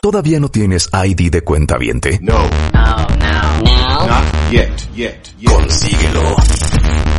¿Todavía 0.00 0.38
no 0.38 0.48
tienes 0.48 0.90
ID 0.92 1.30
de 1.30 1.42
cuenta 1.42 1.78
viente? 1.78 2.18
No. 2.22 2.34
Oh, 2.36 2.48
no. 2.72 3.34
Now? 3.64 4.06
Not 4.06 4.24
yet, 4.50 4.70
yet, 4.94 5.16
yet. 5.38 5.50
Consíguelo 5.50 6.36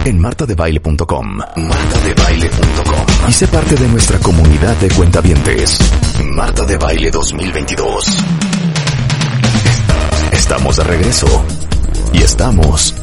en 0.05 0.20
martadebaile.com. 0.20 1.38
Martadebaile.com. 1.55 3.05
Y 3.27 3.31
sé 3.34 3.48
parte 3.48 3.76
de 3.76 3.88
nuestra 3.88 4.20
comunidad 4.20 4.76
de 4.77 4.90
cuentavientes. 4.90 5.80
Marta 6.23 6.64
de 6.64 6.77
Baile 6.77 7.09
2022. 7.09 8.17
Estamos 10.31 10.78
de 10.78 10.84
regreso. 10.84 11.45
Y 12.14 12.22
estamos 12.22 12.94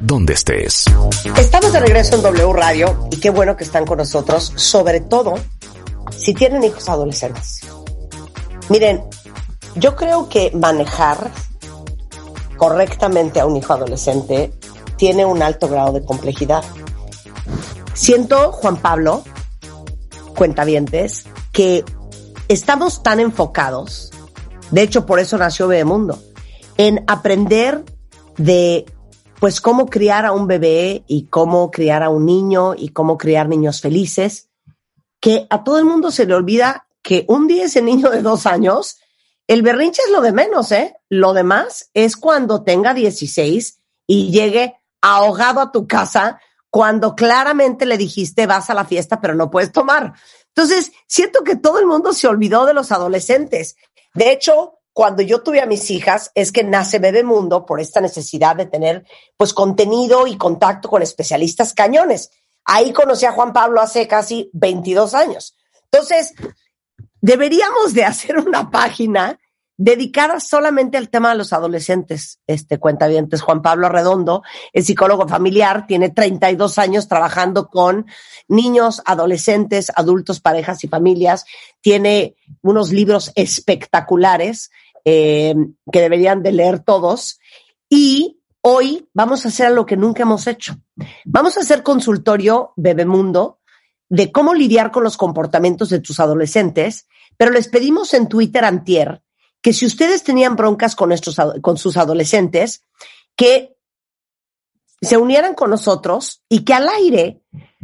donde 0.00 0.34
estés. 0.34 0.84
Estamos 1.36 1.72
de 1.72 1.80
regreso 1.80 2.16
en 2.16 2.22
W 2.22 2.52
Radio 2.52 3.08
y 3.10 3.16
qué 3.16 3.30
bueno 3.30 3.56
que 3.56 3.64
están 3.64 3.84
con 3.84 3.98
nosotros, 3.98 4.52
sobre 4.56 5.00
todo 5.00 5.34
si 6.10 6.34
tienen 6.34 6.62
hijos 6.62 6.88
adolescentes. 6.88 7.60
Miren, 8.72 9.02
yo 9.76 9.94
creo 9.96 10.30
que 10.30 10.50
manejar 10.54 11.30
correctamente 12.56 13.38
a 13.38 13.44
un 13.44 13.58
hijo 13.58 13.74
adolescente 13.74 14.50
tiene 14.96 15.26
un 15.26 15.42
alto 15.42 15.68
grado 15.68 15.92
de 15.92 16.02
complejidad. 16.02 16.64
Siento, 17.92 18.50
Juan 18.50 18.78
Pablo, 18.78 19.24
cuentavientes, 20.34 21.26
que 21.52 21.84
estamos 22.48 23.02
tan 23.02 23.20
enfocados, 23.20 24.10
de 24.70 24.80
hecho 24.80 25.04
por 25.04 25.20
eso 25.20 25.36
nació 25.36 25.68
Bebemundo, 25.68 26.18
en 26.78 27.04
aprender 27.08 27.84
de 28.38 28.86
pues 29.38 29.60
cómo 29.60 29.84
criar 29.84 30.24
a 30.24 30.32
un 30.32 30.46
bebé 30.46 31.04
y 31.06 31.26
cómo 31.26 31.70
criar 31.70 32.02
a 32.02 32.08
un 32.08 32.24
niño 32.24 32.72
y 32.74 32.88
cómo 32.88 33.18
criar 33.18 33.50
niños 33.50 33.82
felices, 33.82 34.48
que 35.20 35.46
a 35.50 35.62
todo 35.62 35.78
el 35.78 35.84
mundo 35.84 36.10
se 36.10 36.24
le 36.24 36.32
olvida 36.32 36.86
que 37.02 37.24
un 37.28 37.46
día 37.46 37.64
ese 37.64 37.82
niño 37.82 38.10
de 38.10 38.22
dos 38.22 38.46
años, 38.46 38.98
el 39.46 39.62
berrinche 39.62 40.02
es 40.06 40.12
lo 40.12 40.20
de 40.20 40.32
menos, 40.32 40.72
¿eh? 40.72 40.94
Lo 41.08 41.32
demás 41.32 41.90
es 41.94 42.16
cuando 42.16 42.62
tenga 42.62 42.94
16 42.94 43.80
y 44.06 44.30
llegue 44.30 44.76
ahogado 45.00 45.60
a 45.60 45.72
tu 45.72 45.86
casa 45.86 46.40
cuando 46.70 47.14
claramente 47.14 47.84
le 47.84 47.98
dijiste 47.98 48.46
vas 48.46 48.70
a 48.70 48.74
la 48.74 48.86
fiesta 48.86 49.20
pero 49.20 49.34
no 49.34 49.50
puedes 49.50 49.72
tomar. 49.72 50.14
Entonces, 50.54 50.92
siento 51.06 51.44
que 51.44 51.56
todo 51.56 51.78
el 51.78 51.86
mundo 51.86 52.12
se 52.12 52.28
olvidó 52.28 52.66
de 52.66 52.74
los 52.74 52.92
adolescentes. 52.92 53.76
De 54.14 54.30
hecho, 54.30 54.78
cuando 54.92 55.22
yo 55.22 55.42
tuve 55.42 55.60
a 55.60 55.66
mis 55.66 55.90
hijas, 55.90 56.30
es 56.34 56.52
que 56.52 56.64
nace 56.64 56.98
Bebemundo 56.98 57.64
por 57.64 57.80
esta 57.80 58.00
necesidad 58.00 58.56
de 58.56 58.66
tener, 58.66 59.06
pues, 59.36 59.54
contenido 59.54 60.26
y 60.26 60.36
contacto 60.36 60.88
con 60.88 61.02
especialistas 61.02 61.72
cañones. 61.72 62.30
Ahí 62.64 62.92
conocí 62.92 63.24
a 63.24 63.32
Juan 63.32 63.52
Pablo 63.52 63.80
hace 63.80 64.06
casi 64.06 64.50
22 64.52 65.14
años. 65.14 65.56
Entonces, 65.90 66.34
deberíamos 67.22 67.94
de 67.94 68.04
hacer 68.04 68.38
una 68.38 68.70
página 68.70 69.38
dedicada 69.78 70.38
solamente 70.38 70.98
al 70.98 71.08
tema 71.08 71.30
de 71.30 71.36
los 71.38 71.52
adolescentes. 71.52 72.40
Este 72.46 72.78
cuentavientes 72.78 73.40
Juan 73.40 73.62
Pablo 73.62 73.88
Redondo 73.88 74.42
es 74.72 74.86
psicólogo 74.86 75.26
familiar, 75.26 75.86
tiene 75.86 76.10
32 76.10 76.78
años 76.78 77.08
trabajando 77.08 77.68
con 77.68 78.06
niños, 78.48 79.02
adolescentes, 79.06 79.90
adultos, 79.96 80.40
parejas 80.40 80.84
y 80.84 80.88
familias. 80.88 81.46
Tiene 81.80 82.36
unos 82.60 82.92
libros 82.92 83.32
espectaculares 83.34 84.70
eh, 85.04 85.54
que 85.90 86.00
deberían 86.00 86.42
de 86.42 86.52
leer 86.52 86.80
todos. 86.80 87.40
Y 87.88 88.40
hoy 88.60 89.08
vamos 89.14 89.44
a 89.44 89.48
hacer 89.48 89.72
lo 89.72 89.86
que 89.86 89.96
nunca 89.96 90.22
hemos 90.22 90.46
hecho. 90.46 90.76
Vamos 91.24 91.56
a 91.56 91.60
hacer 91.60 91.82
consultorio 91.82 92.72
Bebemundo 92.76 93.58
de 94.12 94.30
cómo 94.30 94.52
lidiar 94.52 94.90
con 94.90 95.04
los 95.04 95.16
comportamientos 95.16 95.88
de 95.88 95.98
tus 95.98 96.20
adolescentes, 96.20 97.08
pero 97.38 97.50
les 97.50 97.68
pedimos 97.68 98.12
en 98.12 98.28
Twitter 98.28 98.62
antier 98.62 99.22
que 99.62 99.72
si 99.72 99.86
ustedes 99.86 100.22
tenían 100.22 100.54
broncas 100.54 100.94
con, 100.94 101.08
nuestros, 101.08 101.40
con 101.62 101.78
sus 101.78 101.96
adolescentes, 101.96 102.84
que 103.34 103.74
se 105.00 105.16
unieran 105.16 105.54
con 105.54 105.70
nosotros 105.70 106.42
y 106.46 106.62
que 106.62 106.74
al 106.74 106.90
aire 106.90 107.40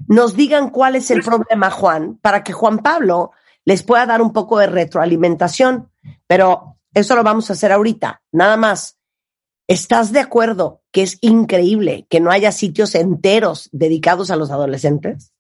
nos 0.07 0.37
digan 0.37 0.69
cuál 0.69 0.97
es 0.97 1.11
el 1.11 1.23
problema, 1.23 1.71
Juan, 1.71 2.19
para 2.19 2.45
que 2.45 2.53
Juan 2.53 2.81
Pablo 2.81 3.31
les 3.65 3.83
pueda 3.83 4.05
dar 4.05 4.21
un 4.21 4.35
poco 4.35 4.59
de 4.59 4.67
retroalimentación. 4.67 5.91
Pero 6.27 6.77
eso 6.93 7.17
lo 7.17 7.23
vamos 7.23 7.49
a 7.49 7.55
hacer 7.55 7.73
ahorita. 7.73 8.23
Nada 8.33 8.59
más. 8.59 8.99
¿Estás 9.67 10.13
de 10.13 10.21
acuerdo 10.21 10.83
que 10.93 11.03
es 11.03 11.19
increíble 11.21 12.07
que 12.09 12.21
no 12.21 12.31
haya 12.31 12.53
sitios 12.53 12.95
enteros 12.95 13.69
dedicados 13.73 14.31
a 14.31 14.37
los 14.37 14.51
adolescentes? 14.51 15.33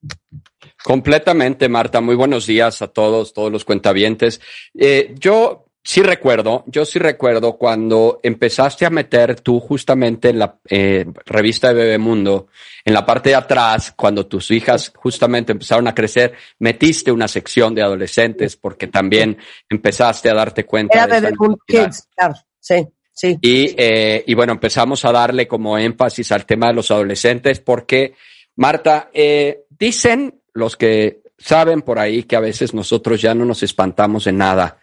Completamente, 0.83 1.69
Marta. 1.69 2.01
Muy 2.01 2.15
buenos 2.15 2.47
días 2.47 2.83
a 2.83 2.89
todos, 2.89 3.33
todos 3.33 3.51
los 3.51 3.65
cuentavientes. 3.65 4.41
Eh, 4.79 5.15
yo 5.19 5.69
sí 5.83 6.03
recuerdo, 6.03 6.65
yo 6.67 6.85
sí 6.85 6.99
recuerdo 6.99 7.57
cuando 7.57 8.21
empezaste 8.23 8.85
a 8.85 8.91
meter 8.91 9.41
tú 9.41 9.59
justamente 9.59 10.29
en 10.29 10.39
la 10.39 10.59
eh, 10.69 11.07
revista 11.25 11.69
de 11.69 11.75
Bebemundo, 11.83 12.49
en 12.85 12.93
la 12.93 13.07
parte 13.07 13.31
de 13.31 13.37
atrás, 13.37 13.95
cuando 13.97 14.27
tus 14.27 14.51
hijas 14.51 14.93
justamente 14.95 15.53
empezaron 15.53 15.89
a 15.89 15.95
crecer, 15.95 16.35
metiste 16.59 17.11
una 17.11 17.27
sección 17.27 17.75
de 17.75 17.83
adolescentes 17.83 18.57
porque 18.57 18.87
también 18.89 19.39
empezaste 19.69 20.29
a 20.29 20.35
darte 20.35 20.65
cuenta. 20.65 21.05
Era 21.05 21.21
de 21.21 21.33
Kids, 21.67 22.09
claro, 22.15 22.35
sí. 22.61 22.87
Sí. 23.11 23.37
Y, 23.41 23.75
eh, 23.77 24.23
y 24.29 24.35
bueno, 24.35 24.53
empezamos 24.53 25.05
a 25.05 25.11
darle 25.11 25.49
como 25.49 25.77
énfasis 25.77 26.31
al 26.31 26.47
tema 26.47 26.69
de 26.69 26.75
los 26.75 26.91
adolescentes 26.93 27.59
porque, 27.59 28.15
Marta, 28.55 29.11
eh, 29.13 29.65
dicen 29.71 30.38
los 30.59 30.77
que 30.77 31.23
saben 31.39 31.83
por 31.83 31.99
ahí 31.99 32.25
que 32.25 32.37
a 32.37 32.41
veces 32.41 32.75
nosotros 32.75 33.23
ya 33.23 33.35
no 33.35 33.45
nos 33.45 33.63
espantamos 33.63 34.25
de 34.25 34.33
nada 34.33 34.79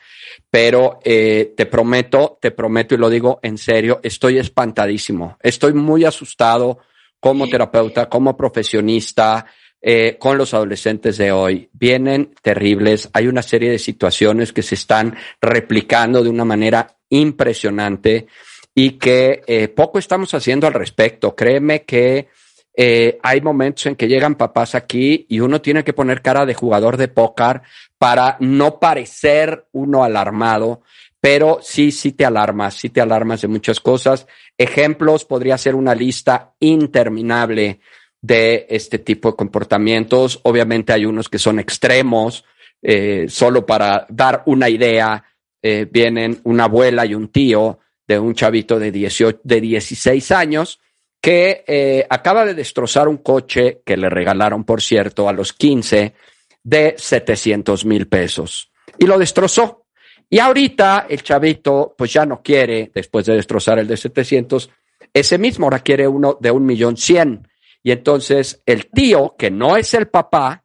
pero 0.49 0.99
eh, 1.03 1.53
te 1.55 1.65
prometo, 1.65 2.37
te 2.41 2.51
prometo 2.51 2.95
y 2.95 2.97
lo 2.97 3.09
digo 3.09 3.39
en 3.41 3.57
serio, 3.57 3.99
estoy 4.03 4.37
espantadísimo, 4.37 5.37
estoy 5.41 5.73
muy 5.73 6.05
asustado 6.05 6.79
como 7.19 7.47
terapeuta, 7.47 8.07
como 8.07 8.37
profesionista, 8.37 9.45
eh, 9.81 10.17
con 10.19 10.37
los 10.37 10.53
adolescentes 10.53 11.17
de 11.17 11.31
hoy. 11.31 11.69
Vienen 11.73 12.33
terribles, 12.41 13.09
hay 13.13 13.27
una 13.27 13.41
serie 13.41 13.71
de 13.71 13.79
situaciones 13.79 14.53
que 14.53 14.63
se 14.63 14.75
están 14.75 15.15
replicando 15.41 16.23
de 16.23 16.29
una 16.29 16.45
manera 16.45 16.95
impresionante 17.09 18.27
y 18.73 18.91
que 18.91 19.41
eh, 19.47 19.67
poco 19.69 19.99
estamos 19.99 20.33
haciendo 20.33 20.67
al 20.67 20.73
respecto. 20.73 21.35
Créeme 21.35 21.83
que 21.83 22.29
eh, 22.77 23.19
hay 23.23 23.41
momentos 23.41 23.85
en 23.85 23.95
que 23.95 24.07
llegan 24.07 24.35
papás 24.35 24.75
aquí 24.75 25.25
y 25.29 25.39
uno 25.39 25.61
tiene 25.61 25.83
que 25.83 25.93
poner 25.93 26.21
cara 26.21 26.45
de 26.45 26.53
jugador 26.53 26.97
de 26.97 27.07
póker 27.07 27.61
para 27.97 28.35
no 28.41 28.79
parecer 28.79 29.67
uno 29.71 30.03
alarmado, 30.03 30.81
pero 31.21 31.59
sí, 31.61 31.91
sí 31.91 32.11
te 32.11 32.25
alarmas, 32.25 32.75
sí 32.75 32.89
te 32.89 33.01
alarmas 33.01 33.41
de 33.41 33.47
muchas 33.47 33.79
cosas. 33.79 34.27
Ejemplos, 34.57 35.25
podría 35.25 35.57
ser 35.57 35.75
una 35.75 35.95
lista 35.95 36.53
interminable 36.59 37.79
de 38.21 38.67
este 38.69 38.99
tipo 38.99 39.31
de 39.31 39.37
comportamientos. 39.37 40.41
Obviamente 40.43 40.91
hay 40.91 41.05
unos 41.05 41.29
que 41.29 41.39
son 41.39 41.59
extremos, 41.59 42.43
eh, 42.81 43.25
solo 43.29 43.65
para 43.65 44.05
dar 44.09 44.43
una 44.47 44.69
idea, 44.69 45.23
eh, 45.61 45.87
vienen 45.89 46.41
una 46.43 46.65
abuela 46.65 47.05
y 47.05 47.15
un 47.15 47.29
tío 47.29 47.79
de 48.07 48.19
un 48.19 48.35
chavito 48.35 48.77
de, 48.77 48.91
18, 48.91 49.39
de 49.43 49.61
16 49.61 50.31
años 50.31 50.79
que 51.25 51.63
eh, 51.65 52.05
acaba 52.07 52.45
de 52.45 52.53
destrozar 52.53 53.07
un 53.07 53.17
coche 53.17 53.81
que 53.83 53.97
le 53.97 54.11
regalaron, 54.11 54.63
por 54.63 54.79
cierto, 54.79 55.27
a 55.27 55.33
los 55.33 55.53
15 55.53 56.13
de 56.63 56.93
700 56.95 57.83
mil 57.83 58.07
pesos. 58.07 58.71
Y 58.99 59.07
lo 59.07 59.17
destrozó. 59.17 59.87
Y 60.29 60.37
ahorita 60.37 61.07
el 61.09 61.23
chavito, 61.23 61.95
pues 61.97 62.13
ya 62.13 62.27
no 62.27 62.43
quiere, 62.43 62.91
después 62.93 63.25
de 63.25 63.33
destrozar 63.33 63.79
el 63.79 63.87
de 63.87 63.97
700, 63.97 64.69
ese 65.11 65.39
mismo 65.39 65.65
ahora 65.65 65.79
quiere 65.79 66.07
uno 66.07 66.37
de 66.39 66.51
un 66.51 66.63
millón 66.63 66.95
cien. 66.95 67.47
Y 67.81 67.89
entonces 67.89 68.61
el 68.63 68.91
tío, 68.91 69.33
que 69.35 69.49
no 69.49 69.77
es 69.77 69.95
el 69.95 70.09
papá, 70.09 70.63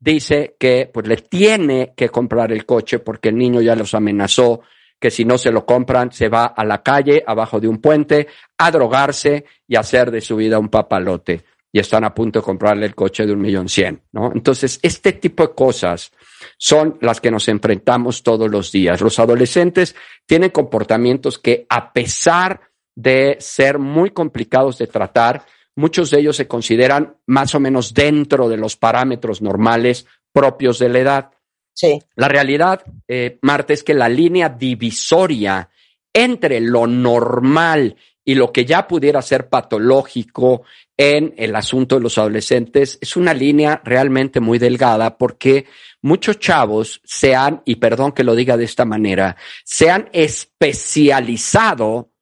dice 0.00 0.56
que 0.58 0.90
pues 0.92 1.06
le 1.06 1.18
tiene 1.18 1.92
que 1.96 2.08
comprar 2.08 2.50
el 2.50 2.66
coche 2.66 2.98
porque 2.98 3.28
el 3.28 3.38
niño 3.38 3.60
ya 3.60 3.76
los 3.76 3.94
amenazó 3.94 4.62
que 5.02 5.10
si 5.10 5.24
no 5.24 5.36
se 5.36 5.50
lo 5.50 5.66
compran 5.66 6.12
se 6.12 6.28
va 6.28 6.46
a 6.46 6.64
la 6.64 6.80
calle, 6.80 7.24
abajo 7.26 7.58
de 7.58 7.66
un 7.66 7.78
puente, 7.78 8.28
a 8.56 8.70
drogarse 8.70 9.44
y 9.66 9.74
hacer 9.74 10.12
de 10.12 10.20
su 10.20 10.36
vida 10.36 10.60
un 10.60 10.68
papalote. 10.68 11.44
Y 11.72 11.80
están 11.80 12.04
a 12.04 12.14
punto 12.14 12.38
de 12.38 12.44
comprarle 12.44 12.86
el 12.86 12.94
coche 12.94 13.26
de 13.26 13.32
un 13.32 13.40
millón 13.40 13.68
cien, 13.68 14.00
¿no? 14.12 14.30
Entonces, 14.32 14.78
este 14.80 15.14
tipo 15.14 15.42
de 15.42 15.54
cosas 15.54 16.12
son 16.56 16.98
las 17.00 17.20
que 17.20 17.32
nos 17.32 17.48
enfrentamos 17.48 18.22
todos 18.22 18.48
los 18.48 18.70
días. 18.70 19.00
Los 19.00 19.18
adolescentes 19.18 19.96
tienen 20.24 20.50
comportamientos 20.50 21.36
que 21.36 21.66
a 21.68 21.92
pesar 21.92 22.60
de 22.94 23.38
ser 23.40 23.80
muy 23.80 24.10
complicados 24.10 24.78
de 24.78 24.86
tratar, 24.86 25.46
muchos 25.74 26.10
de 26.10 26.20
ellos 26.20 26.36
se 26.36 26.46
consideran 26.46 27.16
más 27.26 27.56
o 27.56 27.60
menos 27.60 27.92
dentro 27.92 28.48
de 28.48 28.56
los 28.56 28.76
parámetros 28.76 29.42
normales 29.42 30.06
propios 30.32 30.78
de 30.78 30.88
la 30.90 30.98
edad. 31.00 31.30
Sí. 31.74 32.00
La 32.16 32.28
realidad, 32.28 32.82
eh, 33.08 33.38
Marta, 33.42 33.72
es 33.72 33.82
que 33.82 33.94
la 33.94 34.08
línea 34.08 34.48
divisoria 34.48 35.68
entre 36.12 36.60
lo 36.60 36.86
normal 36.86 37.96
y 38.24 38.34
lo 38.34 38.52
que 38.52 38.64
ya 38.64 38.86
pudiera 38.86 39.22
ser 39.22 39.48
patológico 39.48 40.62
en 40.96 41.34
el 41.36 41.56
asunto 41.56 41.96
de 41.96 42.02
los 42.02 42.18
adolescentes 42.18 42.98
es 43.00 43.16
una 43.16 43.34
línea 43.34 43.80
realmente 43.84 44.40
muy 44.40 44.58
delgada 44.58 45.16
porque 45.16 45.66
muchos 46.02 46.38
chavos 46.38 47.00
se 47.04 47.34
han, 47.34 47.62
y 47.64 47.76
perdón 47.76 48.12
que 48.12 48.24
lo 48.24 48.34
diga 48.34 48.56
de 48.56 48.64
esta 48.64 48.84
manera, 48.84 49.36
se 49.64 49.90
han 49.90 50.08
especializado 50.12 52.12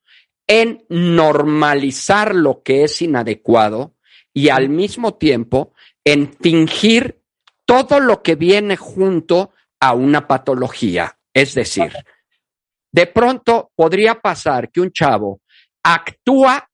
en 0.47 0.85
normalizar 0.89 2.35
lo 2.35 2.63
que 2.63 2.85
es 2.85 3.03
inadecuado 3.03 3.95
y 4.33 4.49
al 4.49 4.69
mismo 4.69 5.15
tiempo 5.15 5.75
en 6.05 6.33
fingir 6.33 7.20
todo 7.71 8.01
lo 8.01 8.21
que 8.21 8.35
viene 8.35 8.77
junto 8.77 9.53
a 9.79 9.95
una 9.95 10.27
patología. 10.27 11.17
Es 11.33 11.55
decir, 11.55 11.93
de 12.91 13.07
pronto 13.07 13.71
podría 13.77 14.17
pasar 14.17 14.73
que 14.73 14.81
un 14.81 14.91
chavo 14.91 15.41
actúa 15.85 16.69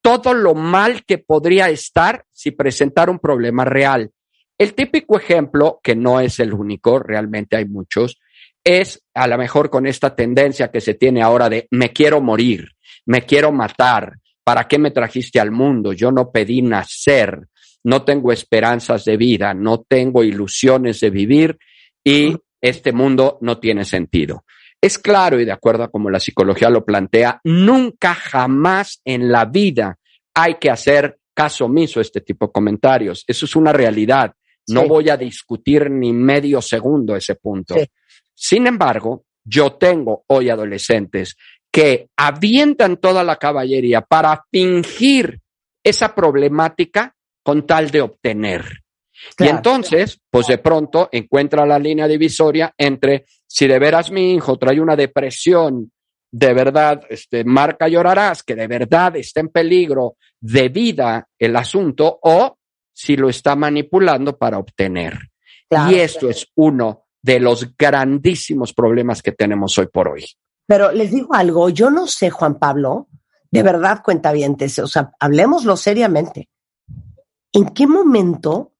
todo 0.00 0.34
lo 0.34 0.54
mal 0.54 1.04
que 1.04 1.18
podría 1.18 1.70
estar 1.70 2.24
si 2.30 2.52
presentara 2.52 3.10
un 3.10 3.18
problema 3.18 3.64
real. 3.64 4.12
El 4.56 4.74
típico 4.74 5.16
ejemplo, 5.16 5.80
que 5.82 5.96
no 5.96 6.20
es 6.20 6.38
el 6.38 6.54
único, 6.54 7.00
realmente 7.00 7.56
hay 7.56 7.64
muchos, 7.64 8.20
es 8.62 9.02
a 9.14 9.26
lo 9.26 9.38
mejor 9.38 9.70
con 9.70 9.88
esta 9.88 10.14
tendencia 10.14 10.70
que 10.70 10.80
se 10.80 10.94
tiene 10.94 11.20
ahora 11.20 11.48
de 11.48 11.66
me 11.72 11.92
quiero 11.92 12.20
morir, 12.20 12.76
me 13.06 13.22
quiero 13.22 13.50
matar, 13.50 14.20
¿para 14.44 14.68
qué 14.68 14.78
me 14.78 14.92
trajiste 14.92 15.40
al 15.40 15.50
mundo? 15.50 15.92
Yo 15.94 16.12
no 16.12 16.30
pedí 16.30 16.62
nacer, 16.62 17.48
no 17.84 18.02
tengo 18.04 18.32
esperanzas 18.32 19.04
de 19.04 19.16
vida, 19.16 19.54
no 19.54 19.84
tengo 19.88 20.24
ilusiones 20.24 21.00
de 21.00 21.10
vivir 21.10 21.58
y 22.04 22.36
este 22.60 22.92
mundo 22.92 23.38
no 23.40 23.58
tiene 23.58 23.84
sentido. 23.84 24.44
Es 24.80 24.98
claro 24.98 25.40
y 25.40 25.44
de 25.44 25.52
acuerdo 25.52 25.84
a 25.84 25.90
como 25.90 26.10
la 26.10 26.20
psicología 26.20 26.70
lo 26.70 26.84
plantea, 26.84 27.40
nunca 27.44 28.14
jamás 28.14 29.00
en 29.04 29.30
la 29.30 29.44
vida 29.44 29.98
hay 30.34 30.54
que 30.54 30.70
hacer 30.70 31.18
caso 31.34 31.64
omiso 31.66 31.98
a 31.98 32.02
este 32.02 32.20
tipo 32.20 32.46
de 32.46 32.52
comentarios. 32.52 33.24
Eso 33.26 33.46
es 33.46 33.56
una 33.56 33.72
realidad. 33.72 34.32
No 34.68 34.82
Sí. 34.82 34.88
voy 34.88 35.08
a 35.08 35.16
discutir 35.16 35.90
ni 35.90 36.12
medio 36.12 36.60
segundo 36.60 37.16
ese 37.16 37.36
punto. 37.36 37.74
Sí. 37.74 37.86
Sin 38.34 38.66
embargo, 38.66 39.24
yo 39.44 39.72
tengo 39.72 40.24
hoy 40.28 40.50
adolescentes 40.50 41.36
que 41.72 42.08
avientan 42.16 42.98
toda 42.98 43.24
la 43.24 43.36
caballería 43.36 44.00
para 44.02 44.44
fingir 44.50 45.40
esa 45.82 46.14
problemática 46.14 47.14
con 47.48 47.66
tal 47.66 47.90
de 47.90 48.02
obtener. 48.02 48.62
Y 49.38 49.46
entonces, 49.46 50.20
pues 50.30 50.48
de 50.48 50.58
pronto 50.58 51.08
encuentra 51.10 51.64
la 51.64 51.78
línea 51.78 52.06
divisoria 52.06 52.74
entre 52.76 53.24
si 53.46 53.66
de 53.66 53.78
veras 53.78 54.10
mi 54.10 54.34
hijo 54.34 54.58
trae 54.58 54.78
una 54.78 54.94
depresión, 54.94 55.90
de 56.30 56.52
verdad, 56.52 57.00
este, 57.08 57.44
marca 57.44 57.88
llorarás, 57.88 58.42
que 58.42 58.54
de 58.54 58.66
verdad 58.66 59.16
está 59.16 59.40
en 59.40 59.48
peligro 59.48 60.16
de 60.38 60.68
vida 60.68 61.26
el 61.38 61.56
asunto, 61.56 62.18
o 62.20 62.58
si 62.92 63.16
lo 63.16 63.30
está 63.30 63.56
manipulando 63.56 64.36
para 64.36 64.58
obtener. 64.58 65.18
Claro. 65.70 65.90
y 65.90 66.00
esto 66.00 66.28
es 66.28 66.48
uno 66.54 67.06
de 67.22 67.40
los 67.40 67.74
grandísimos 67.78 68.74
problemas 68.74 69.22
que 69.22 69.32
tenemos 69.32 69.78
hoy 69.78 69.86
por 69.86 70.08
hoy. 70.08 70.26
Pero 70.66 70.92
les 70.92 71.12
digo 71.12 71.34
algo, 71.34 71.70
yo 71.70 71.90
no 71.90 72.06
sé, 72.08 72.28
Juan 72.28 72.58
Pablo, 72.58 73.08
de 73.50 73.62
verdad, 73.62 74.02
cuentavientes, 74.04 74.78
o 74.80 74.86
sea, 74.86 75.12
hablemoslo 75.18 75.78
seriamente. 75.78 76.50
¿En 77.52 77.66
qué 77.70 77.86
momento 77.86 78.74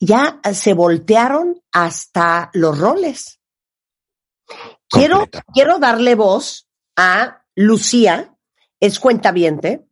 ya 0.00 0.40
se 0.52 0.74
voltearon 0.74 1.62
hasta 1.72 2.50
los 2.54 2.78
roles? 2.78 3.40
Quiero, 4.88 5.20
Completa. 5.20 5.44
quiero 5.52 5.78
darle 5.78 6.14
voz 6.14 6.68
a 6.96 7.44
Lucía, 7.54 8.36
es 8.80 8.98
cuentaviente, 8.98 9.88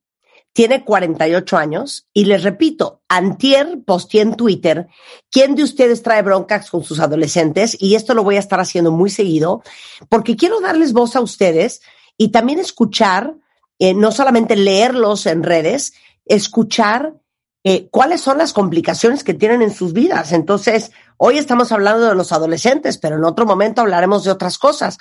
tiene 0.57 0.85
48 0.85 1.59
años 1.59 2.09
y 2.15 2.25
les 2.25 2.43
repito, 2.43 3.03
antier 3.09 3.83
posteé 3.85 4.23
en 4.23 4.37
Twitter, 4.37 4.89
¿quién 5.31 5.55
de 5.55 5.63
ustedes 5.63 6.03
trae 6.03 6.23
broncas 6.23 6.71
con 6.71 6.83
sus 6.83 6.99
adolescentes? 6.99 7.77
Y 7.79 7.95
esto 7.95 8.15
lo 8.15 8.25
voy 8.25 8.37
a 8.37 8.41
estar 8.41 8.59
haciendo 8.59 8.91
muy 8.91 9.11
seguido 9.11 9.63
porque 10.09 10.35
quiero 10.35 10.61
darles 10.61 10.95
voz 10.95 11.15
a 11.15 11.21
ustedes 11.21 11.83
y 12.17 12.29
también 12.29 12.59
escuchar, 12.59 13.35
eh, 13.79 13.93
no 13.93 14.13
solamente 14.13 14.57
leerlos 14.57 15.27
en 15.27 15.43
redes, 15.43 15.93
escuchar 16.25 17.21
eh, 17.69 17.89
cuáles 17.91 18.21
son 18.21 18.39
las 18.39 18.53
complicaciones 18.53 19.25
que 19.25 19.35
tienen 19.35 19.61
en 19.61 19.75
sus 19.75 19.93
vidas. 19.93 20.31
Entonces, 20.31 20.93
hoy 21.17 21.37
estamos 21.37 21.73
hablando 21.73 22.07
de 22.07 22.15
los 22.15 22.31
adolescentes, 22.31 22.97
pero 22.97 23.17
en 23.17 23.25
otro 23.25 23.45
momento 23.45 23.81
hablaremos 23.81 24.23
de 24.23 24.31
otras 24.31 24.57
cosas. 24.57 24.99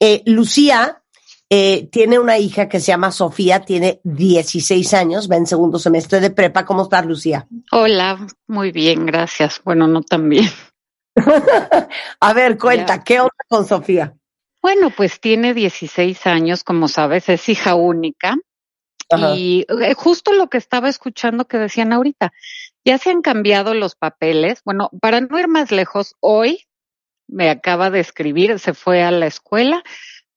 Eh, 0.00 0.24
Lucía 0.26 1.00
eh, 1.48 1.88
tiene 1.92 2.18
una 2.18 2.36
hija 2.36 2.68
que 2.68 2.80
se 2.80 2.86
llama 2.88 3.12
Sofía, 3.12 3.60
tiene 3.60 4.00
16 4.02 4.94
años, 4.94 5.30
va 5.30 5.36
en 5.36 5.46
segundo 5.46 5.78
semestre 5.78 6.18
de 6.18 6.30
prepa. 6.30 6.64
¿Cómo 6.64 6.82
estás, 6.82 7.06
Lucía? 7.06 7.46
Hola, 7.70 8.26
muy 8.48 8.72
bien, 8.72 9.06
gracias. 9.06 9.60
Bueno, 9.64 9.86
no 9.86 10.02
tan 10.02 10.28
bien. 10.28 10.50
A 12.20 12.32
ver, 12.32 12.58
cuenta, 12.58 12.96
Ya. 12.96 13.04
¿qué 13.04 13.20
onda 13.20 13.30
con 13.46 13.64
Sofía? 13.64 14.12
Bueno, 14.60 14.90
pues 14.90 15.20
tiene 15.20 15.54
16 15.54 16.26
años, 16.26 16.64
como 16.64 16.88
sabes, 16.88 17.28
es 17.28 17.48
hija 17.48 17.76
única. 17.76 18.36
Ajá. 19.10 19.34
Y 19.34 19.66
eh, 19.82 19.94
justo 19.94 20.32
lo 20.32 20.48
que 20.48 20.58
estaba 20.58 20.88
escuchando 20.88 21.46
que 21.46 21.58
decían 21.58 21.92
ahorita, 21.92 22.32
ya 22.84 22.98
se 22.98 23.10
han 23.10 23.22
cambiado 23.22 23.74
los 23.74 23.94
papeles. 23.94 24.62
Bueno, 24.64 24.90
para 25.00 25.20
no 25.20 25.38
ir 25.38 25.48
más 25.48 25.70
lejos, 25.70 26.14
hoy 26.20 26.66
me 27.28 27.50
acaba 27.50 27.90
de 27.90 28.00
escribir, 28.00 28.58
se 28.58 28.74
fue 28.74 29.02
a 29.02 29.10
la 29.10 29.26
escuela, 29.26 29.82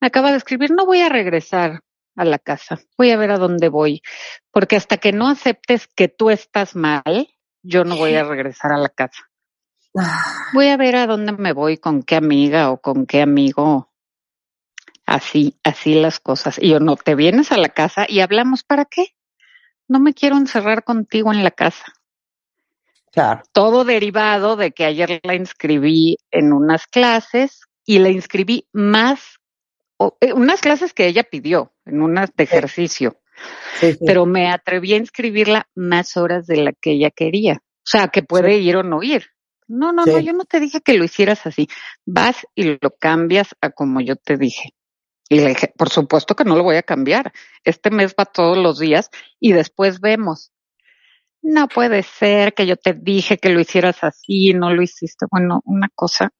me 0.00 0.08
acaba 0.08 0.30
de 0.30 0.36
escribir, 0.36 0.70
no 0.70 0.86
voy 0.86 1.00
a 1.00 1.08
regresar 1.08 1.80
a 2.16 2.24
la 2.24 2.38
casa, 2.38 2.78
voy 2.98 3.10
a 3.10 3.16
ver 3.16 3.30
a 3.30 3.38
dónde 3.38 3.68
voy, 3.68 4.02
porque 4.50 4.76
hasta 4.76 4.98
que 4.98 5.12
no 5.12 5.28
aceptes 5.28 5.86
que 5.86 6.08
tú 6.08 6.28
estás 6.28 6.76
mal, 6.76 7.28
yo 7.62 7.84
no 7.84 7.96
voy 7.96 8.14
a 8.14 8.24
regresar 8.24 8.72
a 8.72 8.78
la 8.78 8.90
casa. 8.90 9.30
Ah, 9.96 10.50
Voy 10.54 10.68
a 10.68 10.76
ver 10.76 10.96
a 10.96 11.06
dónde 11.06 11.32
me 11.32 11.52
voy, 11.52 11.76
con 11.76 12.02
qué 12.02 12.16
amiga 12.16 12.70
o 12.70 12.80
con 12.80 13.06
qué 13.06 13.22
amigo. 13.22 13.91
Así, 15.06 15.56
así 15.64 15.94
las 15.94 16.20
cosas. 16.20 16.58
Y 16.60 16.70
yo 16.70 16.80
no, 16.80 16.96
te 16.96 17.14
vienes 17.14 17.52
a 17.52 17.56
la 17.58 17.68
casa 17.68 18.06
y 18.08 18.20
hablamos, 18.20 18.62
¿para 18.64 18.84
qué? 18.84 19.06
No 19.88 19.98
me 20.00 20.14
quiero 20.14 20.36
encerrar 20.36 20.84
contigo 20.84 21.32
en 21.32 21.42
la 21.44 21.50
casa. 21.50 21.84
Claro. 23.10 23.42
Todo 23.52 23.84
derivado 23.84 24.56
de 24.56 24.72
que 24.72 24.84
ayer 24.84 25.20
la 25.22 25.34
inscribí 25.34 26.16
en 26.30 26.52
unas 26.52 26.86
clases 26.86 27.62
y 27.84 27.98
la 27.98 28.08
inscribí 28.08 28.66
más, 28.72 29.38
o- 29.98 30.16
eh, 30.20 30.32
unas 30.32 30.60
clases 30.60 30.94
que 30.94 31.06
ella 31.06 31.24
pidió, 31.24 31.72
en 31.84 32.00
unas 32.00 32.34
de 32.34 32.44
ejercicio, 32.44 33.18
Sí, 33.80 33.92
sí. 33.94 33.98
pero 34.06 34.24
me 34.24 34.50
atreví 34.50 34.94
a 34.94 34.98
inscribirla 34.98 35.68
más 35.74 36.16
horas 36.16 36.46
de 36.46 36.56
la 36.58 36.72
que 36.72 36.92
ella 36.92 37.10
quería. 37.10 37.54
O 37.60 37.84
sea, 37.84 38.08
que 38.08 38.22
puede 38.22 38.58
ir 38.58 38.76
o 38.76 38.82
no 38.82 39.02
ir. 39.02 39.26
No, 39.66 39.92
no, 39.92 40.06
no, 40.06 40.18
yo 40.20 40.32
no 40.32 40.44
te 40.44 40.60
dije 40.60 40.80
que 40.80 40.94
lo 40.94 41.04
hicieras 41.04 41.44
así. 41.46 41.68
Vas 42.06 42.46
y 42.54 42.78
lo 42.80 42.90
cambias 42.98 43.54
a 43.60 43.70
como 43.70 44.00
yo 44.00 44.16
te 44.16 44.36
dije. 44.36 44.70
Y 45.32 45.40
le 45.40 45.48
dije, 45.48 45.72
por 45.78 45.88
supuesto 45.88 46.36
que 46.36 46.44
no 46.44 46.56
lo 46.56 46.62
voy 46.62 46.76
a 46.76 46.82
cambiar. 46.82 47.32
Este 47.64 47.90
mes 47.90 48.14
va 48.18 48.26
todos 48.26 48.58
los 48.58 48.78
días 48.78 49.08
y 49.40 49.52
después 49.52 49.98
vemos. 49.98 50.52
No 51.40 51.68
puede 51.68 52.02
ser 52.02 52.52
que 52.52 52.66
yo 52.66 52.76
te 52.76 52.92
dije 52.92 53.38
que 53.38 53.48
lo 53.48 53.58
hicieras 53.58 54.04
así 54.04 54.50
y 54.50 54.52
no 54.52 54.74
lo 54.74 54.82
hiciste. 54.82 55.24
Bueno, 55.30 55.62
una 55.64 55.88
cosa. 55.94 56.34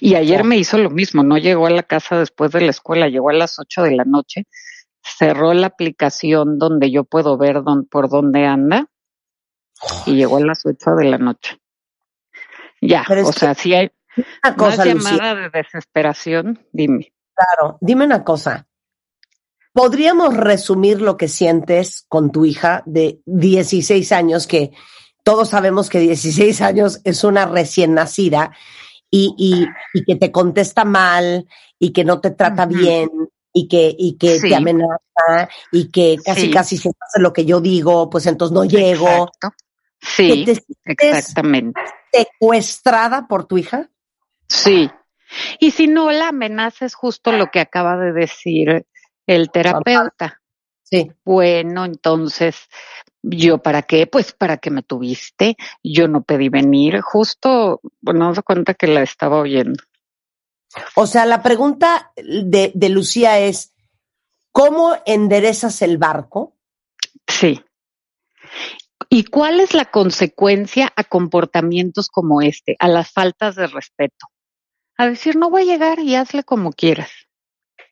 Y 0.00 0.14
ayer 0.14 0.44
me 0.44 0.56
hizo 0.56 0.78
lo 0.78 0.88
mismo. 0.88 1.24
No 1.24 1.36
llegó 1.36 1.66
a 1.66 1.70
la 1.70 1.82
casa 1.82 2.16
después 2.16 2.52
de 2.52 2.60
la 2.60 2.70
escuela, 2.70 3.08
llegó 3.08 3.30
a 3.30 3.32
las 3.34 3.58
ocho 3.58 3.82
de 3.82 3.96
la 3.96 4.04
noche. 4.04 4.44
Cerró 5.02 5.52
la 5.52 5.66
aplicación 5.66 6.60
donde 6.60 6.92
yo 6.92 7.02
puedo 7.02 7.36
ver 7.36 7.56
por 7.90 8.08
dónde 8.08 8.46
anda 8.46 8.86
y 10.06 10.14
llegó 10.14 10.36
a 10.36 10.42
las 10.42 10.64
ocho 10.64 10.92
de 10.94 11.06
la 11.06 11.18
noche. 11.18 11.58
Ya, 12.80 13.04
o 13.24 13.32
sea, 13.32 13.54
si 13.54 13.74
hay 13.74 13.90
Una 14.16 14.26
más 14.44 14.54
cosa, 14.54 14.84
Lucía. 14.84 15.10
llamada 15.10 15.34
de 15.34 15.50
desesperación, 15.50 16.64
dime. 16.70 17.12
Claro, 17.34 17.78
dime 17.80 18.04
una 18.04 18.24
cosa. 18.24 18.66
¿Podríamos 19.72 20.36
resumir 20.36 21.00
lo 21.00 21.16
que 21.16 21.28
sientes 21.28 22.04
con 22.08 22.30
tu 22.30 22.44
hija 22.44 22.82
de 22.84 23.20
16 23.24 24.12
años, 24.12 24.46
que 24.46 24.72
todos 25.24 25.48
sabemos 25.48 25.88
que 25.88 25.98
16 25.98 26.60
años 26.60 27.00
es 27.04 27.24
una 27.24 27.46
recién 27.46 27.94
nacida 27.94 28.52
y, 29.10 29.34
y, 29.38 29.66
y 29.94 30.04
que 30.04 30.16
te 30.16 30.30
contesta 30.30 30.84
mal 30.84 31.46
y 31.78 31.92
que 31.92 32.04
no 32.04 32.20
te 32.20 32.32
trata 32.32 32.66
bien 32.66 33.08
y 33.52 33.66
que, 33.68 33.94
y 33.98 34.18
que 34.18 34.40
Sí. 34.40 34.48
te 34.50 34.56
amenaza 34.56 35.48
y 35.70 35.90
que 35.90 36.18
casi 36.22 36.42
Sí. 36.42 36.50
casi 36.50 36.76
si 36.76 36.88
no 36.88 36.94
hace 37.00 37.20
lo 37.20 37.32
que 37.32 37.44
yo 37.46 37.60
digo, 37.60 38.10
pues 38.10 38.26
entonces 38.26 38.54
no 38.54 38.64
llego? 38.64 39.06
Exacto. 39.08 39.50
¿Que 40.00 40.06
Sí, 40.06 40.44
te 40.44 40.62
exactamente. 41.08 41.80
secuestrada 42.12 43.26
por 43.26 43.44
tu 43.46 43.56
hija? 43.56 43.88
Sí. 44.48 44.90
Y 45.58 45.70
si 45.72 45.86
no, 45.86 46.10
la 46.10 46.28
amenaza 46.28 46.84
es 46.84 46.94
justo 46.94 47.32
lo 47.32 47.50
que 47.50 47.60
acaba 47.60 47.96
de 47.96 48.12
decir 48.12 48.86
el 49.26 49.50
terapeuta. 49.50 50.40
Sí. 50.82 51.10
Bueno, 51.24 51.84
entonces, 51.84 52.68
¿yo 53.22 53.58
para 53.58 53.82
qué? 53.82 54.06
Pues 54.06 54.32
para 54.32 54.58
que 54.58 54.70
me 54.70 54.82
tuviste. 54.82 55.56
Yo 55.82 56.08
no 56.08 56.22
pedí 56.22 56.48
venir. 56.48 57.00
Justo, 57.00 57.80
bueno, 58.00 58.28
no 58.28 58.34
se 58.34 58.42
cuenta 58.42 58.74
que 58.74 58.86
la 58.86 59.02
estaba 59.02 59.38
oyendo. 59.38 59.82
O 60.94 61.06
sea, 61.06 61.26
la 61.26 61.42
pregunta 61.42 62.12
de, 62.16 62.72
de 62.74 62.88
Lucía 62.88 63.38
es, 63.38 63.74
¿cómo 64.52 64.96
enderezas 65.06 65.82
el 65.82 65.98
barco? 65.98 66.56
Sí. 67.26 67.62
¿Y 69.08 69.24
cuál 69.24 69.60
es 69.60 69.74
la 69.74 69.86
consecuencia 69.86 70.92
a 70.96 71.04
comportamientos 71.04 72.08
como 72.08 72.40
este, 72.40 72.76
a 72.78 72.88
las 72.88 73.12
faltas 73.12 73.56
de 73.56 73.66
respeto? 73.66 74.26
A 75.02 75.08
decir, 75.08 75.34
no 75.34 75.50
voy 75.50 75.62
a 75.62 75.64
llegar 75.64 75.98
y 75.98 76.14
hazle 76.14 76.44
como 76.44 76.72
quieras. 76.72 77.10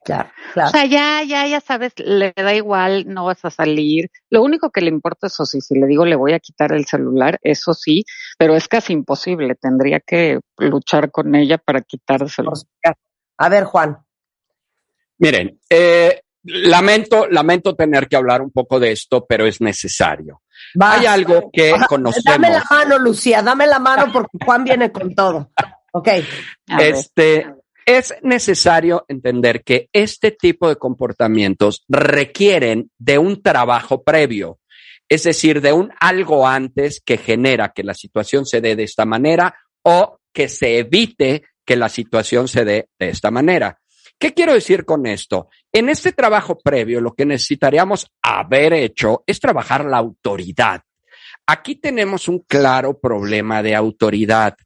Claro, 0.04 0.30
claro. 0.52 0.68
O 0.68 0.70
sea, 0.70 0.84
ya, 0.86 1.24
ya, 1.24 1.44
ya 1.44 1.60
sabes, 1.60 1.92
le 1.96 2.32
da 2.36 2.54
igual, 2.54 3.04
no 3.08 3.24
vas 3.24 3.44
a 3.44 3.50
salir. 3.50 4.12
Lo 4.30 4.44
único 4.44 4.70
que 4.70 4.80
le 4.80 4.90
importa, 4.90 5.26
eso 5.26 5.44
sí, 5.44 5.60
si 5.60 5.76
le 5.76 5.88
digo 5.88 6.04
le 6.06 6.14
voy 6.14 6.34
a 6.34 6.38
quitar 6.38 6.70
el 6.70 6.86
celular, 6.86 7.40
eso 7.42 7.74
sí, 7.74 8.04
pero 8.38 8.54
es 8.54 8.68
casi 8.68 8.92
imposible. 8.92 9.56
Tendría 9.56 9.98
que 9.98 10.38
luchar 10.58 11.10
con 11.10 11.34
ella 11.34 11.58
para 11.58 11.80
quitárselo. 11.80 12.52
A 13.38 13.48
ver, 13.48 13.64
Juan. 13.64 13.98
Miren, 15.18 15.58
eh, 15.68 16.22
lamento, 16.44 17.26
lamento 17.26 17.74
tener 17.74 18.06
que 18.06 18.14
hablar 18.14 18.40
un 18.40 18.52
poco 18.52 18.78
de 18.78 18.92
esto, 18.92 19.26
pero 19.26 19.48
es 19.48 19.60
necesario. 19.60 20.42
Va. 20.80 20.92
Hay 20.92 21.06
algo 21.06 21.50
que 21.52 21.74
conocemos. 21.88 22.22
Dame 22.22 22.50
la 22.50 22.64
mano, 22.70 22.98
Lucía, 23.00 23.42
dame 23.42 23.66
la 23.66 23.80
mano 23.80 24.12
porque 24.12 24.38
Juan 24.44 24.62
viene 24.62 24.92
con 24.92 25.12
todo. 25.12 25.50
Ok. 25.92 26.08
Este, 26.78 27.46
es 27.86 28.14
necesario 28.22 29.04
entender 29.08 29.62
que 29.64 29.88
este 29.92 30.30
tipo 30.30 30.68
de 30.68 30.76
comportamientos 30.76 31.84
requieren 31.88 32.90
de 32.98 33.18
un 33.18 33.42
trabajo 33.42 34.02
previo, 34.02 34.60
es 35.08 35.24
decir, 35.24 35.60
de 35.60 35.72
un 35.72 35.90
algo 35.98 36.46
antes 36.46 37.02
que 37.04 37.16
genera 37.16 37.72
que 37.74 37.82
la 37.82 37.94
situación 37.94 38.46
se 38.46 38.60
dé 38.60 38.76
de 38.76 38.84
esta 38.84 39.04
manera 39.04 39.54
o 39.82 40.20
que 40.32 40.48
se 40.48 40.78
evite 40.78 41.42
que 41.64 41.76
la 41.76 41.88
situación 41.88 42.48
se 42.48 42.64
dé 42.64 42.88
de 42.98 43.08
esta 43.08 43.30
manera. 43.30 43.78
¿Qué 44.18 44.34
quiero 44.34 44.52
decir 44.52 44.84
con 44.84 45.06
esto? 45.06 45.48
En 45.72 45.88
este 45.88 46.12
trabajo 46.12 46.58
previo, 46.58 47.00
lo 47.00 47.14
que 47.14 47.24
necesitaríamos 47.24 48.06
haber 48.22 48.74
hecho 48.74 49.24
es 49.26 49.40
trabajar 49.40 49.84
la 49.84 49.96
autoridad. 49.96 50.82
Aquí 51.46 51.76
tenemos 51.76 52.28
un 52.28 52.40
claro 52.40 53.00
problema 53.00 53.62
de 53.62 53.74
autoridad. 53.74 54.56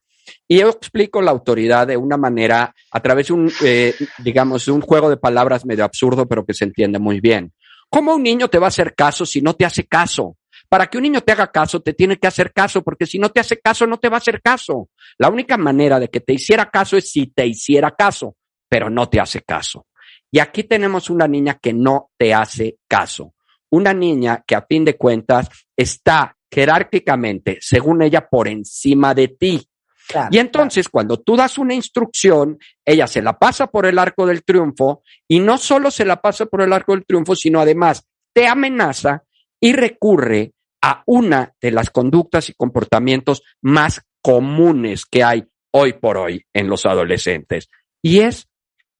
Y 0.47 0.59
yo 0.59 0.69
explico 0.69 1.23
la 1.23 1.31
autoridad 1.31 1.87
de 1.87 1.97
una 1.97 2.16
manera, 2.16 2.75
a 2.90 3.00
través 3.00 3.28
de 3.28 3.33
un, 3.35 3.52
eh, 3.62 3.95
digamos, 4.19 4.69
un 4.69 4.81
juego 4.81 5.11
de 5.11 5.16
palabras 5.16 5.64
medio 5.64 5.85
absurdo, 5.85 6.26
pero 6.26 6.45
que 6.45 6.54
se 6.54 6.64
entiende 6.64 6.99
muy 6.99 7.21
bien. 7.21 7.52
¿Cómo 7.90 8.14
un 8.14 8.23
niño 8.23 8.49
te 8.49 8.59
va 8.59 8.66
a 8.66 8.69
hacer 8.69 8.95
caso 8.95 9.25
si 9.25 9.40
no 9.40 9.54
te 9.54 9.64
hace 9.64 9.85
caso? 9.85 10.37
Para 10.69 10.87
que 10.88 10.97
un 10.97 11.04
niño 11.04 11.21
te 11.21 11.33
haga 11.33 11.52
caso, 11.52 11.81
te 11.81 11.93
tiene 11.93 12.16
que 12.19 12.26
hacer 12.26 12.52
caso, 12.52 12.83
porque 12.83 13.07
si 13.07 13.19
no 13.19 13.31
te 13.31 13.40
hace 13.40 13.61
caso, 13.61 13.87
no 13.87 13.99
te 13.99 14.09
va 14.09 14.16
a 14.16 14.19
hacer 14.19 14.40
caso. 14.43 14.88
La 15.19 15.28
única 15.28 15.57
manera 15.57 16.00
de 16.00 16.09
que 16.09 16.21
te 16.21 16.33
hiciera 16.33 16.71
caso 16.71 16.97
es 16.97 17.11
si 17.11 17.28
te 17.28 17.47
hiciera 17.47 17.93
caso, 17.93 18.37
pero 18.69 18.90
no 18.90 19.09
te 19.09 19.21
hace 19.21 19.43
caso. 19.43 19.87
Y 20.31 20.40
aquí 20.40 20.64
tenemos 20.64 21.11
una 21.11 21.28
niña 21.28 21.59
que 21.62 21.73
no 21.73 22.11
te 22.19 22.35
hace 22.35 22.78
caso. 22.88 23.35
Una 23.71 23.95
niña 23.95 24.43
que 24.45 24.57
a 24.57 24.66
fin 24.69 24.85
de 24.85 24.97
cuentas 24.97 25.49
está 25.76 26.37
jerárquicamente, 26.50 27.59
según 27.61 28.02
ella, 28.02 28.28
por 28.28 28.49
encima 28.49 29.14
de 29.14 29.28
ti. 29.28 29.69
Claro, 30.06 30.28
Y 30.30 30.38
entonces, 30.38 30.88
cuando 30.88 31.18
tú 31.20 31.37
das 31.37 31.58
una 31.58 31.75
instrucción, 31.75 32.58
ella 32.84 33.06
se 33.06 33.23
la 33.23 33.38
pasa 33.38 33.68
por 33.68 33.87
el 33.87 33.99
arco 33.99 34.26
del 34.26 34.44
triunfo 34.44 35.02
y 35.26 35.40
no 35.40 35.56
solo 35.56 35.90
se 35.90 36.04
la 36.04 36.20
pasa 36.20 36.46
por 36.46 36.62
el 36.62 36.73
arco 36.73 36.92
del 36.92 37.06
triunfo, 37.06 37.34
sino 37.34 37.61
además 37.61 38.06
te 38.34 38.46
amenaza 38.46 39.25
y 39.61 39.73
recurre 39.73 40.52
a 40.82 41.02
una 41.06 41.54
de 41.61 41.70
las 41.70 41.88
conductas 41.88 42.50
y 42.50 42.54
comportamientos 42.54 43.42
más 43.62 44.02
comunes 44.20 45.06
que 45.06 45.25
hay 45.25 45.44
hoy 45.70 45.94
por 45.94 46.18
hoy 46.18 46.44
en 46.52 46.68
los 46.68 46.84
adolescentes. 46.84 47.70
Y 48.02 48.20
es, 48.20 48.46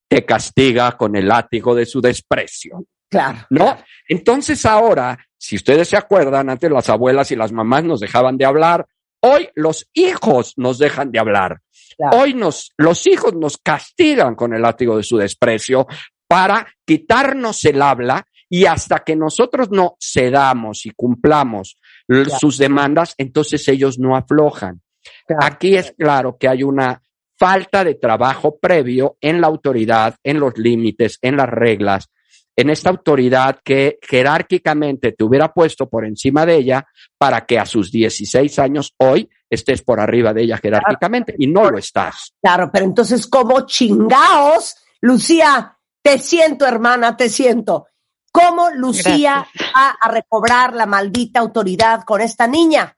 te 0.09 0.25
castiga 0.25 0.93
con 0.97 1.17
el 1.17 1.29
látigo 1.29 1.75
de 1.75 1.85
su 1.85 2.01
desprecio. 2.01 2.87
claro. 3.11 3.41
¿no? 3.51 3.77
Entonces 4.09 4.65
ahora, 4.65 5.19
si 5.37 5.57
ustedes 5.57 5.89
se 5.89 5.99
acuerdan, 5.99 6.49
antes 6.49 6.71
las 6.71 6.89
abuelas 6.89 7.31
y 7.31 7.37
las 7.37 7.53
mamás 7.53 7.85
nos 7.85 8.01
dejaban 8.01 8.39
de 8.39 8.47
hablar, 8.47 8.87
hoy 9.25 9.49
los 9.55 9.89
hijos 9.95 10.55
nos 10.57 10.79
dejan 10.79 11.11
de 11.11 11.19
hablar. 11.19 11.61
Claro. 11.97 12.19
Hoy 12.19 12.35
nos, 12.35 12.73
los 12.77 13.07
hijos 13.07 13.35
nos 13.35 13.57
castigan 13.59 14.35
con 14.35 14.53
el 14.55 14.63
látigo 14.63 14.97
de 14.97 15.03
su 15.03 15.17
desprecio 15.17 15.87
para 16.27 16.67
quitarnos 16.85 17.65
el 17.65 17.81
habla 17.83 18.27
y 18.49 18.67
hasta 18.67 19.01
que 19.01 19.17
nosotros 19.17 19.71
no 19.71 19.97
cedamos 20.01 20.87
y 20.87 20.91
cumplamos 20.91 21.79
Claro. 22.07 22.31
sus 22.39 22.59
demandas, 22.59 23.15
entonces 23.17 23.67
ellos 23.69 23.99
no 23.99 24.15
aflojan. 24.15 24.83
claro. 25.27 25.43
Aquí 25.47 25.75
es 25.75 25.95
claro 25.97 26.37
que 26.39 26.49
hay 26.49 26.63
una 26.63 27.01
falta 27.39 27.83
de 27.83 27.95
trabajo 27.95 28.59
previo 28.59 29.17
en 29.21 29.41
la 29.41 29.47
autoridad, 29.47 30.15
en 30.23 30.39
los 30.39 30.57
límites, 30.59 31.19
en 31.23 31.37
las 31.39 31.49
reglas, 31.49 32.11
en 32.57 32.71
esta 32.71 32.91
autoridad 32.91 33.59
que 33.65 33.99
jerárquicamente 34.03 35.13
te 35.13 35.25
hubiera 35.25 35.53
puesto 35.53 35.89
por 35.89 36.05
encima 36.05 36.47
de 36.47 36.57
ella 36.57 36.87
para 37.19 37.45
que 37.47 37.59
a 37.59 37.67
sus 37.67 37.91
16 37.91 38.59
años 38.59 38.95
hoy 38.99 39.29
estés 39.51 39.83
por 39.83 40.01
arriba 40.01 40.33
de 40.33 40.43
ella 40.43 40.59
jerárquicamente 40.59 41.35
y 41.39 41.47
no 41.47 41.71
lo 41.71 41.79
estás. 41.79 42.35
Claro, 42.43 42.71
pero 42.73 42.85
entonces, 42.85 43.27
¿cómo 43.27 43.67
chingaos? 43.67 44.77
Lucía, 45.01 45.79
te 46.03 46.19
siento, 46.19 46.67
hermana, 46.67 47.17
te 47.17 47.29
siento. 47.29 47.87
¿Cómo 48.31 48.71
Lucía 48.71 49.47
va 49.77 49.97
a 50.01 50.11
recobrar 50.11 50.75
la 50.75 50.87
maldita 50.87 51.41
autoridad 51.41 52.03
con 52.03 52.21
esta 52.21 52.47
niña? 52.47 52.97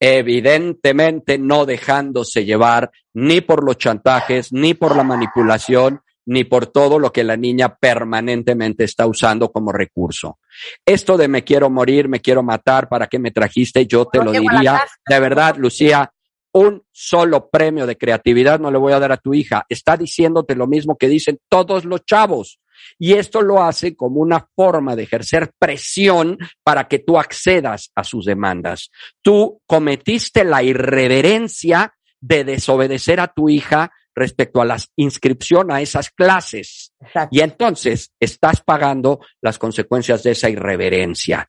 Evidentemente 0.00 1.38
no 1.38 1.66
dejándose 1.66 2.44
llevar 2.44 2.92
ni 3.14 3.40
por 3.40 3.64
los 3.64 3.78
chantajes, 3.78 4.52
ni 4.52 4.74
por 4.74 4.94
la 4.96 5.02
manipulación, 5.02 6.02
ni 6.28 6.44
por 6.44 6.66
todo 6.66 6.98
lo 6.98 7.10
que 7.10 7.24
la 7.24 7.38
niña 7.38 7.74
permanentemente 7.74 8.84
está 8.84 9.06
usando 9.06 9.50
como 9.50 9.72
recurso. 9.72 10.38
Esto 10.84 11.16
de 11.16 11.26
me 11.26 11.42
quiero 11.42 11.70
morir, 11.70 12.06
me 12.06 12.20
quiero 12.20 12.42
matar, 12.42 12.86
¿para 12.86 13.06
qué 13.06 13.18
me 13.18 13.30
trajiste? 13.30 13.86
Yo 13.86 14.04
te 14.04 14.18
No 14.18 14.26
lo 14.26 14.32
diría. 14.32 14.82
De 15.08 15.20
verdad, 15.20 15.56
Lucía, 15.56 16.12
un 16.52 16.82
solo 16.92 17.48
premio 17.48 17.86
de 17.86 17.96
creatividad 17.96 18.60
no 18.60 18.70
le 18.70 18.76
voy 18.76 18.92
a 18.92 19.00
dar 19.00 19.10
a 19.10 19.16
tu 19.16 19.32
hija. 19.32 19.64
Está 19.70 19.96
diciéndote 19.96 20.54
lo 20.54 20.66
mismo 20.66 20.98
que 20.98 21.08
dicen 21.08 21.38
todos 21.48 21.86
los 21.86 22.04
chavos. 22.04 22.60
Y 22.98 23.14
esto 23.14 23.40
lo 23.40 23.62
hace 23.62 23.96
como 23.96 24.20
una 24.20 24.46
forma 24.54 24.94
de 24.96 25.04
ejercer 25.04 25.52
presión 25.58 26.36
para 26.62 26.88
que 26.88 26.98
tú 26.98 27.18
accedas 27.18 27.90
a 27.94 28.04
sus 28.04 28.26
demandas. 28.26 28.90
Tú 29.22 29.62
cometiste 29.66 30.44
la 30.44 30.62
irreverencia 30.62 31.94
de 32.20 32.44
desobedecer 32.44 33.18
a 33.18 33.28
tu 33.28 33.48
hija 33.48 33.92
respecto 34.18 34.60
a 34.60 34.64
la 34.64 34.76
inscripción 34.96 35.70
a 35.72 35.80
esas 35.80 36.10
clases. 36.10 36.92
Exacto. 37.00 37.28
Y 37.30 37.40
entonces 37.40 38.12
estás 38.20 38.60
pagando 38.62 39.20
las 39.40 39.58
consecuencias 39.58 40.22
de 40.22 40.32
esa 40.32 40.50
irreverencia. 40.50 41.48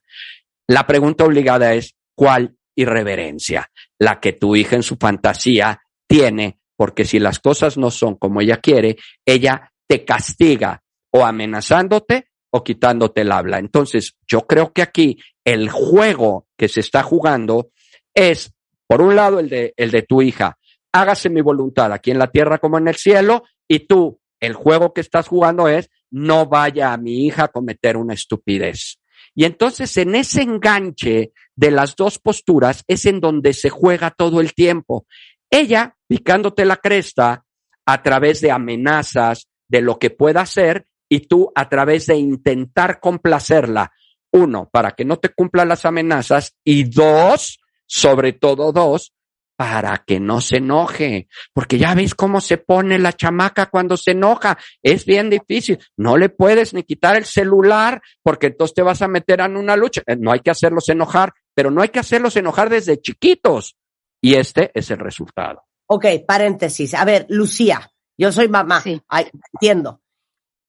La 0.68 0.86
pregunta 0.86 1.24
obligada 1.24 1.74
es, 1.74 1.94
¿cuál 2.14 2.56
irreverencia? 2.76 3.70
La 3.98 4.20
que 4.20 4.32
tu 4.32 4.56
hija 4.56 4.76
en 4.76 4.82
su 4.82 4.96
fantasía 4.96 5.80
tiene, 6.06 6.60
porque 6.76 7.04
si 7.04 7.18
las 7.18 7.38
cosas 7.38 7.76
no 7.76 7.90
son 7.90 8.16
como 8.16 8.40
ella 8.40 8.58
quiere, 8.58 8.96
ella 9.26 9.72
te 9.86 10.04
castiga 10.04 10.82
o 11.12 11.24
amenazándote 11.24 12.28
o 12.52 12.62
quitándote 12.62 13.22
el 13.22 13.32
habla. 13.32 13.58
Entonces, 13.58 14.16
yo 14.26 14.46
creo 14.46 14.72
que 14.72 14.82
aquí 14.82 15.18
el 15.44 15.70
juego 15.70 16.46
que 16.56 16.68
se 16.68 16.80
está 16.80 17.02
jugando 17.02 17.70
es, 18.14 18.52
por 18.86 19.02
un 19.02 19.16
lado, 19.16 19.40
el 19.40 19.48
de, 19.48 19.74
el 19.76 19.90
de 19.90 20.02
tu 20.02 20.22
hija, 20.22 20.58
hágase 20.92 21.30
mi 21.30 21.40
voluntad 21.40 21.92
aquí 21.92 22.10
en 22.10 22.18
la 22.18 22.30
tierra 22.30 22.58
como 22.58 22.78
en 22.78 22.88
el 22.88 22.96
cielo, 22.96 23.44
y 23.68 23.80
tú, 23.80 24.20
el 24.40 24.54
juego 24.54 24.92
que 24.92 25.00
estás 25.00 25.28
jugando 25.28 25.68
es, 25.68 25.90
no 26.10 26.46
vaya 26.46 26.92
a 26.92 26.96
mi 26.96 27.26
hija 27.26 27.44
a 27.44 27.48
cometer 27.48 27.96
una 27.96 28.14
estupidez. 28.14 28.98
Y 29.34 29.44
entonces 29.44 29.96
en 29.96 30.14
ese 30.14 30.42
enganche 30.42 31.32
de 31.54 31.70
las 31.70 31.94
dos 31.94 32.18
posturas 32.18 32.82
es 32.88 33.06
en 33.06 33.20
donde 33.20 33.52
se 33.52 33.70
juega 33.70 34.10
todo 34.10 34.40
el 34.40 34.54
tiempo. 34.54 35.06
Ella 35.50 35.96
picándote 36.08 36.64
la 36.64 36.76
cresta 36.76 37.44
a 37.86 38.02
través 38.02 38.40
de 38.40 38.50
amenazas, 38.50 39.48
de 39.68 39.82
lo 39.82 39.98
que 39.98 40.10
pueda 40.10 40.40
hacer, 40.40 40.86
y 41.08 41.20
tú 41.20 41.52
a 41.54 41.68
través 41.68 42.06
de 42.06 42.16
intentar 42.16 43.00
complacerla. 43.00 43.92
Uno, 44.32 44.68
para 44.70 44.92
que 44.92 45.04
no 45.04 45.18
te 45.18 45.30
cumplan 45.30 45.68
las 45.68 45.84
amenazas, 45.84 46.56
y 46.64 46.84
dos, 46.84 47.60
sobre 47.86 48.32
todo 48.32 48.72
dos, 48.72 49.12
para 49.60 50.02
que 50.06 50.18
no 50.18 50.40
se 50.40 50.56
enoje, 50.56 51.28
porque 51.52 51.76
ya 51.76 51.94
ves 51.94 52.14
cómo 52.14 52.40
se 52.40 52.56
pone 52.56 52.98
la 52.98 53.12
chamaca 53.12 53.66
cuando 53.66 53.98
se 53.98 54.12
enoja, 54.12 54.56
es 54.82 55.04
bien 55.04 55.28
difícil, 55.28 55.78
no 55.98 56.16
le 56.16 56.30
puedes 56.30 56.72
ni 56.72 56.82
quitar 56.82 57.18
el 57.18 57.26
celular 57.26 58.00
porque 58.22 58.46
entonces 58.46 58.74
te 58.74 58.80
vas 58.80 59.02
a 59.02 59.06
meter 59.06 59.40
en 59.40 59.58
una 59.58 59.76
lucha, 59.76 60.00
Eh, 60.06 60.16
no 60.16 60.32
hay 60.32 60.40
que 60.40 60.50
hacerlos 60.50 60.88
enojar, 60.88 61.34
pero 61.52 61.70
no 61.70 61.82
hay 61.82 61.90
que 61.90 61.98
hacerlos 61.98 62.36
enojar 62.36 62.70
desde 62.70 63.02
chiquitos 63.02 63.76
y 64.22 64.36
este 64.36 64.70
es 64.72 64.90
el 64.90 64.98
resultado. 64.98 65.66
Ok, 65.88 66.06
paréntesis. 66.26 66.94
A 66.94 67.04
ver, 67.04 67.26
Lucía, 67.28 67.92
yo 68.16 68.32
soy 68.32 68.48
mamá. 68.48 68.80
Sí. 68.80 69.02
Ay, 69.08 69.26
entiendo. 69.52 70.00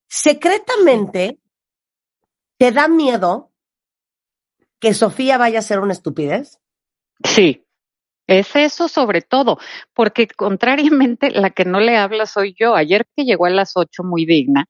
Secretamente, 0.09 1.39
¿te 2.57 2.73
da 2.73 2.89
miedo 2.89 3.53
que 4.81 4.93
Sofía 4.93 5.37
vaya 5.37 5.59
a 5.59 5.61
ser 5.61 5.79
una 5.79 5.93
estupidez? 5.93 6.59
Sí, 7.23 7.65
es 8.27 8.55
eso 8.55 8.87
sobre 8.87 9.21
todo, 9.21 9.57
porque 9.93 10.27
contrariamente 10.27 11.31
la 11.31 11.49
que 11.49 11.65
no 11.65 11.79
le 11.79 11.97
habla 11.97 12.25
soy 12.25 12.55
yo. 12.57 12.75
Ayer 12.75 13.05
que 13.15 13.23
llegó 13.25 13.45
a 13.45 13.49
las 13.49 13.73
ocho 13.75 14.03
muy 14.03 14.25
digna, 14.25 14.65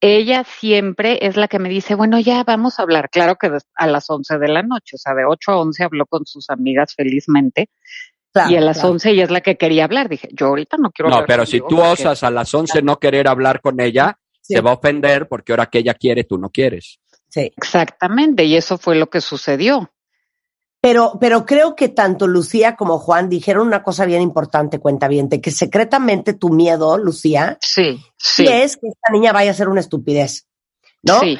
ella 0.00 0.44
siempre 0.44 1.18
es 1.26 1.36
la 1.36 1.46
que 1.46 1.58
me 1.58 1.68
dice, 1.68 1.94
bueno, 1.94 2.18
ya 2.18 2.42
vamos 2.44 2.78
a 2.78 2.82
hablar. 2.82 3.10
Claro 3.10 3.36
que 3.36 3.50
a 3.74 3.86
las 3.86 4.08
once 4.08 4.38
de 4.38 4.48
la 4.48 4.62
noche, 4.62 4.96
o 4.96 4.98
sea, 4.98 5.14
de 5.14 5.24
ocho 5.26 5.52
a 5.52 5.58
once 5.60 5.84
habló 5.84 6.06
con 6.06 6.24
sus 6.24 6.48
amigas 6.48 6.94
felizmente 6.94 7.68
Claro, 8.32 8.50
y 8.50 8.56
a 8.56 8.60
las 8.60 8.76
claro. 8.78 8.92
once 8.92 9.10
ella 9.10 9.24
es 9.24 9.30
la 9.30 9.40
que 9.40 9.56
quería 9.56 9.84
hablar. 9.84 10.08
Dije, 10.08 10.28
yo 10.32 10.46
ahorita 10.46 10.76
no 10.78 10.90
quiero 10.90 11.10
No, 11.10 11.16
hablar 11.16 11.26
pero 11.26 11.44
si 11.46 11.58
tú 11.58 11.76
porque- 11.76 11.82
osas 11.82 12.22
a 12.22 12.30
las 12.30 12.54
11 12.54 12.80
no 12.80 12.98
querer 12.98 13.28
hablar 13.28 13.60
con 13.60 13.80
ella, 13.80 14.18
Sí, 14.40 14.54
te 14.54 14.60
va 14.62 14.70
a 14.70 14.74
ofender 14.74 15.28
porque 15.28 15.52
ahora 15.52 15.66
que 15.66 15.78
ella 15.80 15.94
quiere, 15.94 16.24
tú 16.24 16.38
no 16.38 16.48
quieres. 16.48 16.98
sí. 17.28 17.52
Exactamente, 17.56 18.44
y 18.44 18.56
eso 18.56 18.78
fue 18.78 18.94
lo 18.96 19.10
que 19.10 19.20
sucedió. 19.20 19.92
Pero, 20.80 21.18
pero 21.20 21.44
creo 21.44 21.76
que 21.76 21.88
tanto 21.88 22.26
Lucía 22.26 22.74
como 22.74 22.98
Juan 22.98 23.28
dijeron 23.28 23.66
una 23.66 23.82
cosa 23.82 24.06
bien 24.06 24.22
importante, 24.22 24.78
cuenta 24.78 25.08
bien, 25.08 25.28
que 25.28 25.50
secretamente 25.50 26.32
tu 26.32 26.48
miedo, 26.48 26.96
Lucía, 26.96 27.58
Sí, 27.60 28.02
sí. 28.16 28.46
es 28.48 28.78
que 28.78 28.88
esta 28.88 29.12
niña 29.12 29.32
vaya 29.32 29.50
a 29.50 29.52
hacer 29.52 29.68
una 29.68 29.80
estupidez, 29.80 30.46
¿no? 31.02 31.20
sí, 31.20 31.38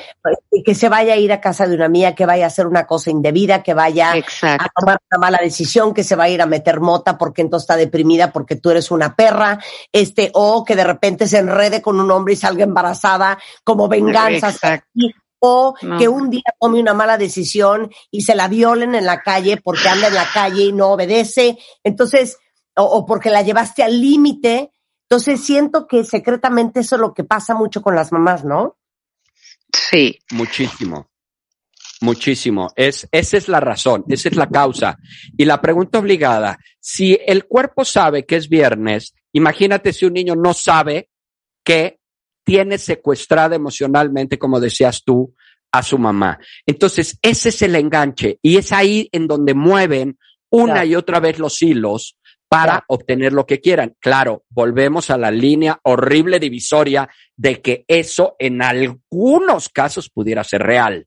Y 0.50 0.62
que 0.62 0.74
se 0.74 0.90
vaya 0.90 1.14
a 1.14 1.16
ir 1.16 1.32
a 1.32 1.40
casa 1.40 1.66
de 1.66 1.74
una 1.74 1.88
mía, 1.88 2.14
que 2.14 2.26
vaya 2.26 2.44
a 2.44 2.48
hacer 2.48 2.66
una 2.66 2.86
cosa 2.86 3.10
indebida, 3.10 3.62
que 3.62 3.72
vaya 3.72 4.12
a 4.12 4.68
tomar 4.78 4.98
una 5.10 5.18
mala 5.18 5.38
decisión, 5.42 5.94
que 5.94 6.04
se 6.04 6.16
va 6.16 6.24
a 6.24 6.28
ir 6.28 6.42
a 6.42 6.46
meter 6.46 6.80
mota 6.80 7.16
porque 7.16 7.40
entonces 7.40 7.64
está 7.64 7.76
deprimida 7.76 8.32
porque 8.32 8.56
tú 8.56 8.68
eres 8.70 8.90
una 8.90 9.16
perra, 9.16 9.58
este, 9.90 10.30
o 10.34 10.64
que 10.66 10.76
de 10.76 10.84
repente 10.84 11.26
se 11.26 11.38
enrede 11.38 11.80
con 11.80 11.98
un 11.98 12.10
hombre 12.10 12.34
y 12.34 12.36
salga 12.36 12.64
embarazada 12.64 13.38
como 13.64 13.88
venganza, 13.88 14.50
Exacto. 14.50 14.86
O 15.40 15.74
No. 15.82 15.98
que 15.98 16.08
un 16.08 16.30
día 16.30 16.42
tome 16.60 16.80
una 16.80 16.94
mala 16.94 17.18
decisión 17.18 17.90
y 18.10 18.22
se 18.22 18.34
la 18.34 18.46
violen 18.48 18.94
en 18.94 19.06
la 19.06 19.22
calle 19.22 19.56
porque 19.56 19.88
anda 19.88 20.08
en 20.08 20.14
la 20.14 20.28
calle 20.32 20.64
y 20.64 20.72
no 20.72 20.90
obedece, 20.92 21.58
entonces, 21.82 22.38
o, 22.76 22.84
o 22.84 23.06
porque 23.06 23.30
la 23.30 23.42
llevaste 23.42 23.82
al 23.82 24.00
límite. 24.00 24.72
Entonces 25.08 25.40
siento 25.44 25.88
que 25.88 26.04
secretamente 26.04 26.80
eso 26.80 26.94
es 26.94 27.00
lo 27.00 27.12
que 27.14 27.24
pasa 27.24 27.54
mucho 27.54 27.82
con 27.82 27.96
las 27.96 28.12
mamás, 28.12 28.44
¿no? 28.44 28.76
Sí, 29.72 30.18
Muchísimo. 30.30 31.08
Muchísimo. 32.02 32.70
Es, 32.76 33.06
esa 33.12 33.36
es 33.36 33.48
la 33.48 33.60
razón, 33.60 34.04
esa 34.08 34.30
es 34.30 34.36
la 34.36 34.48
causa. 34.48 34.96
Y 35.36 35.44
la 35.44 35.60
pregunta 35.60 35.98
obligada, 35.98 36.58
si 36.80 37.18
el 37.26 37.44
cuerpo 37.46 37.84
sabe 37.84 38.24
que 38.24 38.36
es 38.36 38.48
viernes, 38.48 39.14
imagínate 39.32 39.92
si 39.92 40.06
un 40.06 40.14
niño 40.14 40.34
no 40.34 40.54
sabe 40.54 41.10
que 41.62 41.99
tiene 42.50 42.78
secuestrada 42.78 43.54
emocionalmente, 43.54 44.36
como 44.36 44.58
decías 44.58 45.04
tú, 45.04 45.32
a 45.70 45.84
su 45.84 45.98
mamá. 45.98 46.40
Entonces, 46.66 47.16
ese 47.22 47.50
es 47.50 47.62
el 47.62 47.76
enganche 47.76 48.40
y 48.42 48.56
es 48.56 48.72
ahí 48.72 49.08
en 49.12 49.28
donde 49.28 49.54
mueven 49.54 50.18
una 50.50 50.72
Claro. 50.72 50.86
y 50.88 50.94
otra 50.96 51.20
vez 51.20 51.38
los 51.38 51.62
hilos 51.62 52.16
para 52.48 52.72
Claro. 52.72 52.84
obtener 52.88 53.32
lo 53.32 53.46
que 53.46 53.60
quieran. 53.60 53.94
Claro, 54.00 54.42
volvemos 54.48 55.10
a 55.10 55.16
la 55.16 55.30
línea 55.30 55.78
horrible 55.84 56.40
divisoria 56.40 57.08
de 57.36 57.60
que 57.60 57.84
eso 57.86 58.34
en 58.40 58.62
algunos 58.62 59.68
casos 59.68 60.10
pudiera 60.10 60.42
ser 60.42 60.62
real. 60.62 61.06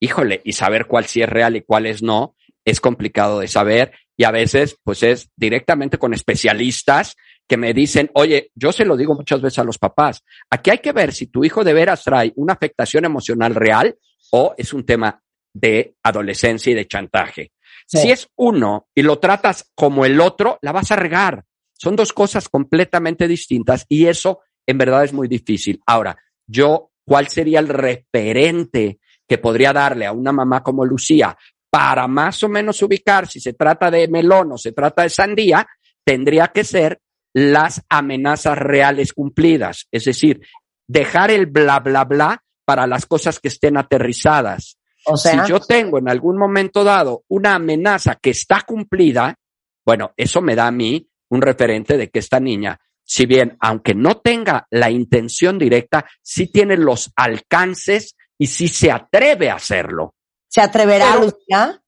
Híjole, 0.00 0.42
y 0.44 0.52
saber 0.52 0.84
cuál 0.84 1.06
sí 1.06 1.22
es 1.22 1.30
real 1.30 1.56
y 1.56 1.62
cuál 1.62 1.86
es 1.86 2.02
no, 2.02 2.36
es 2.66 2.78
complicado 2.82 3.40
de 3.40 3.48
saber 3.48 3.92
y 4.18 4.24
a 4.24 4.30
veces 4.30 4.76
pues 4.84 5.02
es 5.02 5.30
directamente 5.34 5.96
con 5.96 6.12
especialistas 6.12 7.16
que 7.46 7.56
me 7.56 7.74
dicen, 7.74 8.10
oye, 8.14 8.50
yo 8.54 8.72
se 8.72 8.84
lo 8.84 8.96
digo 8.96 9.14
muchas 9.14 9.40
veces 9.40 9.58
a 9.58 9.64
los 9.64 9.78
papás, 9.78 10.24
aquí 10.50 10.70
hay 10.70 10.78
que 10.78 10.92
ver 10.92 11.12
si 11.12 11.26
tu 11.26 11.44
hijo 11.44 11.62
de 11.64 11.74
veras 11.74 12.04
trae 12.04 12.32
una 12.36 12.54
afectación 12.54 13.04
emocional 13.04 13.54
real 13.54 13.96
o 14.30 14.54
es 14.56 14.72
un 14.72 14.84
tema 14.84 15.22
de 15.52 15.96
adolescencia 16.02 16.72
y 16.72 16.74
de 16.74 16.86
chantaje. 16.86 17.52
Sí. 17.86 17.98
Si 17.98 18.10
es 18.10 18.28
uno 18.36 18.88
y 18.94 19.02
lo 19.02 19.18
tratas 19.18 19.70
como 19.74 20.04
el 20.04 20.20
otro, 20.20 20.58
la 20.62 20.72
vas 20.72 20.90
a 20.90 20.96
regar. 20.96 21.44
Son 21.72 21.96
dos 21.96 22.12
cosas 22.12 22.48
completamente 22.48 23.28
distintas 23.28 23.84
y 23.88 24.06
eso 24.06 24.40
en 24.66 24.78
verdad 24.78 25.04
es 25.04 25.12
muy 25.12 25.28
difícil. 25.28 25.80
Ahora, 25.86 26.16
yo, 26.46 26.90
¿cuál 27.04 27.28
sería 27.28 27.60
el 27.60 27.68
referente 27.68 29.00
que 29.28 29.38
podría 29.38 29.72
darle 29.72 30.06
a 30.06 30.12
una 30.12 30.32
mamá 30.32 30.62
como 30.62 30.84
Lucía 30.84 31.36
para 31.70 32.06
más 32.06 32.42
o 32.42 32.48
menos 32.48 32.80
ubicar 32.82 33.26
si 33.26 33.40
se 33.40 33.52
trata 33.52 33.90
de 33.90 34.08
melón 34.08 34.52
o 34.52 34.58
se 34.58 34.72
trata 34.72 35.02
de 35.02 35.10
sandía? 35.10 35.66
Tendría 36.04 36.48
que 36.48 36.64
ser 36.64 37.00
las 37.34 37.82
amenazas 37.88 38.56
reales 38.56 39.12
cumplidas, 39.12 39.86
es 39.90 40.04
decir, 40.04 40.46
dejar 40.86 41.30
el 41.30 41.46
bla, 41.46 41.80
bla, 41.80 42.04
bla 42.04 42.42
para 42.64 42.86
las 42.86 43.06
cosas 43.06 43.40
que 43.40 43.48
estén 43.48 43.76
aterrizadas. 43.76 44.78
O 45.06 45.16
sea, 45.16 45.44
si 45.44 45.50
yo 45.50 45.60
tengo 45.60 45.98
en 45.98 46.08
algún 46.08 46.38
momento 46.38 46.82
dado 46.82 47.24
una 47.28 47.56
amenaza 47.56 48.14
que 48.14 48.30
está 48.30 48.62
cumplida, 48.62 49.36
bueno, 49.84 50.12
eso 50.16 50.40
me 50.40 50.54
da 50.54 50.68
a 50.68 50.72
mí 50.72 51.06
un 51.28 51.42
referente 51.42 51.98
de 51.98 52.08
que 52.08 52.20
esta 52.20 52.40
niña, 52.40 52.80
si 53.02 53.26
bien, 53.26 53.56
aunque 53.60 53.94
no 53.94 54.18
tenga 54.18 54.66
la 54.70 54.90
intención 54.90 55.58
directa, 55.58 56.06
sí 56.22 56.46
tiene 56.46 56.76
los 56.76 57.12
alcances 57.16 58.16
y 58.38 58.46
sí 58.46 58.68
se 58.68 58.90
atreve 58.90 59.50
a 59.50 59.56
hacerlo. 59.56 60.14
¿se 60.54 60.60
atreverá 60.60 61.16
Lucía? 61.16 61.82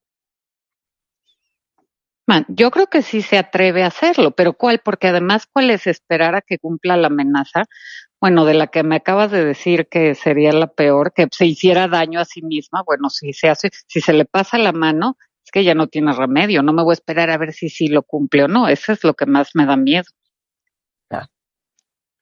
Man, 2.27 2.45
yo 2.49 2.71
creo 2.71 2.87
que 2.87 3.01
sí 3.01 3.21
se 3.21 3.37
atreve 3.37 3.83
a 3.83 3.87
hacerlo, 3.87 4.31
pero 4.31 4.53
¿cuál? 4.53 4.79
Porque 4.79 5.07
además, 5.07 5.47
¿cuál 5.51 5.69
es 5.69 5.87
esperar 5.87 6.35
a 6.35 6.41
que 6.41 6.59
cumpla 6.59 6.97
la 6.97 7.07
amenaza? 7.07 7.65
Bueno, 8.19 8.43
de 8.43 8.53
la 8.53 8.67
que 8.67 8.83
me 8.83 8.97
acabas 8.97 9.31
de 9.31 9.45
decir 9.45 9.87
que 9.87 10.13
sería 10.13 10.51
la 10.51 10.67
peor, 10.67 11.13
que 11.15 11.27
se 11.31 11.45
hiciera 11.45 11.87
daño 11.87 12.19
a 12.19 12.25
sí 12.25 12.41
misma. 12.41 12.83
Bueno, 12.85 13.09
si 13.09 13.31
se 13.31 13.47
hace, 13.47 13.69
si 13.87 14.01
se 14.01 14.11
le 14.11 14.25
pasa 14.25 14.57
la 14.57 14.73
mano, 14.73 15.17
es 15.45 15.51
que 15.51 15.63
ya 15.63 15.73
no 15.73 15.87
tiene 15.87 16.11
remedio. 16.11 16.61
No 16.63 16.73
me 16.73 16.83
voy 16.83 16.91
a 16.91 16.95
esperar 16.95 17.29
a 17.29 17.37
ver 17.37 17.53
si 17.53 17.69
sí 17.69 17.87
lo 17.87 18.03
cumple 18.03 18.43
o 18.43 18.47
no. 18.49 18.67
Eso 18.67 18.91
es 18.91 19.05
lo 19.05 19.13
que 19.13 19.25
más 19.25 19.51
me 19.55 19.65
da 19.65 19.77
miedo. 19.77 20.05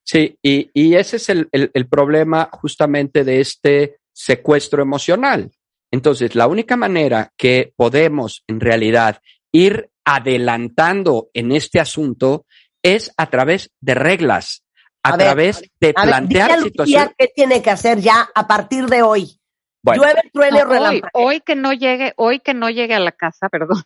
Sí, 0.06 0.38
y, 0.44 0.70
y 0.74 0.94
ese 0.96 1.16
es 1.16 1.30
el, 1.30 1.50
el, 1.52 1.72
el 1.74 1.88
problema 1.88 2.48
justamente 2.52 3.24
de 3.24 3.42
este 3.42 3.98
secuestro 4.14 4.84
emocional. 4.84 5.52
Entonces, 5.92 6.36
la 6.36 6.46
única 6.46 6.78
manera 6.78 7.34
que 7.36 7.74
podemos 7.76 8.44
en 8.48 8.60
realidad 8.60 9.20
ir 9.56 9.90
adelantando 10.06 11.30
en 11.34 11.52
este 11.52 11.80
asunto 11.80 12.46
es 12.84 13.12
a 13.18 13.30
través 13.30 13.72
de 13.80 13.96
reglas, 13.96 14.64
a, 15.04 15.10
A 15.10 15.18
ver, 15.18 15.26
través 15.28 15.62
de 15.80 15.94
A 15.96 16.02
ver, 16.02 16.10
plantear 16.10 16.50
Lucía 16.52 16.64
situaciones. 16.64 17.10
qué 17.18 17.28
tiene 17.36 17.62
que 17.62 17.72
hacer 17.72 18.00
ya 18.00 18.28
a 18.36 18.48
partir 18.48 18.86
de 18.88 19.02
hoy. 19.02 19.40
Bueno, 19.84 20.04
Llueve, 20.04 20.22
truene, 20.34 20.64
No, 20.64 21.10
hoy, 21.14 21.42
que 21.42 21.56
no 21.56 21.72
llegue, 21.72 22.14
hoy 22.18 22.40
que 22.40 22.56
no 22.56 22.70
llegue 22.72 22.96
a 22.96 23.00
la 23.00 23.12
casa, 23.12 23.50
perdón, 23.52 23.84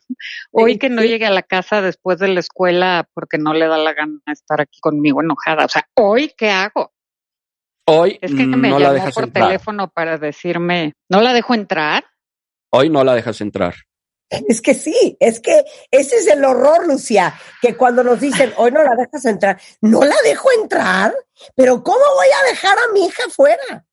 hoy 0.50 0.78
que 0.78 0.88
no 0.88 1.02
sí. 1.02 1.08
llegue 1.08 1.26
a 1.26 1.30
la 1.30 1.42
casa 1.42 1.82
después 1.82 2.18
de 2.18 2.28
la 2.28 2.40
escuela 2.40 3.06
porque 3.14 3.36
no 3.38 3.52
le 3.52 3.66
da 3.66 3.76
la 3.78 3.92
gana 3.92 4.18
estar 4.26 4.60
aquí 4.62 4.80
conmigo 4.80 5.22
enojada. 5.22 5.66
O 5.66 5.68
sea, 5.68 5.86
hoy 5.96 6.32
qué 6.36 6.50
hago? 6.50 6.92
hoy 7.86 8.18
Es 8.22 8.32
que 8.34 8.46
me 8.46 8.68
no 8.68 8.78
la 8.78 8.92
llamó 8.92 8.94
dejas 8.94 9.14
por 9.14 9.24
entrar. 9.24 9.46
teléfono 9.48 9.88
para 9.90 10.16
decirme, 10.18 10.94
¿no 11.10 11.20
la 11.20 11.32
dejo 11.32 11.54
entrar? 11.54 12.04
Hoy 12.72 12.88
no 12.88 13.02
la 13.04 13.14
dejas 13.14 13.40
entrar. 13.40 13.74
Es 14.30 14.60
que 14.60 14.74
sí, 14.74 15.16
es 15.18 15.40
que 15.40 15.64
ese 15.90 16.16
es 16.16 16.28
el 16.28 16.44
horror, 16.44 16.86
Lucía, 16.86 17.34
que 17.60 17.76
cuando 17.76 18.04
nos 18.04 18.20
dicen, 18.20 18.52
hoy 18.56 18.70
no 18.70 18.82
la 18.82 18.94
dejas 18.94 19.24
entrar, 19.24 19.60
no 19.80 20.04
la 20.04 20.14
dejo 20.22 20.48
entrar, 20.62 21.12
pero 21.56 21.82
¿cómo 21.82 21.98
voy 22.14 22.28
a 22.28 22.50
dejar 22.50 22.78
a 22.78 22.92
mi 22.92 23.06
hija 23.06 23.24
fuera? 23.28 23.84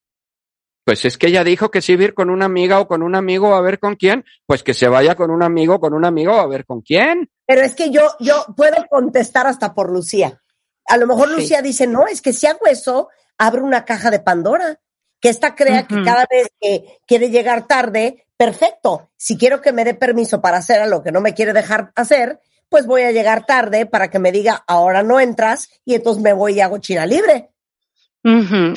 Pues 0.88 1.04
es 1.04 1.18
que 1.18 1.28
ella 1.28 1.44
dijo 1.44 1.70
que 1.70 1.80
a 1.80 1.92
ir 1.92 2.14
con 2.14 2.30
una 2.30 2.46
amiga 2.46 2.80
o 2.80 2.88
con 2.88 3.02
un 3.04 3.16
amigo 3.16 3.54
a 3.54 3.62
ver 3.62 3.78
con 3.78 3.96
quién, 3.96 4.24
pues 4.46 4.64
que 4.64 4.74
se 4.74 4.88
vaya 4.88 5.16
con 5.16 5.32
un 5.32 5.44
amigo, 5.44 5.82
con 5.82 5.94
un 5.94 6.06
amigo 6.06 6.36
a 6.36 6.48
ver 6.48 6.66
con 6.66 6.80
quién. 6.80 7.30
Pero 7.46 7.62
es 7.62 7.76
que 7.76 7.90
yo, 7.90 8.04
yo 8.22 8.46
puedo 8.56 8.86
contestar 8.90 9.48
hasta 9.48 9.74
por 9.74 9.92
Lucía. 9.92 10.42
A 10.86 10.96
lo 10.96 11.08
mejor 11.08 11.28
Sí. 11.28 11.36
Lucía 11.36 11.62
dice, 11.62 11.88
no, 11.88 12.08
es 12.08 12.22
que 12.22 12.32
si 12.32 12.48
hago 12.48 12.68
eso, 12.68 13.10
abro 13.38 13.66
una 13.66 13.84
caja 13.84 14.12
de 14.12 14.22
Pandora. 14.22 14.80
Que 15.20 15.30
esta 15.30 15.56
crea 15.56 15.88
que 15.88 16.04
cada 16.04 16.26
vez 16.30 16.48
que 16.62 17.00
quiere 17.06 17.32
llegar 17.32 17.68
tarde, 17.68 18.27
perfecto. 18.38 19.10
Si 19.18 19.38
quiero 19.38 19.62
que 19.62 19.74
me 19.74 19.84
dé 19.84 19.94
permiso 19.94 20.42
para 20.42 20.58
hacer 20.58 20.80
a 20.80 20.88
lo 20.88 21.04
que 21.04 21.12
no 21.12 21.22
me 21.22 21.34
quiere 21.34 21.54
dejar 21.54 21.92
hacer, 21.96 22.40
pues 22.70 22.86
voy 22.86 23.04
a 23.04 23.12
llegar 23.12 23.46
tarde 23.46 23.86
para 23.86 24.10
que 24.10 24.20
me 24.20 24.32
diga, 24.32 24.64
ahora 24.68 25.04
no 25.04 25.20
entras, 25.20 25.70
y 25.86 25.96
entonces 25.96 26.22
me 26.22 26.34
voy 26.34 26.54
y 26.54 26.62
hago 26.62 26.78
China 26.80 27.06
libre. 27.06 27.50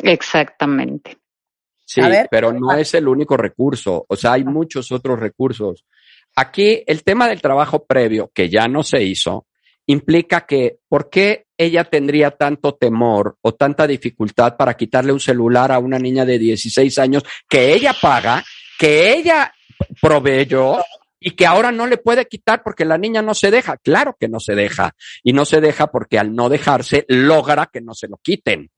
Exactamente. 0.02 1.18
Sí, 1.84 2.00
ver. 2.00 2.28
pero 2.30 2.52
no 2.52 2.72
es 2.72 2.94
el 2.94 3.08
único 3.08 3.36
recurso. 3.36 4.04
O 4.08 4.14
sea, 4.14 4.34
hay 4.34 4.44
muchos 4.44 4.92
otros 4.92 5.18
recursos. 5.18 5.84
Aquí 6.36 6.84
el 6.86 7.02
tema 7.02 7.28
del 7.28 7.42
trabajo 7.42 7.84
previo, 7.84 8.30
que 8.32 8.48
ya 8.48 8.68
no 8.68 8.84
se 8.84 9.02
hizo, 9.02 9.46
implica 9.86 10.46
que, 10.46 10.78
¿por 10.88 11.10
qué 11.10 11.46
ella 11.58 11.82
tendría 11.82 12.30
tanto 12.30 12.74
temor 12.76 13.36
o 13.42 13.54
tanta 13.54 13.88
dificultad 13.88 14.56
para 14.56 14.74
quitarle 14.74 15.12
un 15.12 15.18
celular 15.18 15.72
a 15.72 15.80
una 15.80 15.98
niña 15.98 16.24
de 16.24 16.38
16 16.38 16.96
años 16.98 17.24
que 17.48 17.74
ella 17.74 17.92
paga, 18.00 18.44
que 18.80 19.12
ella 19.12 19.52
proveyó 20.00 20.78
y 21.20 21.32
que 21.32 21.46
ahora 21.46 21.70
no 21.70 21.86
le 21.86 21.98
puede 21.98 22.24
quitar 22.24 22.62
porque 22.62 22.86
la 22.86 22.96
niña 22.96 23.20
no 23.20 23.34
se 23.34 23.50
deja. 23.50 23.76
Claro 23.76 24.16
que 24.18 24.26
no 24.26 24.40
se 24.40 24.54
deja. 24.54 24.94
Y 25.22 25.34
no 25.34 25.44
se 25.44 25.60
deja 25.60 25.88
porque 25.88 26.18
al 26.18 26.34
no 26.34 26.48
dejarse 26.48 27.04
logra 27.06 27.68
que 27.70 27.82
no 27.82 27.92
se 27.92 28.08
lo 28.08 28.16
quiten. 28.16 28.70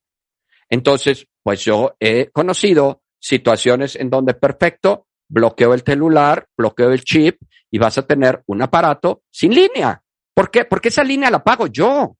Entonces, 0.68 1.28
pues 1.44 1.64
yo 1.64 1.94
he 2.00 2.30
conocido 2.30 3.02
situaciones 3.20 3.94
en 3.94 4.10
donde 4.10 4.34
perfecto, 4.34 5.06
bloqueo 5.28 5.72
el 5.72 5.82
celular, 5.82 6.48
bloqueo 6.56 6.90
el 6.90 7.04
chip 7.04 7.40
y 7.70 7.78
vas 7.78 7.96
a 7.96 8.04
tener 8.04 8.42
un 8.46 8.60
aparato 8.60 9.22
sin 9.30 9.54
línea. 9.54 10.02
¿Por 10.34 10.50
qué? 10.50 10.64
Porque 10.64 10.88
esa 10.88 11.04
línea 11.04 11.30
la 11.30 11.44
pago 11.44 11.68
yo. 11.68 12.16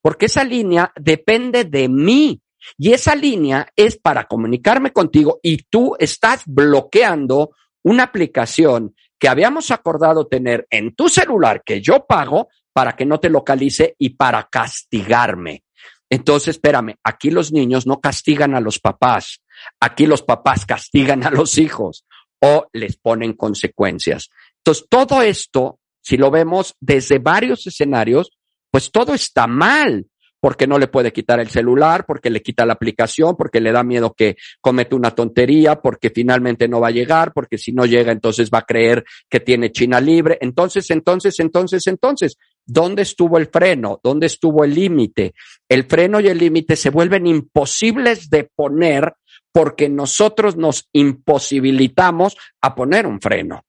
Porque 0.00 0.26
esa 0.26 0.42
línea 0.42 0.92
depende 0.96 1.62
de 1.62 1.88
mí. 1.88 2.41
Y 2.78 2.92
esa 2.92 3.14
línea 3.14 3.68
es 3.76 3.96
para 3.96 4.24
comunicarme 4.24 4.92
contigo 4.92 5.40
y 5.42 5.58
tú 5.64 5.96
estás 5.98 6.42
bloqueando 6.46 7.52
una 7.82 8.04
aplicación 8.04 8.94
que 9.18 9.28
habíamos 9.28 9.70
acordado 9.70 10.26
tener 10.26 10.66
en 10.70 10.94
tu 10.94 11.08
celular 11.08 11.62
que 11.64 11.80
yo 11.80 12.06
pago 12.06 12.48
para 12.72 12.96
que 12.96 13.06
no 13.06 13.20
te 13.20 13.30
localice 13.30 13.94
y 13.98 14.10
para 14.10 14.48
castigarme. 14.50 15.64
Entonces, 16.10 16.56
espérame, 16.56 16.96
aquí 17.04 17.30
los 17.30 17.52
niños 17.52 17.86
no 17.86 18.00
castigan 18.00 18.54
a 18.54 18.60
los 18.60 18.78
papás, 18.78 19.42
aquí 19.80 20.06
los 20.06 20.22
papás 20.22 20.66
castigan 20.66 21.24
a 21.24 21.30
los 21.30 21.56
hijos 21.58 22.04
o 22.40 22.66
les 22.72 22.96
ponen 22.96 23.34
consecuencias. 23.34 24.30
Entonces, 24.58 24.86
todo 24.88 25.22
esto, 25.22 25.78
si 26.02 26.16
lo 26.16 26.30
vemos 26.30 26.74
desde 26.80 27.18
varios 27.18 27.66
escenarios, 27.66 28.30
pues 28.70 28.90
todo 28.90 29.14
está 29.14 29.46
mal 29.46 30.06
porque 30.42 30.66
no 30.66 30.76
le 30.76 30.88
puede 30.88 31.12
quitar 31.12 31.38
el 31.38 31.50
celular, 31.50 32.04
porque 32.04 32.28
le 32.28 32.42
quita 32.42 32.66
la 32.66 32.72
aplicación, 32.72 33.36
porque 33.36 33.60
le 33.60 33.70
da 33.70 33.84
miedo 33.84 34.12
que 34.12 34.36
comete 34.60 34.96
una 34.96 35.12
tontería, 35.12 35.80
porque 35.80 36.10
finalmente 36.10 36.66
no 36.66 36.80
va 36.80 36.88
a 36.88 36.90
llegar, 36.90 37.32
porque 37.32 37.58
si 37.58 37.70
no 37.70 37.86
llega 37.86 38.10
entonces 38.10 38.50
va 38.52 38.58
a 38.58 38.66
creer 38.66 39.04
que 39.30 39.38
tiene 39.38 39.70
China 39.70 40.00
libre. 40.00 40.38
Entonces, 40.40 40.90
entonces, 40.90 41.38
entonces, 41.38 41.86
entonces, 41.86 42.38
¿dónde 42.66 43.02
estuvo 43.02 43.38
el 43.38 43.46
freno? 43.46 44.00
¿Dónde 44.02 44.26
estuvo 44.26 44.64
el 44.64 44.74
límite? 44.74 45.32
El 45.68 45.84
freno 45.84 46.18
y 46.18 46.26
el 46.26 46.38
límite 46.38 46.74
se 46.74 46.90
vuelven 46.90 47.28
imposibles 47.28 48.28
de 48.28 48.50
poner 48.52 49.14
porque 49.52 49.88
nosotros 49.88 50.56
nos 50.56 50.88
imposibilitamos 50.92 52.36
a 52.60 52.74
poner 52.74 53.06
un 53.06 53.20
freno. 53.20 53.62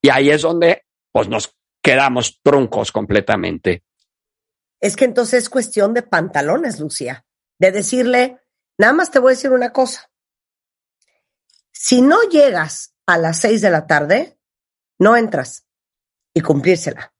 Y 0.00 0.10
ahí 0.10 0.30
es 0.30 0.42
donde 0.42 0.82
pues 1.10 1.28
nos 1.28 1.52
quedamos 1.82 2.38
truncos 2.40 2.92
completamente 2.92 3.82
es 4.80 4.96
que 4.96 5.04
entonces 5.04 5.44
es 5.44 5.48
cuestión 5.48 5.94
de 5.94 6.02
pantalones, 6.02 6.80
Lucía, 6.80 7.24
de 7.58 7.72
decirle, 7.72 8.40
nada 8.78 8.92
más 8.92 9.10
te 9.10 9.18
voy 9.18 9.32
a 9.32 9.36
decir 9.36 9.50
una 9.50 9.72
cosa. 9.72 10.10
Si 11.72 12.02
no 12.02 12.22
llegas 12.22 12.94
a 13.06 13.18
las 13.18 13.40
seis 13.40 13.60
de 13.60 13.70
la 13.70 13.86
tarde, 13.86 14.38
no 14.98 15.16
entras 15.16 15.66
y 16.32 16.40
cumplírsela. 16.40 17.14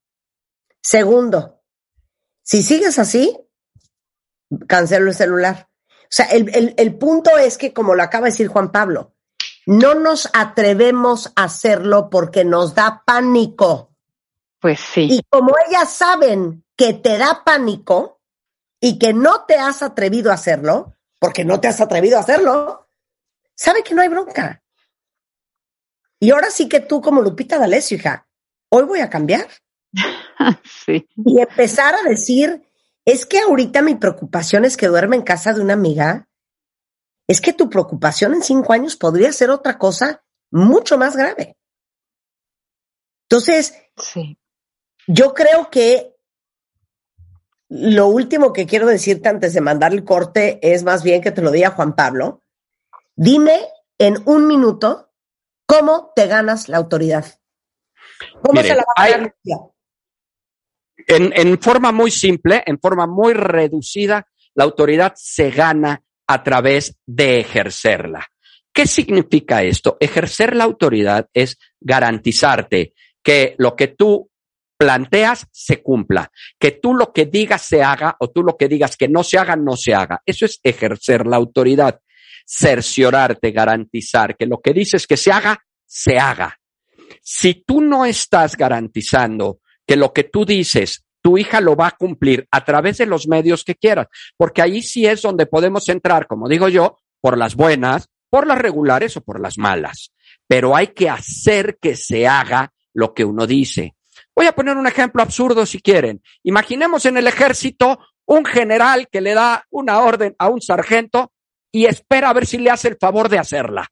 Segundo, 0.80 1.62
si 2.42 2.62
sigues 2.62 2.98
así, 2.98 3.38
cancelo 4.68 5.08
el 5.08 5.14
celular. 5.14 5.68
O 5.80 6.16
sea, 6.16 6.26
el, 6.26 6.74
el 6.76 6.98
punto 6.98 7.36
es 7.38 7.58
que, 7.58 7.72
como 7.72 7.94
lo 7.94 8.02
acaba 8.02 8.26
de 8.26 8.32
decir 8.32 8.48
Juan 8.48 8.70
Pablo, 8.70 9.14
no 9.66 9.94
nos 9.94 10.28
atrevemos 10.32 11.32
a 11.36 11.44
hacerlo 11.44 12.10
porque 12.10 12.44
nos 12.44 12.74
da 12.74 13.02
pánico. 13.04 13.94
Pues 14.60 14.80
sí. 14.80 15.08
Y 15.10 15.22
como 15.28 15.54
ellas 15.68 15.92
saben 15.92 16.63
que 16.76 16.94
te 16.94 17.18
da 17.18 17.42
pánico 17.44 18.20
y 18.80 18.98
que 18.98 19.12
no 19.12 19.44
te 19.44 19.54
has 19.54 19.82
atrevido 19.82 20.30
a 20.30 20.34
hacerlo, 20.34 20.96
porque 21.18 21.44
no 21.44 21.60
te 21.60 21.68
has 21.68 21.80
atrevido 21.80 22.18
a 22.18 22.20
hacerlo, 22.20 22.88
sabe 23.54 23.82
que 23.82 23.94
no 23.94 24.02
hay 24.02 24.08
bronca. 24.08 24.62
Y 26.20 26.30
ahora 26.30 26.50
sí 26.50 26.68
que 26.68 26.80
tú, 26.80 27.00
como 27.00 27.22
Lupita 27.22 27.58
D'Alessio, 27.58 27.96
hija, 27.96 28.26
hoy 28.70 28.84
voy 28.84 29.00
a 29.00 29.10
cambiar. 29.10 29.48
sí. 30.84 31.08
Y 31.16 31.40
empezar 31.40 31.94
a 31.94 32.08
decir, 32.08 32.66
es 33.04 33.26
que 33.26 33.40
ahorita 33.40 33.82
mi 33.82 33.94
preocupación 33.94 34.64
es 34.64 34.76
que 34.76 34.88
duerme 34.88 35.16
en 35.16 35.22
casa 35.22 35.52
de 35.52 35.60
una 35.60 35.74
amiga. 35.74 36.28
Es 37.26 37.40
que 37.40 37.52
tu 37.52 37.70
preocupación 37.70 38.34
en 38.34 38.42
cinco 38.42 38.72
años 38.72 38.96
podría 38.96 39.32
ser 39.32 39.50
otra 39.50 39.78
cosa 39.78 40.24
mucho 40.50 40.98
más 40.98 41.16
grave. 41.16 41.56
Entonces, 43.28 43.74
sí. 43.96 44.38
yo 45.06 45.34
creo 45.34 45.70
que 45.70 46.13
lo 47.68 48.08
último 48.08 48.52
que 48.52 48.66
quiero 48.66 48.86
decirte 48.86 49.28
antes 49.28 49.54
de 49.54 49.60
mandar 49.60 49.92
el 49.92 50.04
corte 50.04 50.58
es 50.62 50.84
más 50.84 51.02
bien 51.02 51.22
que 51.22 51.30
te 51.30 51.42
lo 51.42 51.50
diga 51.50 51.70
Juan 51.70 51.94
Pablo. 51.94 52.42
Dime 53.16 53.60
en 53.98 54.16
un 54.26 54.46
minuto 54.46 55.12
cómo 55.66 56.12
te 56.14 56.26
ganas 56.26 56.68
la 56.68 56.76
autoridad. 56.76 57.24
¿Cómo 58.42 58.60
se 58.62 58.74
la 58.74 58.84
va 58.84 59.04
a 59.04 59.08
ganar? 59.08 59.34
En, 61.06 61.32
en 61.34 61.60
forma 61.60 61.92
muy 61.92 62.10
simple, 62.10 62.62
en 62.66 62.78
forma 62.78 63.06
muy 63.06 63.34
reducida, 63.34 64.26
la 64.54 64.64
autoridad 64.64 65.12
se 65.16 65.50
gana 65.50 66.02
a 66.26 66.42
través 66.42 66.96
de 67.06 67.40
ejercerla. 67.40 68.26
¿Qué 68.72 68.86
significa 68.86 69.62
esto? 69.62 69.96
Ejercer 70.00 70.56
la 70.56 70.64
autoridad 70.64 71.28
es 71.32 71.58
garantizarte 71.80 72.94
que 73.22 73.54
lo 73.58 73.76
que 73.76 73.88
tú 73.88 74.30
planteas 74.76 75.46
se 75.52 75.82
cumpla, 75.82 76.30
que 76.58 76.72
tú 76.72 76.94
lo 76.94 77.12
que 77.12 77.26
digas 77.26 77.62
se 77.62 77.82
haga 77.82 78.16
o 78.18 78.30
tú 78.30 78.42
lo 78.42 78.56
que 78.56 78.68
digas 78.68 78.96
que 78.96 79.08
no 79.08 79.22
se 79.22 79.38
haga, 79.38 79.56
no 79.56 79.76
se 79.76 79.94
haga. 79.94 80.22
Eso 80.26 80.44
es 80.44 80.60
ejercer 80.62 81.26
la 81.26 81.36
autoridad, 81.36 82.00
cerciorarte, 82.46 83.50
garantizar 83.52 84.36
que 84.36 84.46
lo 84.46 84.60
que 84.60 84.72
dices 84.72 85.06
que 85.06 85.16
se 85.16 85.32
haga, 85.32 85.64
se 85.86 86.18
haga. 86.18 86.58
Si 87.22 87.64
tú 87.66 87.80
no 87.80 88.04
estás 88.04 88.56
garantizando 88.56 89.60
que 89.86 89.96
lo 89.96 90.12
que 90.12 90.24
tú 90.24 90.44
dices, 90.44 91.04
tu 91.22 91.38
hija 91.38 91.60
lo 91.60 91.74
va 91.76 91.88
a 91.88 91.96
cumplir 91.96 92.46
a 92.50 92.64
través 92.64 92.98
de 92.98 93.06
los 93.06 93.26
medios 93.28 93.64
que 93.64 93.74
quieras, 93.74 94.08
porque 94.36 94.60
ahí 94.60 94.82
sí 94.82 95.06
es 95.06 95.22
donde 95.22 95.46
podemos 95.46 95.88
entrar, 95.88 96.26
como 96.26 96.48
digo 96.48 96.68
yo, 96.68 96.98
por 97.20 97.38
las 97.38 97.54
buenas, 97.54 98.08
por 98.28 98.46
las 98.46 98.58
regulares 98.58 99.16
o 99.16 99.22
por 99.22 99.40
las 99.40 99.56
malas. 99.56 100.12
Pero 100.46 100.76
hay 100.76 100.88
que 100.88 101.08
hacer 101.08 101.78
que 101.80 101.96
se 101.96 102.26
haga 102.26 102.72
lo 102.92 103.14
que 103.14 103.24
uno 103.24 103.46
dice. 103.46 103.94
Voy 104.36 104.46
a 104.46 104.54
poner 104.54 104.76
un 104.76 104.86
ejemplo 104.86 105.22
absurdo 105.22 105.64
si 105.66 105.80
quieren. 105.80 106.22
Imaginemos 106.42 107.06
en 107.06 107.16
el 107.16 107.26
ejército 107.26 107.98
un 108.26 108.44
general 108.44 109.08
que 109.10 109.20
le 109.20 109.34
da 109.34 109.64
una 109.70 110.00
orden 110.00 110.34
a 110.38 110.48
un 110.48 110.60
sargento 110.60 111.32
y 111.70 111.86
espera 111.86 112.30
a 112.30 112.32
ver 112.32 112.46
si 112.46 112.58
le 112.58 112.70
hace 112.70 112.88
el 112.88 112.96
favor 112.96 113.28
de 113.28 113.38
hacerla. 113.38 113.88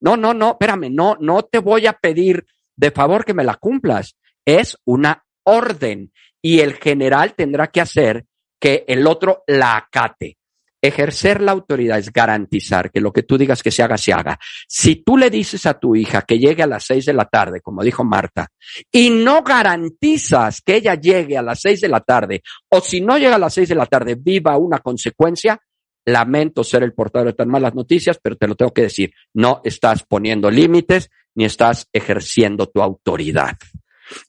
No, 0.00 0.16
no, 0.16 0.34
no, 0.34 0.52
espérame, 0.52 0.90
no, 0.90 1.16
no 1.20 1.42
te 1.44 1.58
voy 1.58 1.86
a 1.86 1.92
pedir 1.92 2.46
de 2.76 2.90
favor 2.90 3.24
que 3.24 3.34
me 3.34 3.44
la 3.44 3.54
cumplas. 3.54 4.16
Es 4.44 4.76
una 4.84 5.24
orden 5.44 6.12
y 6.40 6.60
el 6.60 6.74
general 6.74 7.34
tendrá 7.34 7.68
que 7.68 7.80
hacer 7.80 8.26
que 8.60 8.84
el 8.88 9.06
otro 9.06 9.44
la 9.46 9.76
acate. 9.76 10.36
Ejercer 10.84 11.40
la 11.40 11.52
autoridad 11.52 11.98
es 11.98 12.12
garantizar 12.12 12.90
que 12.90 13.00
lo 13.00 13.12
que 13.12 13.22
tú 13.22 13.38
digas 13.38 13.62
que 13.62 13.70
se 13.70 13.84
haga, 13.84 13.96
se 13.96 14.12
haga. 14.12 14.36
Si 14.66 14.96
tú 14.96 15.16
le 15.16 15.30
dices 15.30 15.64
a 15.66 15.78
tu 15.78 15.94
hija 15.94 16.22
que 16.22 16.40
llegue 16.40 16.64
a 16.64 16.66
las 16.66 16.84
seis 16.84 17.06
de 17.06 17.12
la 17.12 17.26
tarde, 17.26 17.60
como 17.60 17.84
dijo 17.84 18.02
Marta, 18.02 18.48
y 18.90 19.10
no 19.10 19.44
garantizas 19.44 20.60
que 20.60 20.76
ella 20.76 20.96
llegue 20.96 21.38
a 21.38 21.42
las 21.42 21.60
seis 21.60 21.80
de 21.80 21.88
la 21.88 22.00
tarde, 22.00 22.42
o 22.68 22.80
si 22.80 23.00
no 23.00 23.16
llega 23.16 23.36
a 23.36 23.38
las 23.38 23.54
seis 23.54 23.68
de 23.68 23.76
la 23.76 23.86
tarde, 23.86 24.16
viva 24.16 24.58
una 24.58 24.80
consecuencia, 24.80 25.60
lamento 26.04 26.64
ser 26.64 26.82
el 26.82 26.94
portador 26.94 27.28
de 27.28 27.34
tan 27.34 27.48
malas 27.48 27.76
noticias, 27.76 28.18
pero 28.20 28.36
te 28.36 28.48
lo 28.48 28.56
tengo 28.56 28.72
que 28.72 28.82
decir, 28.82 29.14
no 29.34 29.60
estás 29.64 30.02
poniendo 30.02 30.50
límites 30.50 31.10
ni 31.36 31.44
estás 31.44 31.86
ejerciendo 31.92 32.66
tu 32.66 32.82
autoridad. 32.82 33.56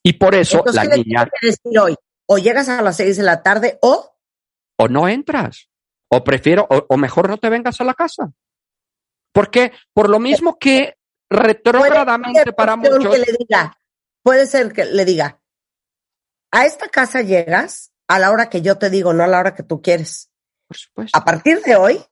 Y 0.03 0.13
por 0.13 0.35
eso 0.35 0.63
la 0.71 0.85
niña... 0.85 1.27
decir 1.41 1.79
hoy? 1.79 1.95
O 2.27 2.37
llegas 2.37 2.69
a 2.69 2.81
las 2.81 2.97
seis 2.97 3.17
de 3.17 3.23
la 3.23 3.41
tarde 3.41 3.79
o... 3.81 4.15
O 4.77 4.87
no 4.87 5.07
entras. 5.07 5.67
O 6.13 6.23
prefiero, 6.23 6.67
o, 6.69 6.97
mejor 6.97 7.29
no 7.29 7.37
te 7.37 7.49
vengas 7.49 7.81
a 7.81 7.83
la 7.83 7.93
casa. 7.93 8.31
¿Por 9.31 9.49
qué? 9.49 9.71
Por 9.93 10.09
lo 10.09 10.19
mismo 10.19 10.57
que 10.59 10.95
retrógradamente 11.29 12.53
para 12.53 12.75
muchos. 12.75 13.13
Que 13.13 13.19
le 13.19 13.37
diga, 13.39 13.77
puede 14.21 14.45
ser 14.45 14.71
que 14.71 14.85
le 14.85 15.05
diga, 15.05 15.41
a 16.51 16.65
esta 16.65 16.87
casa 16.87 17.21
llegas 17.21 17.91
a 18.07 18.19
la 18.19 18.31
hora 18.31 18.49
que 18.49 18.61
yo 18.61 18.77
te 18.77 18.89
digo, 18.89 19.13
no 19.13 19.23
a 19.23 19.27
la 19.27 19.39
hora 19.39 19.55
que 19.55 19.63
tú 19.63 19.81
quieres. 19.81 20.29
Por 20.67 20.77
supuesto. 20.77 21.17
A 21.17 21.25
partir 21.25 21.61
de 21.61 21.75
hoy, 21.75 22.03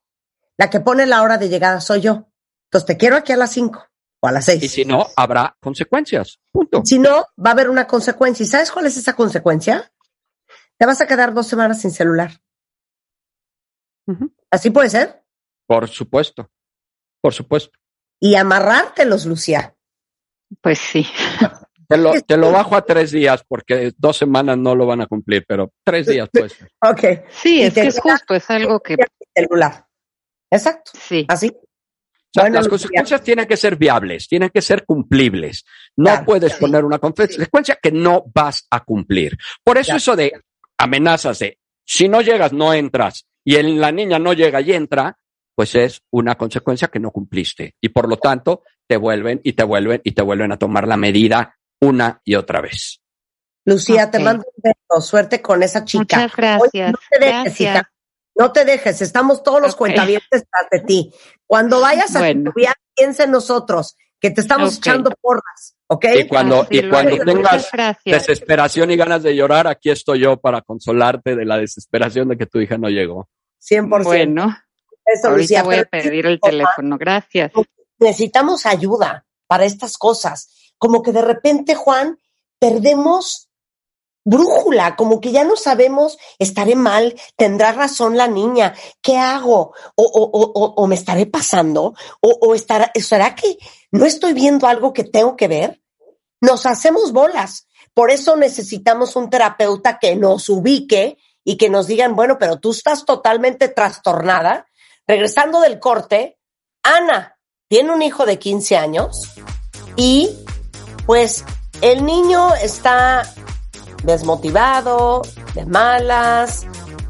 la 0.58 0.70
que 0.70 0.80
pone 0.80 1.06
la 1.06 1.22
hora 1.22 1.38
de 1.38 1.50
llegada 1.50 1.80
soy 1.80 2.02
yo. 2.02 2.32
Entonces 2.66 2.88
te 2.88 2.98
quiero 2.98 3.18
aquí 3.18 3.34
a 3.34 3.38
las 3.38 3.52
cinco 3.52 3.88
o 4.20 4.28
a 4.28 4.32
las 4.32 4.46
seis. 4.46 4.64
Y 4.64 4.70
si 4.70 4.86
no, 4.86 5.08
habrá 5.16 5.56
consecuencias. 5.60 6.40
Punto. 6.52 6.82
Si 6.86 6.98
no, 6.98 7.28
va 7.38 7.50
a 7.50 7.54
haber 7.54 7.70
una 7.70 7.86
consecuencia. 7.86 8.44
¿Y 8.44 8.48
sabes 8.48 8.72
cuál 8.72 8.88
es 8.88 8.98
esa 8.98 9.16
consecuencia? 9.16 9.92
Te 10.78 10.86
vas 10.86 11.02
a 11.02 11.08
quedar 11.08 11.34
dos 11.34 11.48
semanas 11.48 11.82
sin 11.82 11.92
celular. 11.92 12.32
¿Así 14.50 14.70
puede 14.70 14.90
ser? 14.90 15.24
Por 15.68 15.88
supuesto, 15.88 16.50
por 17.22 17.34
supuesto. 17.34 17.78
Y 18.20 18.36
amarrártelos, 18.36 19.26
Lucía. 19.26 19.76
Pues 20.62 20.80
sí. 20.80 21.06
Te 21.88 21.98
lo, 21.98 22.14
te 22.22 22.38
lo, 22.38 22.54
bajo 22.54 22.78
a 22.78 22.86
tres 22.86 23.12
días 23.12 23.44
porque 23.46 23.92
dos 23.98 24.16
semanas 24.16 24.58
no 24.58 24.76
lo 24.76 24.86
van 24.86 25.02
a 25.02 25.08
cumplir, 25.08 25.44
pero 25.46 25.74
tres 25.84 26.08
días 26.08 26.30
pues. 26.32 26.56
ok. 26.82 27.26
Sí, 27.30 27.62
es 27.64 27.74
que 27.74 27.82
es 27.82 28.00
justo, 28.00 28.34
es 28.34 28.50
algo 28.50 28.80
que... 28.80 28.96
Celular. 29.36 29.86
Exacto. 30.50 30.92
Sí. 30.94 31.26
Así. 31.28 31.52
las 32.34 32.70
consecuencias 32.70 33.22
tienen 33.22 33.46
que 33.46 33.58
ser 33.58 33.76
viables, 33.76 34.26
tienen 34.30 34.52
que 34.52 34.62
ser 34.62 34.86
cumplibles. 34.86 35.66
No 35.98 36.24
puedes 36.24 36.54
poner 36.54 36.86
una 36.86 36.98
consecuencia 36.98 37.78
que 37.82 37.92
no 37.92 38.24
vas 38.34 38.66
a 38.72 38.86
cumplir. 38.86 39.38
Por 39.62 39.78
eso 39.78 39.94
eso 39.94 40.16
de 40.16 40.32
amenazas 40.78 41.40
de 41.40 41.58
si 41.84 42.08
no 42.08 42.22
llegas, 42.22 42.54
no 42.54 42.74
entras, 42.74 43.28
y 43.44 43.62
la 43.62 43.92
niña 43.92 44.20
no 44.20 44.34
llega 44.34 44.62
y 44.62 44.74
entra, 44.74 45.18
pues 45.56 45.76
es 45.76 46.02
una 46.12 46.36
consecuencia 46.36 46.88
que 46.88 47.00
no 47.00 47.12
cumpliste. 47.12 47.76
Y 47.82 47.90
por 47.90 48.08
lo 48.08 48.18
tanto, 48.18 48.64
te 48.88 48.98
vuelven 48.98 49.42
y 49.44 49.54
te 49.54 49.64
vuelven 49.64 50.02
y 50.04 50.12
te 50.12 50.22
vuelven 50.22 50.52
a 50.52 50.58
tomar 50.58 50.88
la 50.88 50.98
medida 50.98 51.58
una 51.80 52.22
y 52.24 52.36
otra 52.36 52.62
vez. 52.62 53.02
Lucía, 53.66 54.10
te 54.10 54.20
mando 54.20 54.44
un 54.56 54.62
beso. 54.64 55.02
Suerte 55.02 55.42
con 55.42 55.64
esa 55.64 55.86
chica. 55.86 56.18
Muchas 56.18 56.36
gracias. 56.36 56.92
no 56.92 57.00
te 57.10 57.26
dejes, 57.26 57.84
No 58.36 58.52
te 58.52 58.66
dejes. 58.66 59.02
Estamos 59.02 59.44
todos 59.44 59.62
los 59.62 59.76
cuentavientes 59.76 60.30
tras 60.50 60.70
de 60.72 60.80
ti. 60.80 61.14
Cuando 61.46 61.80
vayas 61.80 62.16
a 62.16 62.28
estudiar, 62.30 62.76
piensa 62.96 63.26
en 63.26 63.32
nosotros, 63.32 63.96
que 64.22 64.30
te 64.30 64.42
estamos 64.42 64.78
echando 64.78 65.12
porras. 65.20 65.76
¿Ok? 65.88 66.06
Y 66.20 66.28
cuando, 66.28 66.68
y 66.70 66.88
cuando 66.88 67.18
tengas 67.18 67.70
desesperación 68.06 68.92
y 68.92 68.96
ganas 68.96 69.24
de 69.24 69.36
llorar, 69.36 69.68
aquí 69.68 69.90
estoy 69.90 70.20
yo 70.20 70.38
para 70.38 70.62
consolarte 70.62 71.36
de 71.36 71.44
la 71.44 71.58
desesperación 71.58 72.30
de 72.30 72.38
que 72.38 72.46
tu 72.46 72.60
hija 72.60 72.78
no 72.78 72.88
llegó. 72.88 73.28
100%. 73.68 74.04
Bueno, 74.04 74.56
Eso, 75.04 75.30
ahorita 75.30 75.64
voy 75.64 75.76
a 75.76 75.86
pedir 75.86 76.28
el 76.28 76.40
teléfono. 76.40 76.98
Gracias. 76.98 77.52
Necesitamos 78.00 78.66
ayuda 78.66 79.26
para 79.48 79.66
estas 79.66 79.98
cosas. 79.98 80.74
Como 80.78 81.02
que 81.02 81.12
de 81.12 81.22
repente, 81.24 81.76
Juan, 81.76 82.18
perdemos 82.60 83.50
brújula, 84.24 84.96
como 84.96 85.20
que 85.20 85.32
ya 85.32 85.44
no 85.44 85.56
sabemos, 85.56 86.20
estaré 86.38 86.76
mal, 86.76 87.16
tendrá 87.36 87.72
razón 87.72 88.18
la 88.18 88.28
niña, 88.28 88.76
¿qué 89.02 89.18
hago? 89.18 89.74
O, 89.96 90.04
o, 90.04 90.30
o, 90.32 90.74
o 90.76 90.88
me 90.88 90.94
estaré 90.94 91.26
pasando, 91.26 91.96
o, 92.22 92.38
o 92.40 92.54
estará, 92.54 92.92
¿será 93.02 93.34
que 93.34 93.58
no 93.92 94.06
estoy 94.06 94.34
viendo 94.34 94.68
algo 94.68 94.94
que 94.94 95.04
tengo 95.04 95.36
que 95.36 95.48
ver? 95.48 95.82
Nos 96.40 96.66
hacemos 96.66 97.12
bolas. 97.12 97.68
Por 97.94 98.10
eso 98.10 98.36
necesitamos 98.36 99.16
un 99.16 99.30
terapeuta 99.30 100.00
que 100.00 100.16
nos 100.16 100.48
ubique 100.50 101.18
y 101.44 101.58
que 101.58 101.70
nos 101.70 101.88
digan, 101.88 102.16
bueno, 102.16 102.38
pero 102.40 102.60
tú 102.60 102.72
estás 102.72 103.06
totalmente 103.06 103.68
trastornada. 103.68 104.66
Regresando 105.06 105.60
del 105.60 105.80
corte, 105.80 106.40
Ana 106.84 107.38
tiene 107.68 107.92
un 107.92 108.02
hijo 108.02 108.26
de 108.26 108.40
15 108.40 108.78
años 108.78 109.34
y 109.96 110.30
pues 111.06 111.44
el 111.82 112.06
niño 112.06 112.54
está 112.56 113.24
desmotivado, 114.04 115.22
de 115.54 115.66
malas, 115.66 116.66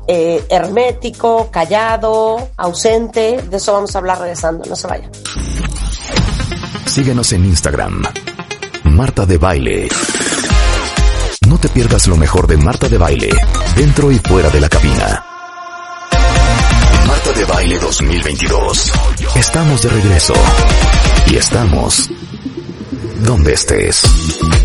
eh, 0.07 0.43
hermético, 0.49 1.49
callado, 1.51 2.49
ausente. 2.57 3.41
De 3.43 3.57
eso 3.57 3.73
vamos 3.73 3.95
a 3.95 3.99
hablar 3.99 4.19
regresando. 4.19 4.65
No 4.67 4.75
se 4.75 4.87
vayan. 4.87 5.11
Síguenos 6.91 7.31
en 7.31 7.45
Instagram. 7.45 8.03
Marta 8.83 9.25
de 9.25 9.37
Baile. 9.37 9.87
No 11.47 11.57
te 11.57 11.69
pierdas 11.69 12.05
lo 12.07 12.17
mejor 12.17 12.47
de 12.47 12.57
Marta 12.57 12.89
de 12.89 12.97
Baile, 12.97 13.29
dentro 13.77 14.11
y 14.11 14.19
fuera 14.19 14.49
de 14.49 14.59
la 14.59 14.67
cabina. 14.67 15.25
Marta 17.07 17.31
de 17.31 17.45
Baile 17.45 17.79
2022. 17.79 18.91
Estamos 19.37 19.81
de 19.83 19.89
regreso. 19.89 20.33
Y 21.27 21.37
estamos 21.37 22.09
donde 23.25 23.53
estés. 23.53 24.01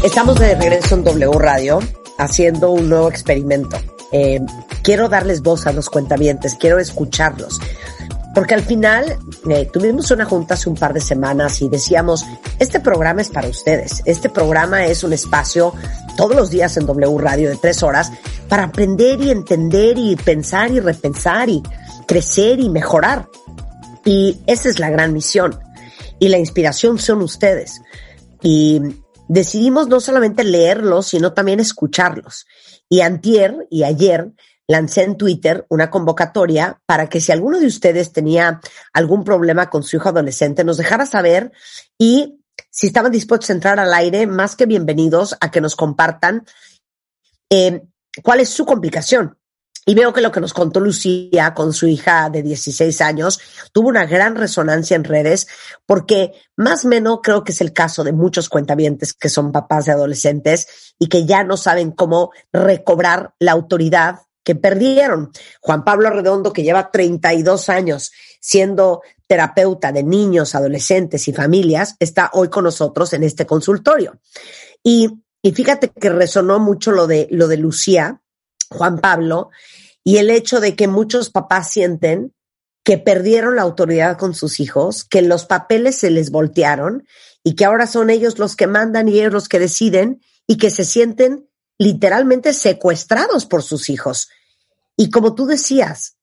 Estamos 0.03 0.37
de 0.41 0.57
regreso 0.57 0.97
en 0.97 1.05
W 1.05 1.39
Radio 1.39 1.79
haciendo 2.19 2.73
un 2.73 2.89
nuevo 2.89 3.09
experimento. 3.09 3.79
Eh, 4.11 4.41
quiero 4.83 5.09
darles 5.09 5.43
voz 5.43 5.69
a 5.69 5.73
los 5.73 5.89
cuentavientes, 5.89 6.57
quiero 6.59 6.81
escucharlos. 6.81 7.61
Porque 8.37 8.53
al 8.53 8.63
final 8.63 9.17
eh, 9.49 9.67
tuvimos 9.73 10.11
una 10.11 10.27
junta 10.27 10.53
hace 10.53 10.69
un 10.69 10.77
par 10.77 10.93
de 10.93 11.01
semanas 11.01 11.63
y 11.63 11.71
decíamos, 11.71 12.27
este 12.59 12.81
programa 12.81 13.23
es 13.23 13.31
para 13.31 13.49
ustedes. 13.49 14.03
Este 14.05 14.29
programa 14.29 14.85
es 14.85 15.03
un 15.05 15.15
espacio 15.15 15.73
todos 16.19 16.37
los 16.37 16.51
días 16.51 16.77
en 16.77 16.85
W 16.85 17.17
Radio 17.17 17.49
de 17.49 17.57
tres 17.57 17.83
horas 17.83 18.13
para 18.47 18.65
aprender 18.65 19.23
y 19.23 19.31
entender 19.31 19.97
y 19.97 20.17
pensar 20.17 20.71
y 20.71 20.81
repensar 20.81 21.49
y 21.49 21.63
crecer 22.07 22.61
y 22.61 22.69
mejorar. 22.69 23.27
Y 24.05 24.39
esa 24.47 24.69
es 24.69 24.79
la 24.81 24.91
gran 24.91 25.15
misión. 25.15 25.59
Y 26.19 26.29
la 26.29 26.37
inspiración 26.37 26.99
son 26.99 27.23
ustedes. 27.23 27.81
Y 28.43 28.83
decidimos 29.29 29.89
no 29.89 29.99
solamente 29.99 30.45
leerlos, 30.45 31.07
sino 31.07 31.33
también 31.33 31.59
escucharlos. 31.59 32.45
Y 32.91 33.01
antier 33.01 33.67
y 33.71 33.85
ayer 33.85 34.31
lancé 34.69 35.03
en 35.03 35.17
Twitter 35.17 35.67
una 35.69 35.91
convocatoria 35.91 36.81
para 36.87 37.09
que 37.09 37.21
si 37.21 37.33
alguno 37.33 37.61
de 37.61 37.67
ustedes 37.67 38.13
tenía 38.13 38.61
algún 38.93 39.25
problema 39.25 39.71
con 39.71 39.83
su 39.83 39.97
hijo 39.97 40.09
adolescente, 40.09 40.65
nos 40.65 40.77
dejara 40.77 41.07
saber 41.07 41.53
y 41.99 42.41
si 42.71 42.87
estaban 42.87 43.13
dispuestos 43.13 43.51
a 43.51 43.55
entrar 43.55 43.79
al 43.79 43.93
aire, 43.95 44.27
más 44.27 44.57
que 44.57 44.67
bienvenidos 44.67 45.37
a 45.41 45.51
que 45.51 45.61
nos 45.61 45.77
compartan 45.77 46.47
eh, 47.51 47.83
cuál 48.23 48.41
es 48.41 48.49
su 48.49 48.65
complicación. 48.65 49.39
Y 49.89 49.95
veo 49.95 50.13
que 50.13 50.21
lo 50.21 50.33
que 50.33 50.41
nos 50.41 50.53
contó 50.53 50.81
Lucía 50.81 51.55
con 51.55 51.73
su 51.73 51.87
hija 51.87 52.29
de 52.29 52.43
16 52.43 53.01
años 53.03 53.39
tuvo 53.73 53.89
una 53.89 54.05
gran 54.05 54.35
resonancia 54.35 54.97
en 54.97 55.05
redes 55.05 55.47
porque 55.87 56.33
más 56.57 56.85
o 56.85 56.89
menos 56.89 57.21
creo 57.23 57.45
que 57.45 57.53
es 57.53 57.61
el 57.61 57.73
caso 57.73 58.03
de 58.03 58.11
muchos 58.11 58.49
cuentavientes 58.49 59.15
que 59.15 59.29
son 59.29 59.53
papás 59.53 59.85
de 59.85 59.93
adolescentes 59.93 60.95
y 60.99 61.07
que 61.07 61.25
ya 61.25 61.45
no 61.45 61.57
saben 61.57 61.93
cómo 61.93 62.33
recobrar 62.53 63.35
la 63.39 63.53
autoridad 63.53 64.23
que 64.47 64.55
perdieron. 64.55 65.33
Juan 65.61 65.85
Pablo 65.85 66.09
Redondo, 66.09 66.53
que 66.53 66.63
lleva 66.63 66.93
32 66.93 67.69
años 67.69 68.13
siendo 68.41 69.03
terapeuta 69.27 69.91
de 69.91 70.05
niños, 70.05 70.55
adolescentes 70.55 71.27
y 71.27 71.33
familias, 71.33 71.97
está 71.99 72.31
hoy 72.33 72.49
con 72.49 72.63
nosotros 72.63 73.13
en 73.13 73.25
este 73.25 73.45
consultorio. 73.45 74.21
Y, 74.85 75.11
y 75.43 75.51
fíjate 75.51 75.89
que 75.89 76.11
resonó 76.11 76.61
mucho 76.61 76.93
lo 76.93 77.09
de, 77.09 77.27
lo 77.33 77.49
de 77.49 77.57
Lucía, 77.57 78.23
Juan 78.71 79.01
Pablo, 79.01 79.51
y 80.05 80.19
el 80.19 80.31
hecho 80.31 80.61
de 80.61 80.77
que 80.77 80.87
muchos 80.87 81.31
papás 81.31 81.73
sienten 81.73 82.33
que 82.85 82.99
perdieron 82.99 83.57
la 83.57 83.63
autoridad 83.63 84.17
con 84.17 84.33
sus 84.33 84.61
hijos, 84.61 85.03
que 85.03 85.23
los 85.23 85.45
papeles 85.45 85.97
se 85.97 86.11
les 86.13 86.31
voltearon 86.31 87.05
y 87.43 87.57
que 87.57 87.65
ahora 87.65 87.89
son 87.89 88.11
ellos 88.11 88.39
los 88.39 88.55
que 88.55 88.69
mandan 88.69 89.09
y 89.09 89.19
ellos 89.19 89.33
los 89.33 89.49
que 89.49 89.59
deciden 89.59 90.23
y 90.47 90.57
que 90.57 90.71
se 90.71 90.85
sienten 90.85 91.49
literalmente 91.79 92.53
secuestrados 92.53 93.47
por 93.47 93.63
sus 93.63 93.89
hijos. 93.89 94.29
Y 94.97 95.11
como 95.11 95.35
tú 95.35 95.47
decías, 95.47 96.17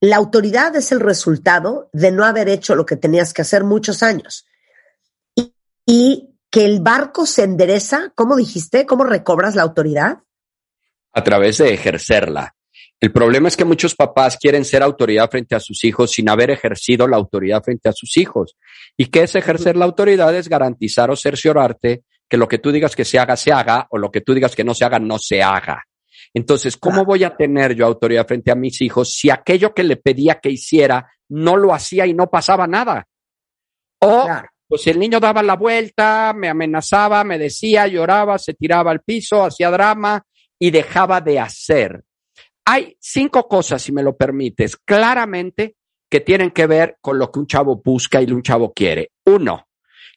la 0.00 0.16
autoridad 0.16 0.74
es 0.76 0.92
el 0.92 1.00
resultado 1.00 1.88
de 1.92 2.10
no 2.10 2.24
haber 2.24 2.48
hecho 2.48 2.74
lo 2.74 2.86
que 2.86 2.96
tenías 2.96 3.32
que 3.32 3.42
hacer 3.42 3.64
muchos 3.64 4.02
años. 4.02 4.46
Y, 5.86 6.28
que 6.50 6.66
el 6.66 6.80
barco 6.80 7.24
se 7.24 7.44
endereza, 7.44 8.12
¿cómo 8.14 8.36
dijiste? 8.36 8.84
¿Cómo 8.84 9.04
recobras 9.04 9.54
la 9.54 9.62
autoridad? 9.62 10.18
a 11.12 11.22
través 11.22 11.58
de 11.58 11.72
ejercerla. 11.72 12.54
El 13.00 13.12
problema 13.12 13.48
es 13.48 13.56
que 13.56 13.64
muchos 13.64 13.94
papás 13.94 14.36
quieren 14.36 14.64
ser 14.64 14.82
autoridad 14.82 15.28
frente 15.28 15.56
a 15.56 15.60
sus 15.60 15.82
hijos 15.84 16.12
sin 16.12 16.28
haber 16.28 16.50
ejercido 16.50 17.08
la 17.08 17.16
autoridad 17.16 17.62
frente 17.62 17.88
a 17.88 17.92
sus 17.92 18.16
hijos. 18.16 18.56
¿Y 18.96 19.06
qué 19.06 19.24
es 19.24 19.34
ejercer 19.34 19.76
la 19.76 19.84
autoridad? 19.84 20.34
Es 20.34 20.48
garantizar 20.48 21.10
o 21.10 21.16
cerciorarte 21.16 22.04
que 22.32 22.38
lo 22.38 22.48
que 22.48 22.60
tú 22.60 22.72
digas 22.72 22.96
que 22.96 23.04
se 23.04 23.18
haga, 23.18 23.36
se 23.36 23.52
haga, 23.52 23.86
o 23.90 23.98
lo 23.98 24.10
que 24.10 24.22
tú 24.22 24.32
digas 24.32 24.56
que 24.56 24.64
no 24.64 24.72
se 24.72 24.86
haga, 24.86 24.98
no 24.98 25.18
se 25.18 25.42
haga. 25.42 25.84
Entonces, 26.32 26.78
¿cómo 26.78 27.04
voy 27.04 27.24
a 27.24 27.36
tener 27.36 27.74
yo 27.74 27.84
autoridad 27.84 28.26
frente 28.26 28.50
a 28.50 28.54
mis 28.54 28.80
hijos 28.80 29.12
si 29.12 29.28
aquello 29.28 29.74
que 29.74 29.84
le 29.84 29.98
pedía 29.98 30.40
que 30.40 30.48
hiciera 30.48 31.12
no 31.28 31.58
lo 31.58 31.74
hacía 31.74 32.06
y 32.06 32.14
no 32.14 32.30
pasaba 32.30 32.66
nada? 32.66 33.06
O, 33.98 34.26
pues 34.66 34.86
el 34.86 34.98
niño 34.98 35.20
daba 35.20 35.42
la 35.42 35.56
vuelta, 35.56 36.32
me 36.34 36.48
amenazaba, 36.48 37.22
me 37.22 37.36
decía, 37.36 37.86
lloraba, 37.86 38.38
se 38.38 38.54
tiraba 38.54 38.92
al 38.92 39.02
piso, 39.02 39.44
hacía 39.44 39.70
drama, 39.70 40.24
y 40.58 40.70
dejaba 40.70 41.20
de 41.20 41.38
hacer. 41.38 42.02
Hay 42.64 42.96
cinco 42.98 43.46
cosas, 43.46 43.82
si 43.82 43.92
me 43.92 44.02
lo 44.02 44.16
permites, 44.16 44.78
claramente 44.78 45.76
que 46.08 46.20
tienen 46.20 46.50
que 46.52 46.66
ver 46.66 46.96
con 47.02 47.18
lo 47.18 47.30
que 47.30 47.40
un 47.40 47.46
chavo 47.46 47.76
busca 47.84 48.22
y 48.22 48.32
un 48.32 48.42
chavo 48.42 48.72
quiere. 48.72 49.10
Uno, 49.26 49.66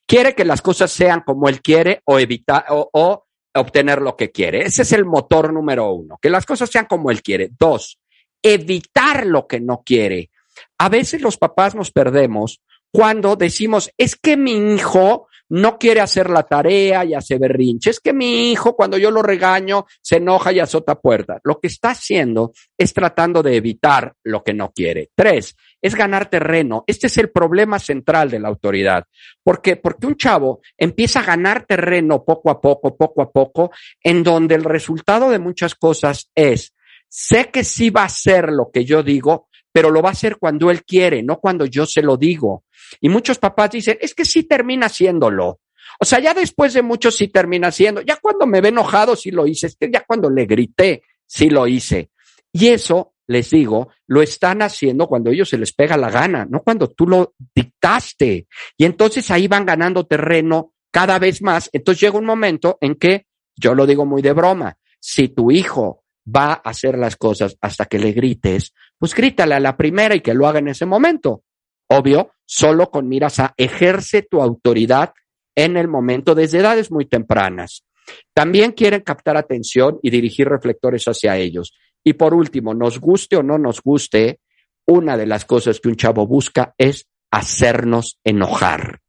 quiere 0.06 0.36
que 0.36 0.46
las 0.46 0.62
cosas 0.62 0.92
sean 0.92 1.22
como 1.22 1.50
él 1.50 1.62
quiere 1.62 2.02
o 2.06 2.20
evitar 2.20 2.66
o, 2.70 3.26
obtener 3.58 4.02
lo 4.02 4.18
que 4.18 4.32
quiere. 4.32 4.66
Ese 4.66 4.82
es 4.82 4.92
el 4.92 5.06
motor 5.06 5.54
número 5.54 5.92
uno, 5.94 6.18
que 6.22 6.30
las 6.30 6.46
cosas 6.46 6.70
sean 6.70 6.86
como 6.86 7.10
él 7.10 7.22
quiere. 7.22 7.52
Dos, 7.58 8.00
evitar 8.42 9.26
lo 9.26 9.48
que 9.48 9.62
no 9.62 9.82
quiere. 9.86 10.30
A 10.78 10.90
veces 10.90 11.22
los 11.22 11.38
papás 11.38 11.74
nos 11.74 11.92
perdemos 11.92 12.62
cuando 12.92 13.36
decimos, 13.36 13.92
es 13.98 14.16
que 14.16 14.36
mi 14.38 14.74
hijo 14.74 15.28
no 15.50 15.78
quiere 15.78 16.02
hacer 16.02 16.30
la 16.30 16.44
tarea 16.44 17.06
y 17.06 17.14
hace 17.14 17.38
berrinche. 17.38 17.90
Es 17.90 18.00
que 18.00 18.14
mi 18.14 18.52
hijo, 18.52 18.76
cuando 18.76 18.98
yo 18.98 19.12
lo 19.12 19.22
regaño, 19.22 19.86
se 20.02 20.18
enoja 20.18 20.52
y 20.52 20.60
azota 20.60 20.96
puertas. 20.96 21.42
Lo 21.44 21.60
que 21.60 21.68
está 21.68 21.92
haciendo 21.92 22.54
es 22.78 22.94
tratando 22.94 23.44
de 23.44 23.56
evitar 23.56 24.14
lo 24.24 24.44
que 24.44 24.54
no 24.54 24.72
quiere. 24.72 25.10
Tres, 25.16 25.56
es 25.82 25.96
ganar 25.96 26.30
terreno. 26.30 26.84
Este 26.88 27.08
es 27.08 27.18
el 27.18 27.30
problema 27.30 27.78
central 27.80 28.30
de 28.30 28.40
la 28.40 28.48
autoridad. 28.48 29.06
¿Por 29.44 29.62
qué? 29.62 29.76
Porque 29.76 30.08
un 30.08 30.16
chavo 30.16 30.62
empieza 30.78 31.20
a 31.20 31.26
ganar 31.26 31.66
terreno 31.66 32.24
poco 32.24 32.50
a 32.50 32.60
poco, 32.60 32.98
poco 32.98 33.22
a 33.22 33.32
poco, 33.32 33.72
en 34.02 34.24
donde 34.24 34.56
el 34.56 34.64
resultado 34.64 35.30
de 35.30 35.40
muchas 35.40 35.76
cosas 35.76 36.32
es, 36.34 36.74
sé 37.08 37.50
que 37.52 37.64
sí 37.64 37.92
va 37.92 38.04
a 38.06 38.10
ser 38.10 38.52
lo 38.52 38.72
que 38.72 38.84
yo 38.84 39.04
digo, 39.04 39.48
pero 39.76 39.92
lo 39.92 40.02
va 40.02 40.08
a 40.08 40.12
hacer 40.14 40.38
cuando 40.38 40.72
él 40.72 40.86
quiere, 40.86 41.22
no 41.22 41.42
cuando 41.42 41.66
yo 41.66 41.86
se 41.86 42.02
lo 42.02 42.16
digo. 42.16 42.64
Y 43.02 43.10
muchos 43.10 43.40
papás 43.40 43.72
dicen, 43.72 43.98
es 44.00 44.16
que 44.16 44.24
sí 44.24 44.44
termina 44.44 44.86
haciéndolo. 44.86 45.60
O 46.00 46.06
sea, 46.06 46.22
ya 46.22 46.34
después 46.34 46.74
de 46.74 46.82
mucho 46.82 47.12
sí 47.12 47.28
termina 47.28 47.68
haciendo. 47.68 48.00
Ya 48.00 48.16
cuando 48.22 48.48
me 48.48 48.62
ve 48.62 48.70
enojado 48.70 49.18
sí 49.18 49.32
lo 49.32 49.46
hice. 49.46 49.68
Es 49.68 49.76
que 49.76 49.92
ya 49.92 50.06
cuando 50.08 50.30
le 50.30 50.46
grité 50.46 51.02
sí 51.26 51.50
lo 51.50 51.68
hice. 51.68 52.10
Y 52.54 52.68
eso, 52.68 53.16
les 53.28 53.50
digo, 53.50 53.90
lo 54.08 54.22
están 54.22 54.62
haciendo 54.62 55.08
cuando 55.08 55.30
ellos 55.30 55.50
se 55.50 55.58
les 55.58 55.74
pega 55.74 55.98
la 55.98 56.10
gana, 56.10 56.48
no 56.50 56.62
cuando 56.62 56.88
tú 56.88 57.06
lo 57.06 57.34
dictaste. 57.54 58.48
Y 58.78 58.86
entonces 58.86 59.30
ahí 59.30 59.50
van 59.50 59.66
ganando 59.66 60.06
terreno 60.06 60.72
cada 60.90 61.20
vez 61.20 61.42
más. 61.42 61.70
Entonces 61.74 62.00
llega 62.00 62.18
un 62.18 62.24
momento 62.24 62.78
en 62.80 62.96
que, 62.96 63.26
yo 63.58 63.76
lo 63.76 63.86
digo 63.86 64.06
muy 64.06 64.22
de 64.22 64.32
broma, 64.32 64.78
si 65.02 65.28
tu 65.28 65.52
hijo 65.52 66.05
va 66.28 66.54
a 66.54 66.70
hacer 66.70 66.98
las 66.98 67.16
cosas 67.16 67.58
hasta 67.62 67.86
que 67.86 68.00
le 68.00 68.12
grites, 68.12 68.74
pues 68.98 69.14
grítale 69.14 69.56
a 69.56 69.60
la 69.60 69.78
primera 69.78 70.16
y 70.16 70.22
que 70.22 70.34
lo 70.34 70.48
haga 70.48 70.60
en 70.60 70.70
ese 70.70 70.86
momento. 70.86 71.44
Obvio, 71.88 72.32
solo 72.46 72.90
con 72.90 73.08
miras 73.08 73.40
a 73.40 73.54
ejerce 73.58 74.24
tu 74.24 74.42
autoridad 74.42 75.14
en 75.56 75.78
el 75.78 75.88
momento 75.88 76.36
desde 76.36 76.60
edades 76.60 76.92
muy 76.92 77.06
tempranas. 77.06 77.86
También 78.34 78.72
quieren 78.72 79.02
captar 79.02 79.38
atención 79.38 80.00
y 80.02 80.10
dirigir 80.10 80.48
reflectores 80.48 81.06
hacia 81.06 81.38
ellos. 81.38 81.74
Y 82.04 82.14
por 82.14 82.34
último, 82.34 82.74
nos 82.74 83.00
guste 83.00 83.36
o 83.36 83.44
no 83.44 83.58
nos 83.58 83.82
guste, 83.82 84.40
una 84.88 85.18
de 85.18 85.26
las 85.26 85.46
cosas 85.46 85.80
que 85.80 85.90
un 85.90 85.96
chavo 85.96 86.28
busca 86.28 86.76
es 86.78 87.08
hacernos 87.32 88.20
enojar. 88.24 89.00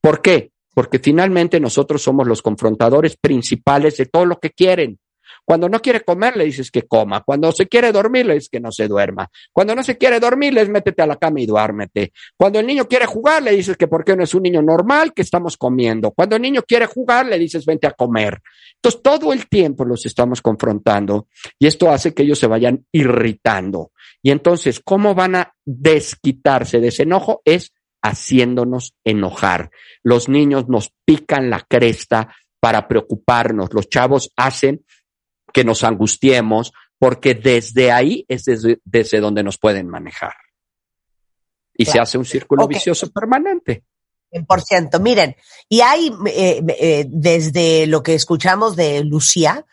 ¿Por 0.00 0.22
qué? 0.22 0.52
Porque 0.72 0.98
finalmente 0.98 1.58
nosotros 1.58 2.02
somos 2.02 2.26
los 2.26 2.42
confrontadores 2.42 3.16
principales 3.16 3.96
de 3.96 4.06
todo 4.06 4.24
lo 4.26 4.38
que 4.38 4.50
quieren. 4.50 4.98
Cuando 5.44 5.68
no 5.68 5.80
quiere 5.80 6.00
comer, 6.00 6.36
le 6.36 6.44
dices 6.44 6.70
que 6.70 6.82
coma. 6.82 7.22
Cuando 7.22 7.52
se 7.52 7.66
quiere 7.66 7.92
dormir, 7.92 8.26
le 8.26 8.34
dices 8.34 8.48
que 8.48 8.60
no 8.60 8.72
se 8.72 8.88
duerma. 8.88 9.28
Cuando 9.52 9.74
no 9.74 9.82
se 9.82 9.98
quiere 9.98 10.18
dormir, 10.18 10.54
le 10.54 10.60
dices 10.60 10.72
métete 10.72 11.02
a 11.02 11.06
la 11.06 11.16
cama 11.16 11.40
y 11.40 11.46
duérmete. 11.46 12.12
Cuando 12.36 12.58
el 12.58 12.66
niño 12.66 12.86
quiere 12.86 13.06
jugar, 13.06 13.42
le 13.42 13.52
dices 13.52 13.76
que 13.76 13.88
porque 13.88 14.16
no 14.16 14.24
es 14.24 14.34
un 14.34 14.42
niño 14.42 14.62
normal, 14.62 15.12
que 15.12 15.22
estamos 15.22 15.56
comiendo. 15.56 16.12
Cuando 16.12 16.36
el 16.36 16.42
niño 16.42 16.62
quiere 16.66 16.86
jugar, 16.86 17.26
le 17.26 17.38
dices 17.38 17.66
vente 17.66 17.86
a 17.86 17.92
comer. 17.92 18.40
Entonces, 18.76 19.02
todo 19.02 19.32
el 19.32 19.48
tiempo 19.48 19.84
los 19.84 20.04
estamos 20.06 20.42
confrontando 20.42 21.28
y 21.58 21.66
esto 21.66 21.90
hace 21.90 22.14
que 22.14 22.22
ellos 22.22 22.38
se 22.38 22.46
vayan 22.46 22.86
irritando. 22.92 23.92
Y 24.22 24.30
entonces, 24.30 24.80
¿cómo 24.84 25.14
van 25.14 25.36
a 25.36 25.54
desquitarse 25.64 26.80
de 26.80 26.88
ese 26.88 27.02
enojo? 27.02 27.42
Es 27.44 27.72
haciéndonos 28.02 28.94
enojar. 29.04 29.70
Los 30.02 30.28
niños 30.28 30.68
nos 30.68 30.92
pican 31.04 31.48
la 31.48 31.60
cresta 31.60 32.34
para 32.60 32.86
preocuparnos. 32.88 33.72
Los 33.72 33.88
chavos 33.88 34.30
hacen 34.36 34.84
que 35.54 35.64
nos 35.64 35.84
angustiemos, 35.84 36.72
porque 36.98 37.34
desde 37.34 37.92
ahí 37.92 38.26
es 38.28 38.44
desde, 38.44 39.20
donde 39.20 39.44
nos 39.44 39.56
pueden 39.56 39.88
manejar. 39.88 40.34
Y 41.76 41.86
se 41.86 42.00
hace 42.00 42.18
un 42.18 42.24
círculo 42.24 42.66
vicioso 42.66 43.10
permanente. 43.10 43.84
100%. 44.32 45.00
Miren, 45.00 45.36
y 45.68 45.80
hay 45.80 46.12
eh, 46.26 46.60
eh, 46.68 47.04
desde 47.08 47.86
lo 47.86 48.02
que 48.02 48.14
escuchamos 48.14 48.74
de 48.74 49.04
Lucía, 49.04 49.64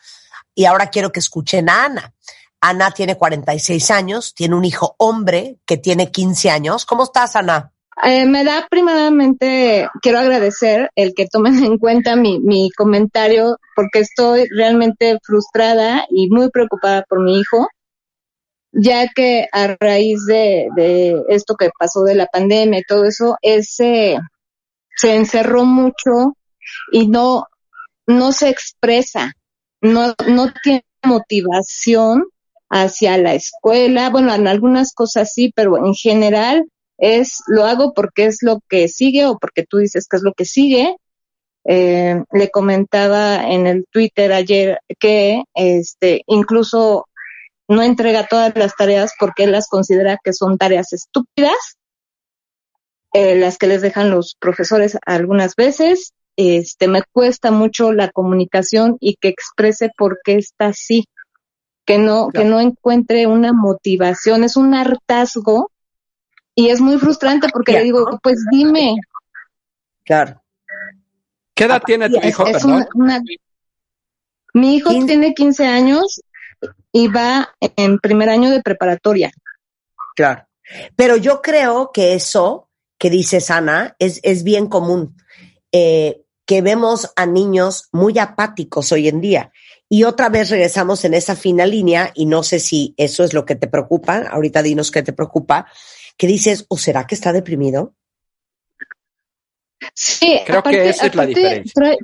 y 0.54 0.66
ahora 0.66 0.92
quiero 0.92 1.12
que 1.12 1.20
escuchen 1.20 1.68
a 1.68 1.86
Ana. 1.86 2.14
Ana 2.60 2.92
tiene 2.92 3.18
46 3.18 3.90
años, 3.90 4.36
tiene 4.36 4.56
un 4.56 4.66
hijo 4.66 4.96
hombre 5.00 5.58
que 5.66 5.78
tiene 5.78 6.12
15 6.12 6.52
años. 6.52 6.86
¿Cómo 6.86 7.06
estás, 7.06 7.36
Ana? 7.36 7.74
Eh, 8.04 8.26
me 8.26 8.44
da 8.44 8.68
primeramente, 8.70 9.88
quiero 10.02 10.20
agradecer 10.20 10.90
el 10.96 11.14
que 11.14 11.28
tomen 11.28 11.64
en 11.64 11.78
cuenta 11.78 12.16
mi, 12.16 12.40
mi 12.40 12.72
comentario 12.72 13.58
porque 13.76 14.00
estoy 14.00 14.48
realmente 14.50 15.20
frustrada 15.24 16.06
y 16.10 16.30
muy 16.30 16.50
preocupada 16.50 17.04
por 17.08 17.22
mi 17.22 17.40
hijo, 17.40 17.68
ya 18.72 19.10
que 19.10 19.48
a 19.52 19.76
raíz 19.80 20.26
de, 20.26 20.70
de 20.76 21.22
esto 21.30 21.56
que 21.56 21.70
pasó 21.78 22.04
de 22.04 22.16
la 22.16 22.28
pandemia 22.28 22.80
y 22.80 22.84
todo 22.84 23.04
eso, 23.04 23.36
ese 23.42 24.18
se 24.96 25.16
encerró 25.16 25.66
mucho 25.66 26.36
y 26.92 27.08
no, 27.08 27.46
no 28.08 28.32
se 28.32 28.50
expresa, 28.50 29.34
no, 29.82 30.14
no 30.28 30.54
tiene 30.64 30.86
motivación 31.04 32.24
hacia 32.70 33.18
la 33.18 33.34
escuela, 33.34 34.10
bueno, 34.10 34.34
en 34.34 34.48
algunas 34.48 34.94
cosas 34.94 35.34
sí, 35.34 35.52
pero 35.54 35.78
en 35.78 35.94
general 35.94 36.66
es 37.02 37.42
lo 37.48 37.66
hago 37.66 37.94
porque 37.94 38.26
es 38.26 38.38
lo 38.42 38.60
que 38.70 38.88
sigue 38.88 39.26
o 39.26 39.38
porque 39.38 39.66
tú 39.66 39.78
dices 39.78 40.08
que 40.08 40.18
es 40.18 40.24
lo 40.24 40.34
que 40.34 40.46
sigue. 40.46 40.96
Eh, 41.66 42.24
le 42.32 42.50
comentaba 42.50 43.52
en 43.52 43.68
el 43.68 43.86
Twitter 43.92 44.32
ayer 44.32 44.80
que 45.00 45.44
este 45.56 46.24
incluso 46.28 47.08
no 47.68 47.82
entrega 47.82 48.28
todas 48.28 48.56
las 48.56 48.76
tareas 48.76 49.14
porque 49.20 49.44
él 49.44 49.52
las 49.52 49.68
considera 49.68 50.18
que 50.24 50.34
son 50.34 50.58
tareas 50.58 50.94
estúpidas, 50.94 51.78
eh, 53.14 53.36
las 53.36 53.58
que 53.58 53.68
les 53.68 53.82
dejan 53.82 54.12
los 54.12 54.36
profesores 54.40 54.98
algunas 55.06 55.56
veces. 55.56 56.14
Este 56.36 56.88
me 56.88 57.02
cuesta 57.12 57.50
mucho 57.50 57.94
la 57.94 58.12
comunicación 58.12 58.98
y 59.00 59.16
que 59.16 59.28
exprese 59.30 59.90
por 59.98 60.20
qué 60.24 60.36
está 60.36 60.68
así, 60.68 61.06
que 61.86 61.98
no 61.98 62.30
que 62.30 62.46
no 62.46 62.60
encuentre 62.60 63.26
una 63.26 63.54
motivación, 63.54 64.44
es 64.44 64.56
un 64.56 64.76
hartazgo 64.76 65.72
y 66.56 66.70
es 66.70 66.82
muy 66.82 66.98
frustrante 66.98 67.48
porque 67.52 67.74
le 67.74 67.84
digo, 67.84 68.20
pues 68.22 68.44
dime. 68.52 68.96
Claro. 70.04 70.42
¿Qué 71.54 71.66
edad 71.66 71.82
tiene 71.86 72.10
tu 72.10 72.20
hijo? 72.26 72.46
mi 74.54 74.76
hijo 74.76 74.90
tiene 75.06 75.34
15 75.34 75.66
años 75.66 76.22
y 76.92 77.08
va 77.08 77.54
en 77.60 78.00
primer 78.00 78.30
año 78.30 78.50
de 78.50 78.62
preparatoria. 78.62 79.32
Claro. 80.16 80.46
Pero 80.96 81.18
yo 81.18 81.42
creo 81.42 81.92
que 81.94 82.14
eso 82.14 82.70
que 82.98 83.10
dice 83.10 83.40
Ana 83.50 83.96
es, 83.98 84.20
es 84.24 84.44
bien 84.44 84.68
común. 84.68 85.16
Eh, 85.72 86.22
que 86.46 86.62
vemos 86.62 87.10
a 87.16 87.26
niños 87.26 87.88
muy 87.94 88.20
apáticos 88.20 88.92
hoy 88.92 89.08
en 89.08 89.22
día. 89.22 89.54
Y 89.88 90.04
otra 90.04 90.28
vez 90.28 90.50
regresamos 90.50 91.06
en 91.06 91.14
esa 91.14 91.36
fina 91.36 91.66
línea, 91.66 92.12
y 92.14 92.26
no 92.26 92.44
sé 92.44 92.60
si 92.60 92.94
eso 92.98 93.24
es 93.24 93.34
lo 93.34 93.46
que 93.46 93.56
te 93.56 93.68
preocupa, 93.68 94.28
ahorita 94.30 94.62
dinos 94.62 94.92
qué 94.92 95.02
te 95.02 95.14
preocupa, 95.14 95.68
que 96.18 96.28
dices, 96.28 96.66
¿o 96.70 96.78
será 96.78 97.08
que 97.08 97.16
está 97.16 97.34
deprimido? 97.34 97.94
Sí, 99.94 100.40
creo 100.46 100.64
que 100.64 100.90
esa 100.90 101.08
es 101.08 101.16
la 101.16 101.26
diferencia. 101.26 101.98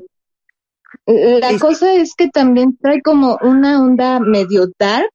la 1.05 1.59
cosa 1.59 1.93
es 1.93 2.15
que 2.15 2.29
también 2.29 2.77
trae 2.77 3.01
como 3.01 3.37
una 3.41 3.81
onda 3.81 4.19
medio 4.19 4.67
dark 4.77 5.11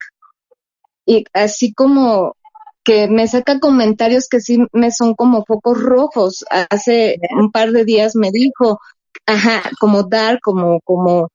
y 1.05 1.25
así 1.33 1.73
como 1.73 2.37
que 2.85 3.09
me 3.09 3.29
saca 3.29 3.61
comentarios 3.61 4.29
que 4.29 4.41
sí 4.41 4.59
me 4.73 4.91
son 4.91 5.15
como 5.15 5.45
focos 5.45 5.81
rojos. 5.81 6.45
Hace 6.71 7.19
un 7.31 7.51
par 7.53 7.73
de 7.73 7.85
días 7.85 8.17
me 8.17 8.31
dijo, 8.31 8.81
ajá, 9.27 9.63
como 9.79 10.05
dark, 10.05 10.41
como, 10.43 10.81
como 10.81 11.31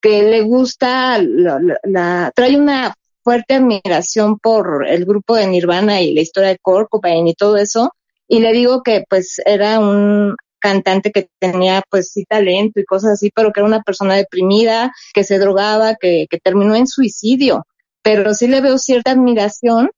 que 0.00 0.22
le 0.22 0.42
gusta 0.42 1.18
la 1.18 2.32
trae 2.34 2.56
una 2.56 2.94
fuerte 3.22 3.54
admiración 3.54 4.38
por 4.38 4.86
el 4.86 5.04
grupo 5.04 5.36
de 5.36 5.46
Nirvana 5.46 6.00
y 6.00 6.14
la 6.14 6.20
historia 6.20 6.50
de 6.50 6.58
Kurt 6.58 6.88
y 7.04 7.34
todo 7.34 7.56
eso. 7.56 7.92
Y 8.28 8.40
le 8.40 8.52
digo 8.52 8.82
que 8.82 9.04
pues 9.08 9.40
era 9.44 9.78
un 9.78 10.34
cantante 10.58 11.10
que 11.10 11.28
tenía 11.38 11.82
pues 11.90 12.12
sí 12.12 12.24
talento 12.24 12.80
y 12.80 12.84
cosas 12.84 13.12
así, 13.12 13.30
pero 13.34 13.52
que 13.52 13.60
era 13.60 13.66
una 13.66 13.82
persona 13.82 14.14
deprimida, 14.14 14.92
que 15.12 15.24
se 15.24 15.38
drogaba, 15.38 15.96
que, 16.00 16.26
que 16.30 16.38
terminó 16.38 16.74
en 16.74 16.86
suicidio. 16.86 17.66
Pero 18.02 18.34
sí 18.34 18.48
le 18.48 18.60
veo 18.60 18.78
cierta 18.78 19.10
admiración 19.10 19.90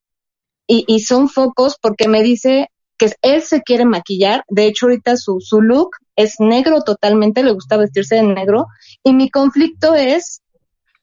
y, 0.67 0.83
y 0.87 1.01
son 1.01 1.29
focos 1.29 1.77
porque 1.81 2.07
me 2.07 2.23
dice 2.23 2.67
que 2.97 3.11
él 3.21 3.41
se 3.41 3.61
quiere 3.61 3.85
maquillar. 3.85 4.43
De 4.47 4.65
hecho, 4.65 4.87
ahorita 4.87 5.17
su, 5.17 5.39
su 5.39 5.61
look 5.61 5.91
es 6.15 6.35
negro 6.39 6.81
totalmente, 6.81 7.43
le 7.43 7.51
gusta 7.51 7.77
vestirse 7.77 8.15
de 8.15 8.23
negro. 8.23 8.65
Y 9.03 9.13
mi 9.13 9.29
conflicto 9.29 9.95
es 9.95 10.41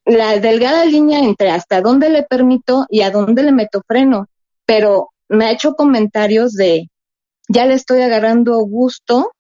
la 0.05 0.39
delgada 0.39 0.85
línea 0.85 1.21
entre 1.21 1.51
hasta 1.51 1.81
dónde 1.81 2.11
le 2.11 2.23
permito 2.23 2.87
y 2.89 3.03
a 3.03 3.11
dónde 3.11 3.43
le 3.43 3.53
meto 3.53 3.83
freno, 3.87 4.27
pero 4.67 5.11
me 5.29 5.47
ha 5.47 5.53
hecho 5.53 5.75
comentarios 5.75 6.53
de 6.55 6.89
ya 7.49 7.67
le 7.67 7.75
estoy 7.75 8.03
agarrando 8.03 8.59
gusto 8.61 9.33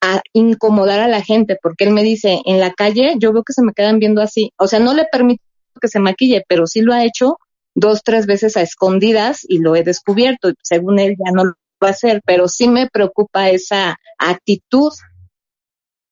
a 0.00 0.20
incomodar 0.32 1.00
a 1.00 1.08
la 1.08 1.22
gente, 1.22 1.56
porque 1.62 1.84
él 1.84 1.90
me 1.92 2.02
dice, 2.02 2.40
en 2.44 2.58
la 2.58 2.72
calle 2.72 3.14
yo 3.18 3.32
veo 3.32 3.44
que 3.44 3.52
se 3.52 3.62
me 3.62 3.72
quedan 3.72 3.98
viendo 3.98 4.20
así, 4.20 4.52
o 4.56 4.66
sea, 4.66 4.80
no 4.80 4.94
le 4.94 5.06
permito 5.10 5.42
que 5.80 5.88
se 5.88 6.00
maquille, 6.00 6.44
pero 6.48 6.66
sí 6.66 6.80
lo 6.80 6.92
ha 6.92 7.04
hecho 7.04 7.38
dos, 7.74 8.02
tres 8.02 8.26
veces 8.26 8.56
a 8.56 8.62
escondidas 8.62 9.40
y 9.46 9.58
lo 9.58 9.76
he 9.76 9.82
descubierto, 9.82 10.52
según 10.62 10.98
él 10.98 11.14
ya 11.18 11.32
no 11.32 11.44
lo 11.44 11.52
va 11.82 11.88
a 11.88 11.92
hacer, 11.92 12.20
pero 12.24 12.48
sí 12.48 12.68
me 12.68 12.88
preocupa 12.90 13.48
esa 13.50 13.96
actitud 14.18 14.92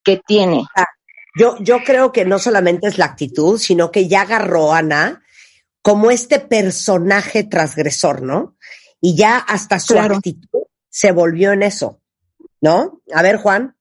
que 0.05 0.21
tiene. 0.27 0.65
Yo, 1.41 1.57
yo 1.61 1.79
creo 1.87 2.13
que 2.13 2.27
no 2.27 2.39
solamente 2.39 2.87
es 2.87 2.99
la 2.99 3.07
actitud, 3.07 3.59
sino 3.59 3.91
que 3.91 4.09
ya 4.09 4.21
agarró 4.21 4.75
a 4.75 4.79
Ana 4.81 5.23
como 5.81 6.11
este 6.11 6.39
personaje 6.39 7.45
transgresor, 7.45 8.21
¿no? 8.21 8.57
Y 9.01 9.17
ya 9.17 9.39
hasta 9.39 9.79
su 9.79 9.99
actitud 9.99 10.65
se 10.91 11.13
volvió 11.13 11.53
en 11.53 11.63
eso, 11.63 12.03
¿no? 12.61 13.01
A 13.15 13.23
ver, 13.23 13.39
Juan. 13.39 13.75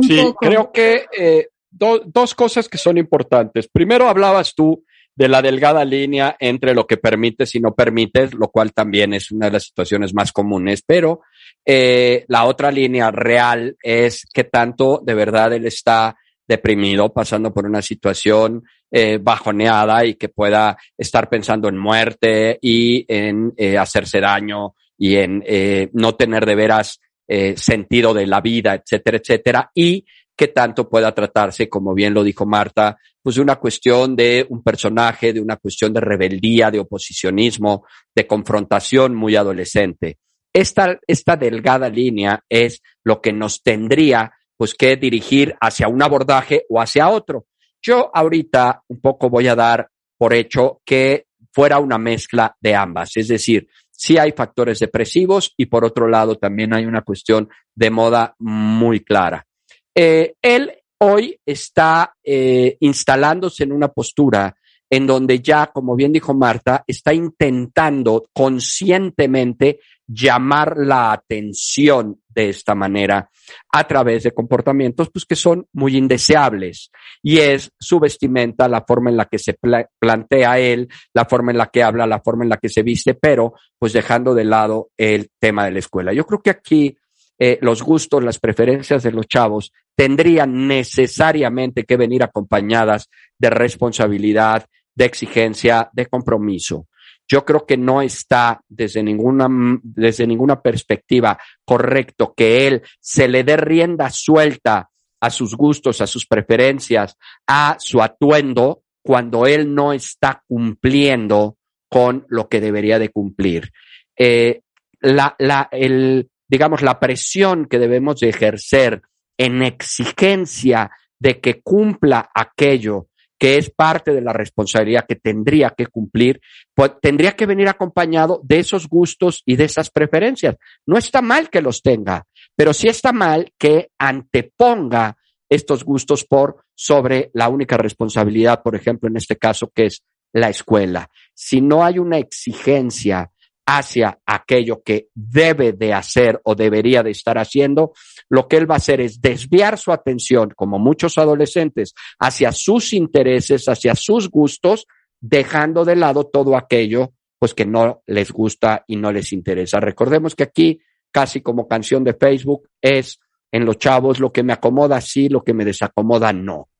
sí, 0.00 0.32
creo 0.40 0.72
que 0.72 1.04
eh, 1.14 1.48
dos 1.70 2.34
cosas 2.34 2.70
que 2.70 2.78
son 2.78 2.96
importantes. 2.96 3.68
Primero 3.68 4.08
hablabas 4.08 4.54
tú 4.54 4.82
de 5.14 5.28
la 5.28 5.42
delgada 5.42 5.84
línea 5.84 6.36
entre 6.40 6.72
lo 6.72 6.86
que 6.86 6.96
permites 6.96 7.54
y 7.54 7.60
no 7.60 7.74
permites, 7.74 8.32
lo 8.32 8.48
cual 8.48 8.72
también 8.72 9.12
es 9.12 9.30
una 9.30 9.46
de 9.46 9.52
las 9.52 9.64
situaciones 9.64 10.14
más 10.14 10.32
comunes, 10.32 10.82
pero 10.86 11.20
eh, 11.66 12.24
la 12.28 12.46
otra 12.46 12.70
línea 12.70 13.10
real 13.10 13.76
es 13.82 14.24
que 14.32 14.44
tanto 14.44 15.02
de 15.04 15.12
verdad 15.12 15.52
él 15.52 15.66
está 15.66 16.16
deprimido, 16.48 17.12
pasando 17.12 17.52
por 17.52 17.66
una 17.66 17.82
situación 17.82 18.64
eh, 18.90 19.18
bajoneada 19.20 20.06
y 20.06 20.14
que 20.14 20.30
pueda 20.30 20.78
estar 20.96 21.28
pensando 21.28 21.68
en 21.68 21.76
muerte 21.76 22.58
y 22.62 23.04
en 23.06 23.52
eh, 23.56 23.76
hacerse 23.76 24.18
daño 24.18 24.74
y 24.96 25.16
en 25.16 25.44
eh, 25.46 25.90
no 25.92 26.14
tener 26.14 26.46
de 26.46 26.54
veras 26.54 27.00
eh, 27.28 27.54
sentido 27.56 28.14
de 28.14 28.26
la 28.26 28.40
vida, 28.40 28.74
etcétera, 28.74 29.18
etcétera, 29.18 29.70
y 29.74 30.06
que 30.34 30.48
tanto 30.48 30.88
pueda 30.88 31.12
tratarse, 31.12 31.68
como 31.68 31.92
bien 31.92 32.14
lo 32.14 32.24
dijo 32.24 32.46
Marta, 32.46 32.96
pues 33.22 33.36
de 33.36 33.42
una 33.42 33.56
cuestión 33.56 34.16
de 34.16 34.46
un 34.48 34.62
personaje, 34.62 35.32
de 35.32 35.40
una 35.40 35.56
cuestión 35.56 35.92
de 35.92 36.00
rebeldía, 36.00 36.70
de 36.70 36.78
oposicionismo, 36.78 37.84
de 38.14 38.26
confrontación 38.26 39.14
muy 39.14 39.36
adolescente. 39.36 40.18
Esta, 40.54 40.98
esta 41.06 41.36
delgada 41.36 41.90
línea 41.90 42.42
es 42.48 42.80
lo 43.04 43.20
que 43.20 43.32
nos 43.32 43.62
tendría 43.62 44.32
pues 44.58 44.74
que 44.74 44.96
dirigir 44.96 45.54
hacia 45.60 45.88
un 45.88 46.02
abordaje 46.02 46.66
o 46.68 46.80
hacia 46.80 47.08
otro. 47.08 47.46
Yo 47.80 48.10
ahorita 48.12 48.82
un 48.88 49.00
poco 49.00 49.30
voy 49.30 49.46
a 49.46 49.54
dar 49.54 49.88
por 50.18 50.34
hecho 50.34 50.82
que 50.84 51.26
fuera 51.52 51.78
una 51.78 51.96
mezcla 51.96 52.54
de 52.60 52.74
ambas, 52.74 53.16
es 53.16 53.28
decir, 53.28 53.68
sí 53.90 54.18
hay 54.18 54.32
factores 54.32 54.80
depresivos 54.80 55.54
y 55.56 55.66
por 55.66 55.84
otro 55.84 56.08
lado 56.08 56.36
también 56.36 56.74
hay 56.74 56.84
una 56.86 57.02
cuestión 57.02 57.48
de 57.74 57.90
moda 57.90 58.34
muy 58.38 59.00
clara. 59.00 59.46
Eh, 59.94 60.34
él 60.42 60.72
hoy 60.98 61.38
está 61.46 62.14
eh, 62.22 62.76
instalándose 62.80 63.64
en 63.64 63.72
una 63.72 63.88
postura 63.88 64.54
en 64.90 65.06
donde 65.06 65.40
ya, 65.40 65.66
como 65.66 65.94
bien 65.96 66.12
dijo 66.12 66.34
Marta, 66.34 66.84
está 66.86 67.12
intentando 67.12 68.28
conscientemente 68.32 69.80
llamar 70.08 70.76
la 70.78 71.12
atención 71.12 72.20
de 72.28 72.48
esta 72.48 72.74
manera 72.74 73.30
a 73.72 73.86
través 73.86 74.22
de 74.22 74.32
comportamientos 74.32 75.10
pues 75.12 75.24
que 75.26 75.36
son 75.36 75.66
muy 75.72 75.96
indeseables 75.96 76.90
y 77.22 77.38
es 77.38 77.70
su 77.78 78.00
vestimenta, 78.00 78.68
la 78.68 78.84
forma 78.86 79.10
en 79.10 79.18
la 79.18 79.26
que 79.26 79.38
se 79.38 79.58
plantea 79.98 80.58
él, 80.58 80.88
la 81.12 81.26
forma 81.26 81.52
en 81.52 81.58
la 81.58 81.66
que 81.66 81.82
habla, 81.82 82.06
la 82.06 82.20
forma 82.20 82.44
en 82.44 82.50
la 82.50 82.56
que 82.56 82.70
se 82.70 82.82
viste, 82.82 83.14
pero 83.14 83.54
pues 83.78 83.92
dejando 83.92 84.34
de 84.34 84.44
lado 84.44 84.90
el 84.96 85.30
tema 85.38 85.66
de 85.66 85.72
la 85.72 85.78
escuela. 85.80 86.12
Yo 86.12 86.24
creo 86.24 86.40
que 86.40 86.50
aquí 86.50 86.96
eh, 87.38 87.58
los 87.60 87.82
gustos, 87.82 88.24
las 88.24 88.38
preferencias 88.38 89.02
de 89.02 89.12
los 89.12 89.26
chavos 89.28 89.72
tendrían 89.94 90.66
necesariamente 90.66 91.84
que 91.84 91.96
venir 91.96 92.22
acompañadas 92.22 93.08
de 93.38 93.50
responsabilidad, 93.50 94.64
de 94.94 95.04
exigencia, 95.04 95.90
de 95.92 96.06
compromiso. 96.06 96.86
Yo 97.28 97.44
creo 97.44 97.66
que 97.66 97.76
no 97.76 98.00
está 98.00 98.62
desde 98.68 99.02
ninguna, 99.02 99.48
desde 99.82 100.26
ninguna 100.26 100.62
perspectiva 100.62 101.38
correcto 101.64 102.32
que 102.34 102.66
él 102.66 102.82
se 103.00 103.28
le 103.28 103.44
dé 103.44 103.58
rienda 103.58 104.10
suelta 104.10 104.88
a 105.20 105.30
sus 105.30 105.54
gustos, 105.54 106.00
a 106.00 106.06
sus 106.06 106.26
preferencias, 106.26 107.16
a 107.46 107.76
su 107.78 108.00
atuendo, 108.00 108.82
cuando 109.02 109.46
él 109.46 109.74
no 109.74 109.92
está 109.92 110.42
cumpliendo 110.46 111.56
con 111.88 112.24
lo 112.28 112.48
que 112.48 112.60
debería 112.60 112.98
de 112.98 113.10
cumplir. 113.10 113.70
Eh, 114.16 114.62
la, 115.00 115.34
la, 115.38 115.68
el, 115.70 116.28
digamos, 116.48 116.82
la 116.82 116.98
presión 116.98 117.66
que 117.66 117.78
debemos 117.78 118.20
de 118.20 118.30
ejercer 118.30 119.02
en 119.36 119.62
exigencia 119.62 120.90
de 121.18 121.40
que 121.40 121.60
cumpla 121.62 122.30
aquello 122.34 123.07
que 123.38 123.56
es 123.56 123.70
parte 123.70 124.12
de 124.12 124.20
la 124.20 124.32
responsabilidad 124.32 125.06
que 125.06 125.16
tendría 125.16 125.70
que 125.70 125.86
cumplir, 125.86 126.40
pues 126.74 126.92
tendría 127.00 127.36
que 127.36 127.46
venir 127.46 127.68
acompañado 127.68 128.40
de 128.42 128.58
esos 128.58 128.88
gustos 128.88 129.42
y 129.46 129.56
de 129.56 129.64
esas 129.64 129.90
preferencias. 129.90 130.56
No 130.86 130.98
está 130.98 131.22
mal 131.22 131.48
que 131.48 131.62
los 131.62 131.80
tenga, 131.82 132.24
pero 132.56 132.74
sí 132.74 132.88
está 132.88 133.12
mal 133.12 133.52
que 133.56 133.90
anteponga 133.98 135.16
estos 135.48 135.84
gustos 135.84 136.24
por 136.24 136.64
sobre 136.74 137.30
la 137.32 137.48
única 137.48 137.76
responsabilidad, 137.76 138.62
por 138.62 138.74
ejemplo, 138.74 139.08
en 139.08 139.16
este 139.16 139.36
caso, 139.36 139.70
que 139.74 139.86
es 139.86 140.02
la 140.32 140.50
escuela. 140.50 141.08
Si 141.34 141.60
no 141.60 141.84
hay 141.84 141.98
una 141.98 142.18
exigencia 142.18 143.30
hacia 143.70 144.18
aquello 144.24 144.82
que 144.82 145.08
debe 145.14 145.74
de 145.74 145.92
hacer 145.92 146.40
o 146.44 146.54
debería 146.54 147.02
de 147.02 147.10
estar 147.10 147.36
haciendo, 147.36 147.92
lo 148.30 148.48
que 148.48 148.56
él 148.56 148.70
va 148.70 148.76
a 148.76 148.78
hacer 148.78 149.02
es 149.02 149.20
desviar 149.20 149.76
su 149.76 149.92
atención, 149.92 150.54
como 150.56 150.78
muchos 150.78 151.18
adolescentes, 151.18 151.92
hacia 152.18 152.50
sus 152.52 152.94
intereses, 152.94 153.68
hacia 153.68 153.94
sus 153.94 154.30
gustos, 154.30 154.86
dejando 155.20 155.84
de 155.84 155.96
lado 155.96 156.24
todo 156.24 156.56
aquello 156.56 157.12
pues 157.38 157.52
que 157.52 157.66
no 157.66 158.02
les 158.06 158.32
gusta 158.32 158.84
y 158.88 158.96
no 158.96 159.12
les 159.12 159.34
interesa. 159.34 159.78
Recordemos 159.80 160.34
que 160.34 160.44
aquí, 160.44 160.80
casi 161.12 161.42
como 161.42 161.68
canción 161.68 162.02
de 162.02 162.14
Facebook, 162.14 162.70
es 162.80 163.20
en 163.52 163.66
los 163.66 163.76
chavos 163.76 164.18
lo 164.18 164.32
que 164.32 164.42
me 164.42 164.54
acomoda 164.54 164.98
sí, 165.02 165.28
lo 165.28 165.44
que 165.44 165.52
me 165.52 165.66
desacomoda 165.66 166.32
no. 166.32 166.70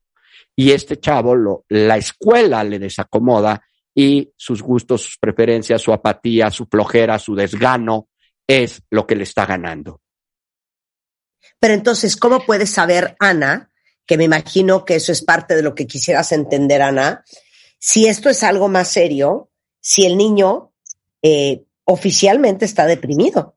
Y 0.56 0.72
este 0.72 0.96
chavo, 0.96 1.36
lo, 1.36 1.64
la 1.68 1.98
escuela 1.98 2.64
le 2.64 2.78
desacomoda 2.78 3.62
y 4.00 4.32
sus 4.36 4.62
gustos, 4.62 5.02
sus 5.02 5.18
preferencias, 5.18 5.82
su 5.82 5.92
apatía, 5.92 6.52
su 6.52 6.66
flojera, 6.66 7.18
su 7.18 7.34
desgano, 7.34 8.08
es 8.46 8.80
lo 8.90 9.04
que 9.08 9.16
le 9.16 9.24
está 9.24 9.44
ganando. 9.44 10.00
Pero 11.58 11.74
entonces, 11.74 12.16
¿cómo 12.16 12.46
puedes 12.46 12.70
saber, 12.70 13.16
Ana, 13.18 13.72
que 14.06 14.16
me 14.16 14.22
imagino 14.22 14.84
que 14.84 14.94
eso 14.94 15.10
es 15.10 15.24
parte 15.24 15.56
de 15.56 15.62
lo 15.62 15.74
que 15.74 15.88
quisieras 15.88 16.30
entender, 16.30 16.80
Ana, 16.80 17.24
si 17.80 18.06
esto 18.06 18.30
es 18.30 18.44
algo 18.44 18.68
más 18.68 18.86
serio, 18.86 19.50
si 19.80 20.06
el 20.06 20.16
niño 20.16 20.72
eh, 21.20 21.64
oficialmente 21.82 22.66
está 22.66 22.86
deprimido? 22.86 23.56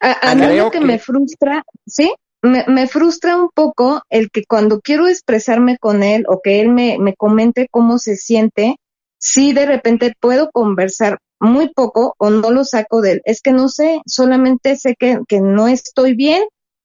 A, 0.00 0.34
mí 0.34 0.56
lo 0.56 0.70
que, 0.70 0.80
me 0.80 0.98
frustra, 0.98 1.62
¿sí? 1.86 2.10
Me, 2.42 2.64
me, 2.68 2.86
frustra 2.86 3.36
un 3.36 3.48
poco 3.52 4.02
el 4.10 4.30
que 4.30 4.44
cuando 4.44 4.80
quiero 4.80 5.08
expresarme 5.08 5.76
con 5.78 6.02
él 6.02 6.24
o 6.28 6.40
que 6.42 6.60
él 6.60 6.68
me, 6.68 6.96
me 6.98 7.14
comente 7.14 7.66
cómo 7.70 7.98
se 7.98 8.16
siente, 8.16 8.76
si 9.18 9.52
de 9.52 9.66
repente 9.66 10.14
puedo 10.20 10.50
conversar 10.52 11.18
muy 11.40 11.72
poco 11.72 12.14
o 12.18 12.30
no 12.30 12.50
lo 12.50 12.64
saco 12.64 13.00
de 13.00 13.12
él. 13.12 13.22
Es 13.24 13.42
que 13.42 13.52
no 13.52 13.68
sé, 13.68 14.00
solamente 14.06 14.76
sé 14.76 14.94
que, 14.98 15.18
que 15.28 15.40
no 15.40 15.68
estoy 15.68 16.14
bien 16.14 16.44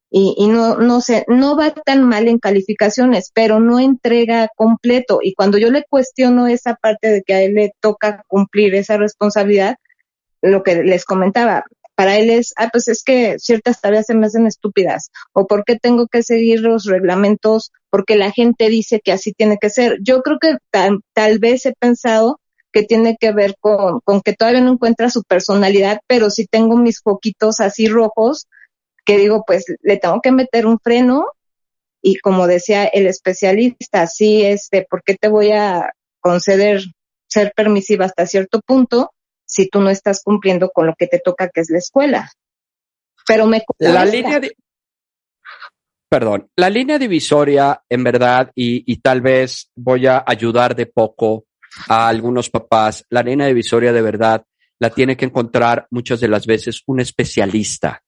y, 0.10 0.36
y, 0.38 0.48
no, 0.48 0.76
no 0.78 1.02
sé, 1.02 1.26
no 1.28 1.58
va 1.58 1.72
tan 1.72 2.08
mal 2.08 2.28
en 2.28 2.38
calificaciones, 2.38 3.32
pero 3.34 3.60
no 3.60 3.80
entrega 3.80 4.48
completo. 4.56 5.20
Y 5.24 5.34
cuando 5.34 5.58
yo 5.58 5.72
le 5.72 5.86
cuestiono 5.90 6.48
esa 6.48 6.76
parte 6.76 7.10
de 7.10 7.24
que 7.24 7.34
a 7.34 7.42
él 7.42 7.56
le 7.56 7.74
toca 7.80 8.24
cumplir 8.28 8.76
esa 8.76 8.98
responsabilidad, 8.98 9.78
lo 10.42 10.62
que 10.62 10.84
les 10.84 11.06
comentaba, 11.06 11.66
para 11.96 12.18
él 12.18 12.30
es, 12.30 12.54
ah, 12.58 12.70
pues 12.72 12.88
es 12.88 13.04
que 13.04 13.38
ciertas 13.40 13.82
tareas 13.82 14.08
se 14.08 14.16
me 14.16 14.26
hacen 14.26 14.48
estúpidas, 14.48 15.12
o 15.34 15.48
por 15.48 15.64
qué 15.64 15.78
tengo 15.78 16.08
que 16.08 16.24
seguir 16.24 16.62
los 16.62 16.86
reglamentos, 16.86 17.72
porque 17.90 18.16
la 18.16 18.32
gente 18.32 18.70
dice 18.70 19.00
que 19.04 19.12
así 19.12 19.34
tiene 19.34 19.58
que 19.60 19.70
ser. 19.70 20.00
Yo 20.02 20.22
creo 20.22 20.38
que 20.40 20.58
tal, 20.72 21.00
tal 21.14 21.40
vez 21.40 21.66
he 21.66 21.74
pensado 21.80 22.40
que 22.72 22.84
tiene 22.84 23.18
que 23.20 23.32
ver 23.32 23.56
con, 23.60 24.00
con 24.04 24.22
que 24.22 24.34
todavía 24.34 24.62
no 24.62 24.74
encuentra 24.74 25.10
su 25.10 25.24
personalidad, 25.24 26.00
pero 26.08 26.30
si 26.30 26.48
tengo 26.48 26.76
mis 26.78 27.02
foquitos 27.02 27.60
así 27.60 27.88
rojos, 27.88 28.48
que 29.06 29.18
digo, 29.18 29.44
pues 29.46 29.66
le 29.82 29.98
tengo 29.98 30.22
que 30.22 30.32
meter 30.32 30.66
un 30.66 30.80
freno 30.80 31.26
y 32.02 32.18
como 32.18 32.48
decía 32.48 32.86
el 32.86 33.08
especialista, 33.08 34.08
sí, 34.08 34.44
este, 34.44 34.86
¿por 34.90 35.04
qué 35.04 35.16
te 35.16 35.28
voy 35.28 35.52
a 35.52 35.92
conceder 36.20 36.82
ser 37.28 37.54
permisiva 37.56 38.06
hasta 38.06 38.26
cierto 38.26 38.60
punto 38.62 39.12
si 39.54 39.70
tú 39.70 39.82
no 39.82 39.92
estás 39.92 40.22
cumpliendo 40.24 40.70
con 40.70 40.88
lo 40.88 40.96
que 40.98 41.06
te 41.06 41.20
toca, 41.20 41.50
que 41.50 41.62
es 41.62 41.70
la 41.70 41.78
escuela? 41.78 42.32
Pero 43.28 43.46
me... 43.46 43.64
La 43.78 44.04
línea 44.04 44.40
de... 44.40 44.56
Perdón, 46.10 46.50
la 46.56 46.70
línea 46.70 46.98
divisoria, 46.98 47.84
en 47.88 48.04
verdad, 48.04 48.52
y, 48.56 48.92
y 48.92 48.98
tal 48.98 49.22
vez 49.22 49.72
voy 49.76 50.08
a 50.08 50.24
ayudar 50.26 50.76
de 50.76 50.88
poco 50.88 51.46
a 51.88 52.08
algunos 52.08 52.50
papás, 52.50 53.06
la 53.10 53.22
línea 53.22 53.48
divisoria 53.48 53.94
de 53.94 54.02
verdad 54.02 54.44
la 54.80 54.90
tiene 54.90 55.16
que 55.16 55.26
encontrar 55.26 55.88
muchas 55.92 56.20
de 56.20 56.28
las 56.28 56.46
veces 56.46 56.82
un 56.88 57.00
especialista, 57.00 58.03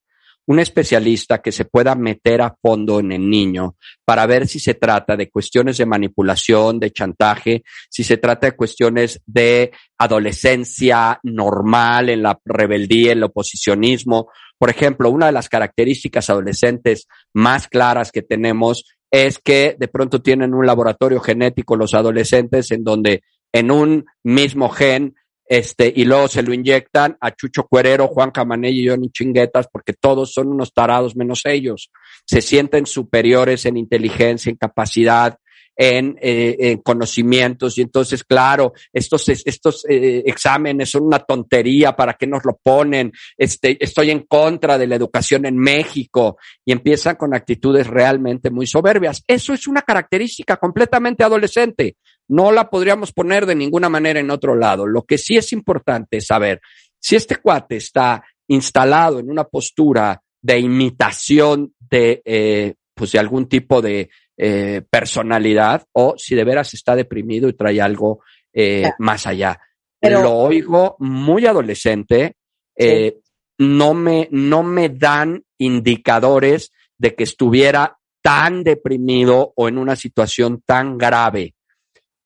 un 0.47 0.59
especialista 0.59 1.41
que 1.41 1.51
se 1.51 1.65
pueda 1.65 1.95
meter 1.95 2.41
a 2.41 2.55
fondo 2.61 2.99
en 2.99 3.11
el 3.11 3.29
niño 3.29 3.75
para 4.03 4.25
ver 4.25 4.47
si 4.47 4.59
se 4.59 4.75
trata 4.75 5.17
de 5.17 5.29
cuestiones 5.29 5.77
de 5.77 5.85
manipulación, 5.85 6.79
de 6.79 6.91
chantaje, 6.91 7.63
si 7.89 8.03
se 8.03 8.17
trata 8.17 8.47
de 8.47 8.55
cuestiones 8.55 9.21
de 9.25 9.71
adolescencia 9.97 11.19
normal, 11.23 12.09
en 12.09 12.23
la 12.23 12.39
rebeldía, 12.45 13.11
en 13.11 13.19
el 13.19 13.23
oposicionismo. 13.23 14.29
Por 14.57 14.69
ejemplo, 14.69 15.09
una 15.09 15.27
de 15.27 15.31
las 15.31 15.49
características 15.49 16.29
adolescentes 16.29 17.07
más 17.33 17.67
claras 17.67 18.11
que 18.11 18.21
tenemos 18.21 18.85
es 19.11 19.39
que 19.39 19.75
de 19.79 19.87
pronto 19.87 20.21
tienen 20.21 20.53
un 20.53 20.65
laboratorio 20.65 21.19
genético 21.19 21.75
los 21.75 21.93
adolescentes 21.93 22.71
en 22.71 22.83
donde 22.83 23.23
en 23.53 23.71
un 23.71 24.05
mismo 24.23 24.69
gen, 24.69 25.15
este, 25.47 25.93
y 25.95 26.05
luego 26.05 26.27
se 26.27 26.41
lo 26.41 26.53
inyectan 26.53 27.17
a 27.21 27.31
Chucho 27.31 27.67
Cuerero, 27.67 28.07
Juan 28.07 28.31
Camanelli 28.31 28.85
y 28.85 28.89
Johnny 28.89 29.09
Chinguetas, 29.09 29.67
porque 29.71 29.93
todos 29.93 30.33
son 30.33 30.47
unos 30.47 30.73
tarados 30.73 31.15
menos 31.15 31.41
ellos. 31.45 31.91
Se 32.25 32.41
sienten 32.41 32.85
superiores 32.85 33.65
en 33.65 33.77
inteligencia, 33.77 34.49
en 34.49 34.55
capacidad, 34.55 35.37
en, 35.75 36.17
eh, 36.21 36.77
conocimientos 36.83 37.77
y 37.77 37.81
entonces, 37.81 38.23
claro, 38.23 38.73
estos, 38.93 39.27
estos 39.29 39.85
eh, 39.89 40.23
exámenes 40.25 40.89
son 40.89 41.03
una 41.03 41.19
tontería, 41.19 41.95
¿para 41.95 42.13
qué 42.13 42.27
nos 42.27 42.45
lo 42.45 42.59
ponen? 42.61 43.11
Este, 43.37 43.77
estoy 43.83 44.11
en 44.11 44.21
contra 44.21 44.77
de 44.77 44.87
la 44.87 44.95
educación 44.95 45.45
en 45.45 45.57
México 45.57 46.37
y 46.63 46.71
empiezan 46.71 47.15
con 47.15 47.33
actitudes 47.33 47.87
realmente 47.87 48.49
muy 48.49 48.67
soberbias. 48.67 49.23
Eso 49.27 49.53
es 49.53 49.67
una 49.67 49.81
característica 49.81 50.57
completamente 50.57 51.23
adolescente. 51.23 51.97
No 52.27 52.51
la 52.51 52.69
podríamos 52.69 53.11
poner 53.11 53.45
de 53.45 53.55
ninguna 53.55 53.89
manera 53.89 54.19
en 54.19 54.31
otro 54.31 54.55
lado. 54.55 54.87
Lo 54.87 55.03
que 55.03 55.17
sí 55.17 55.37
es 55.37 55.53
importante 55.53 56.17
es 56.17 56.27
saber 56.27 56.61
si 56.99 57.15
este 57.15 57.35
cuate 57.37 57.77
está 57.77 58.23
instalado 58.47 59.19
en 59.19 59.29
una 59.29 59.43
postura 59.43 60.21
de 60.41 60.59
imitación 60.59 61.73
de, 61.79 62.21
eh, 62.25 62.75
pues 62.93 63.11
de 63.11 63.19
algún 63.19 63.47
tipo 63.47 63.81
de 63.81 64.09
eh, 64.37 64.81
personalidad 64.89 65.85
o 65.93 66.15
si 66.17 66.35
de 66.35 66.43
veras 66.43 66.73
está 66.73 66.95
deprimido 66.95 67.47
y 67.47 67.53
trae 67.53 67.81
algo 67.81 68.21
eh, 68.53 68.91
más 68.99 69.27
allá. 69.27 69.59
Pero, 69.99 70.21
Lo 70.21 70.33
oigo 70.33 70.95
muy 70.99 71.45
adolescente, 71.45 72.35
eh, 72.75 73.19
no, 73.57 73.93
me, 73.93 74.27
no 74.31 74.63
me 74.63 74.89
dan 74.89 75.43
indicadores 75.57 76.71
de 76.97 77.15
que 77.15 77.23
estuviera 77.23 77.97
tan 78.21 78.63
deprimido 78.63 79.53
o 79.55 79.67
en 79.67 79.77
una 79.77 79.95
situación 79.95 80.63
tan 80.65 80.97
grave. 80.97 81.55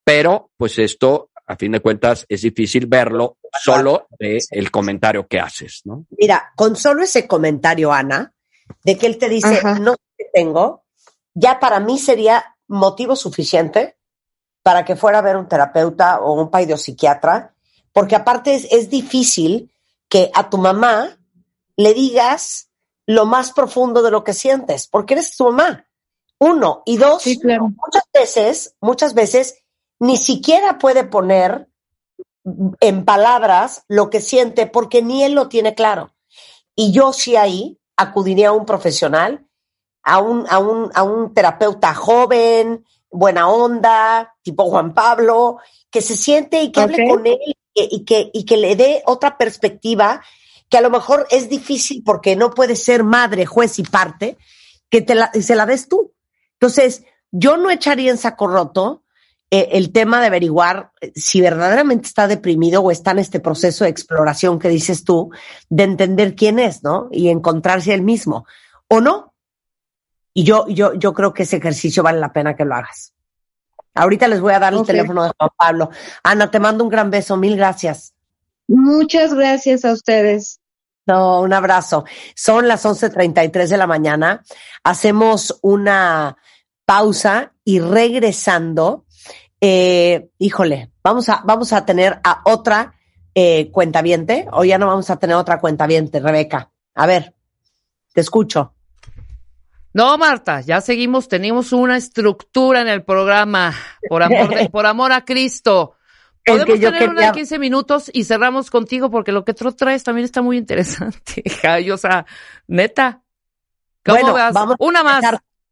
Pero, 0.03 0.51
pues 0.57 0.79
esto, 0.79 1.29
a 1.45 1.55
fin 1.55 1.73
de 1.73 1.79
cuentas, 1.79 2.25
es 2.29 2.41
difícil 2.41 2.87
verlo 2.87 3.37
solo 3.61 4.07
de 4.17 4.39
el 4.51 4.71
comentario 4.71 5.27
que 5.27 5.39
haces, 5.39 5.81
¿no? 5.85 6.05
Mira, 6.17 6.51
con 6.55 6.75
solo 6.75 7.03
ese 7.03 7.27
comentario, 7.27 7.91
Ana, 7.91 8.33
de 8.83 8.97
que 8.97 9.07
él 9.07 9.17
te 9.17 9.29
dice, 9.29 9.61
no 9.81 9.95
tengo, 10.33 10.83
ya 11.33 11.59
para 11.59 11.79
mí 11.79 11.97
sería 11.97 12.57
motivo 12.67 13.15
suficiente 13.15 13.97
para 14.63 14.85
que 14.85 14.95
fuera 14.95 15.19
a 15.19 15.23
ver 15.23 15.37
un 15.37 15.47
terapeuta 15.47 16.19
o 16.21 16.33
un 16.33 16.51
psiquiatra, 16.77 17.53
porque 17.93 18.15
aparte 18.15 18.55
es, 18.55 18.67
es 18.71 18.89
difícil 18.89 19.71
que 20.07 20.31
a 20.33 20.49
tu 20.49 20.57
mamá 20.57 21.17
le 21.75 21.93
digas 21.93 22.69
lo 23.05 23.25
más 23.25 23.51
profundo 23.51 24.01
de 24.01 24.11
lo 24.11 24.23
que 24.23 24.33
sientes, 24.33 24.87
porque 24.87 25.15
eres 25.15 25.35
tu 25.35 25.45
mamá. 25.45 25.85
Uno. 26.39 26.83
Y 26.85 26.97
dos, 26.97 27.25
muchas 27.25 28.03
veces, 28.13 28.75
muchas 28.81 29.13
veces, 29.13 29.63
ni 29.99 30.17
siquiera 30.17 30.77
puede 30.77 31.03
poner 31.03 31.67
en 32.79 33.05
palabras 33.05 33.83
lo 33.87 34.09
que 34.09 34.21
siente 34.21 34.67
porque 34.67 35.01
ni 35.01 35.23
él 35.23 35.33
lo 35.33 35.49
tiene 35.49 35.75
claro. 35.75 36.13
Y 36.75 36.91
yo 36.91 37.11
sí 37.11 37.35
ahí 37.35 37.79
acudiría 37.97 38.49
a 38.49 38.53
un 38.53 38.65
profesional, 38.65 39.48
a 40.09 40.19
un, 40.19 40.45
a 40.49 40.57
un, 40.57 40.91
a 40.93 41.03
un 41.03 41.33
terapeuta 41.33 41.93
joven, 41.93 42.83
buena 43.11 43.47
onda, 43.49 44.35
tipo 44.41 44.65
Juan 44.65 44.93
Pablo, 44.93 45.57
que 45.91 46.01
se 46.01 46.17
siente 46.17 46.63
y 46.63 46.71
que 46.71 46.81
hable 46.81 47.07
con 47.07 47.25
él 47.27 47.37
y 47.73 48.03
que, 48.03 48.29
y 48.33 48.43
que 48.45 48.57
le 48.57 48.75
dé 48.75 49.03
otra 49.05 49.37
perspectiva 49.37 50.21
que 50.69 50.77
a 50.77 50.81
lo 50.81 50.89
mejor 50.89 51.27
es 51.31 51.49
difícil 51.49 52.03
porque 52.03 52.35
no 52.35 52.51
puede 52.51 52.75
ser 52.75 53.03
madre, 53.03 53.45
juez 53.45 53.79
y 53.79 53.83
parte, 53.83 54.37
que 54.89 55.01
te 55.01 55.15
la, 55.15 55.31
se 55.31 55.55
la 55.55 55.65
des 55.65 55.87
tú. 55.87 56.13
Entonces, 56.53 57.03
yo 57.31 57.57
no 57.57 57.69
echaría 57.69 58.11
en 58.11 58.17
saco 58.17 58.47
roto 58.47 59.03
eh, 59.51 59.69
el 59.71 59.91
tema 59.91 60.21
de 60.21 60.27
averiguar 60.27 60.91
eh, 61.01 61.11
si 61.15 61.41
verdaderamente 61.41 62.07
está 62.07 62.27
deprimido 62.27 62.81
o 62.81 62.91
está 62.91 63.11
en 63.11 63.19
este 63.19 63.39
proceso 63.39 63.83
de 63.83 63.89
exploración 63.89 64.59
que 64.59 64.69
dices 64.69 65.03
tú, 65.03 65.31
de 65.69 65.83
entender 65.83 66.35
quién 66.35 66.59
es, 66.59 66.83
¿no? 66.83 67.09
Y 67.11 67.29
encontrarse 67.29 67.93
él 67.93 68.03
mismo. 68.03 68.45
¿O 68.87 69.01
no? 69.01 69.28
Y 70.39 70.45
yo, 70.45 70.65
yo, 70.69 70.93
yo 70.93 71.13
creo 71.13 71.33
que 71.33 71.43
ese 71.43 71.57
ejercicio 71.57 72.01
vale 72.01 72.17
la 72.17 72.31
pena 72.31 72.55
que 72.55 72.63
lo 72.63 72.73
hagas. 72.73 73.13
Ahorita 73.93 74.25
les 74.29 74.39
voy 74.39 74.53
a 74.53 74.59
dar 74.59 74.73
el 74.73 74.85
teléfono 74.85 75.25
de 75.25 75.31
Juan 75.37 75.49
Pablo. 75.57 75.89
Ana, 76.23 76.49
te 76.49 76.61
mando 76.61 76.85
un 76.85 76.89
gran 76.89 77.11
beso. 77.11 77.35
Mil 77.35 77.57
gracias. 77.57 78.13
Muchas 78.65 79.33
gracias 79.33 79.83
a 79.83 79.91
ustedes. 79.91 80.61
No, 81.05 81.41
un 81.41 81.51
abrazo. 81.51 82.05
Son 82.37 82.69
las 82.69 82.85
11.33 82.85 83.67
de 83.67 83.75
la 83.75 83.85
mañana. 83.85 84.41
Hacemos 84.81 85.59
una 85.61 86.37
pausa 86.85 87.51
y 87.65 87.81
regresando, 87.81 89.03
eh, 89.59 90.29
híjole, 90.37 90.93
vamos 91.03 91.27
a, 91.27 91.41
vamos 91.43 91.73
a 91.73 91.85
tener 91.85 92.21
a 92.23 92.43
otra 92.45 92.93
eh, 93.35 93.69
cuentaviente 93.71 94.47
o 94.53 94.63
ya 94.63 94.77
no 94.77 94.87
vamos 94.87 95.09
a 95.09 95.17
tener 95.17 95.35
otra 95.35 95.59
cuentaviente, 95.59 96.21
Rebeca. 96.21 96.71
A 96.95 97.05
ver, 97.05 97.35
te 98.13 98.21
escucho. 98.21 98.73
No, 99.93 100.17
Marta, 100.17 100.61
ya 100.61 100.81
seguimos, 100.81 101.27
tenemos 101.27 101.73
una 101.73 101.97
estructura 101.97 102.81
en 102.81 102.87
el 102.87 103.03
programa, 103.03 103.73
por 104.07 104.21
amor, 104.21 104.69
por 104.71 104.85
amor 104.85 105.11
a 105.11 105.25
Cristo. 105.25 105.95
Podemos 106.45 106.79
que 106.79 106.79
tener 106.79 107.09
una 107.09 107.27
de 107.27 107.31
15 107.31 107.59
minutos 107.59 108.09
y 108.13 108.23
cerramos 108.23 108.69
contigo 108.69 109.09
porque 109.11 109.31
lo 109.31 109.43
que 109.43 109.53
tú 109.53 109.71
traes 109.73 110.03
también 110.03 110.25
está 110.25 110.41
muy 110.41 110.57
interesante. 110.57 111.43
o 111.93 111.97
sea, 111.97 112.25
neta. 112.67 113.21
¿Cómo 114.05 114.33
bueno, 114.33 114.51
Vamos 114.53 114.75
una 114.79 115.03
más. 115.03 115.23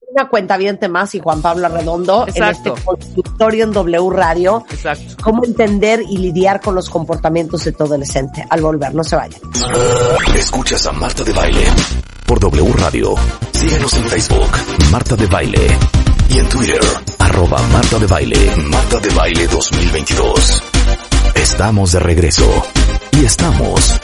Una 0.09 0.29
cuenta 0.29 0.57
más 0.87 1.13
y 1.15 1.19
Juan 1.19 1.41
Pablo 1.41 1.67
Redondo 1.67 2.25
en 2.33 2.43
este 2.43 2.71
consultorio 2.71 3.65
en 3.65 3.73
W 3.73 4.09
Radio. 4.09 4.65
Exacto. 4.69 5.15
Cómo 5.21 5.43
entender 5.43 6.01
y 6.01 6.17
lidiar 6.17 6.61
con 6.61 6.75
los 6.75 6.89
comportamientos 6.89 7.65
de 7.65 7.73
todo 7.73 7.89
adolescente. 7.89 8.45
Al 8.49 8.61
volver, 8.61 8.95
no 8.95 9.03
se 9.03 9.17
vayan. 9.17 9.41
Escuchas 10.33 10.87
a 10.87 10.93
Marta 10.93 11.23
de 11.25 11.33
Baile 11.33 11.65
por 12.27 12.39
W 12.41 12.73
Radio. 12.73 13.15
Síguenos 13.53 13.93
en 13.93 14.03
Facebook, 14.03 14.51
Marta 14.91 15.15
de 15.15 15.25
Baile. 15.27 15.65
Y 16.29 16.37
en 16.37 16.49
Twitter, 16.49 16.81
arroba 17.19 17.57
Marta 17.71 17.97
de 17.97 18.05
Baile, 18.05 18.51
Marta 18.69 18.99
de 18.99 19.09
Baile 19.11 19.47
2022. 19.47 20.63
Estamos 21.35 21.93
de 21.93 21.99
regreso. 21.99 22.63
Y 23.13 23.25
estamos... 23.25 23.99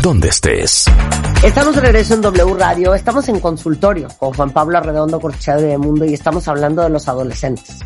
Donde 0.00 0.28
estés. 0.28 0.84
Estamos 1.42 1.74
de 1.74 1.80
regreso 1.80 2.14
en 2.14 2.22
W 2.22 2.54
Radio. 2.54 2.94
Estamos 2.94 3.28
en 3.28 3.40
consultorio 3.40 4.08
con 4.18 4.32
Juan 4.32 4.50
Pablo 4.50 4.78
Arredondo, 4.78 5.20
Cortesado 5.20 5.62
de 5.62 5.76
Mundo, 5.76 6.04
y 6.04 6.14
estamos 6.14 6.46
hablando 6.46 6.82
de 6.82 6.90
los 6.90 7.08
adolescentes. 7.08 7.80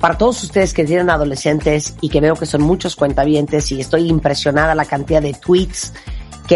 Para 0.00 0.18
todos 0.18 0.42
ustedes 0.42 0.74
que 0.74 0.84
tienen 0.84 1.08
adolescentes 1.08 1.94
y 2.00 2.08
que 2.08 2.20
veo 2.20 2.34
que 2.34 2.46
son 2.46 2.62
muchos 2.62 2.94
cuentavientes 2.96 3.70
y 3.72 3.80
estoy 3.80 4.08
impresionada 4.08 4.74
la 4.74 4.84
cantidad 4.84 5.22
de 5.22 5.32
tweets 5.34 5.92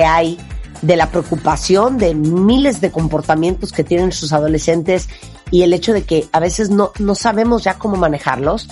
hay 0.05 0.39
de 0.83 0.97
la 0.97 1.11
preocupación 1.11 1.99
de 1.99 2.15
miles 2.15 2.81
de 2.81 2.91
comportamientos 2.91 3.73
que 3.73 3.85
tienen 3.85 4.13
sus 4.13 4.33
adolescentes 4.33 5.09
y 5.51 5.63
el 5.63 5.73
hecho 5.73 5.93
de 5.93 6.05
que 6.05 6.29
a 6.33 6.41
veces 6.41 6.71
no, 6.71 6.93
no 6.99 7.15
sabemos 7.15 7.65
ya 7.65 7.79
cómo 7.79 7.97
manejarlos. 7.97 8.69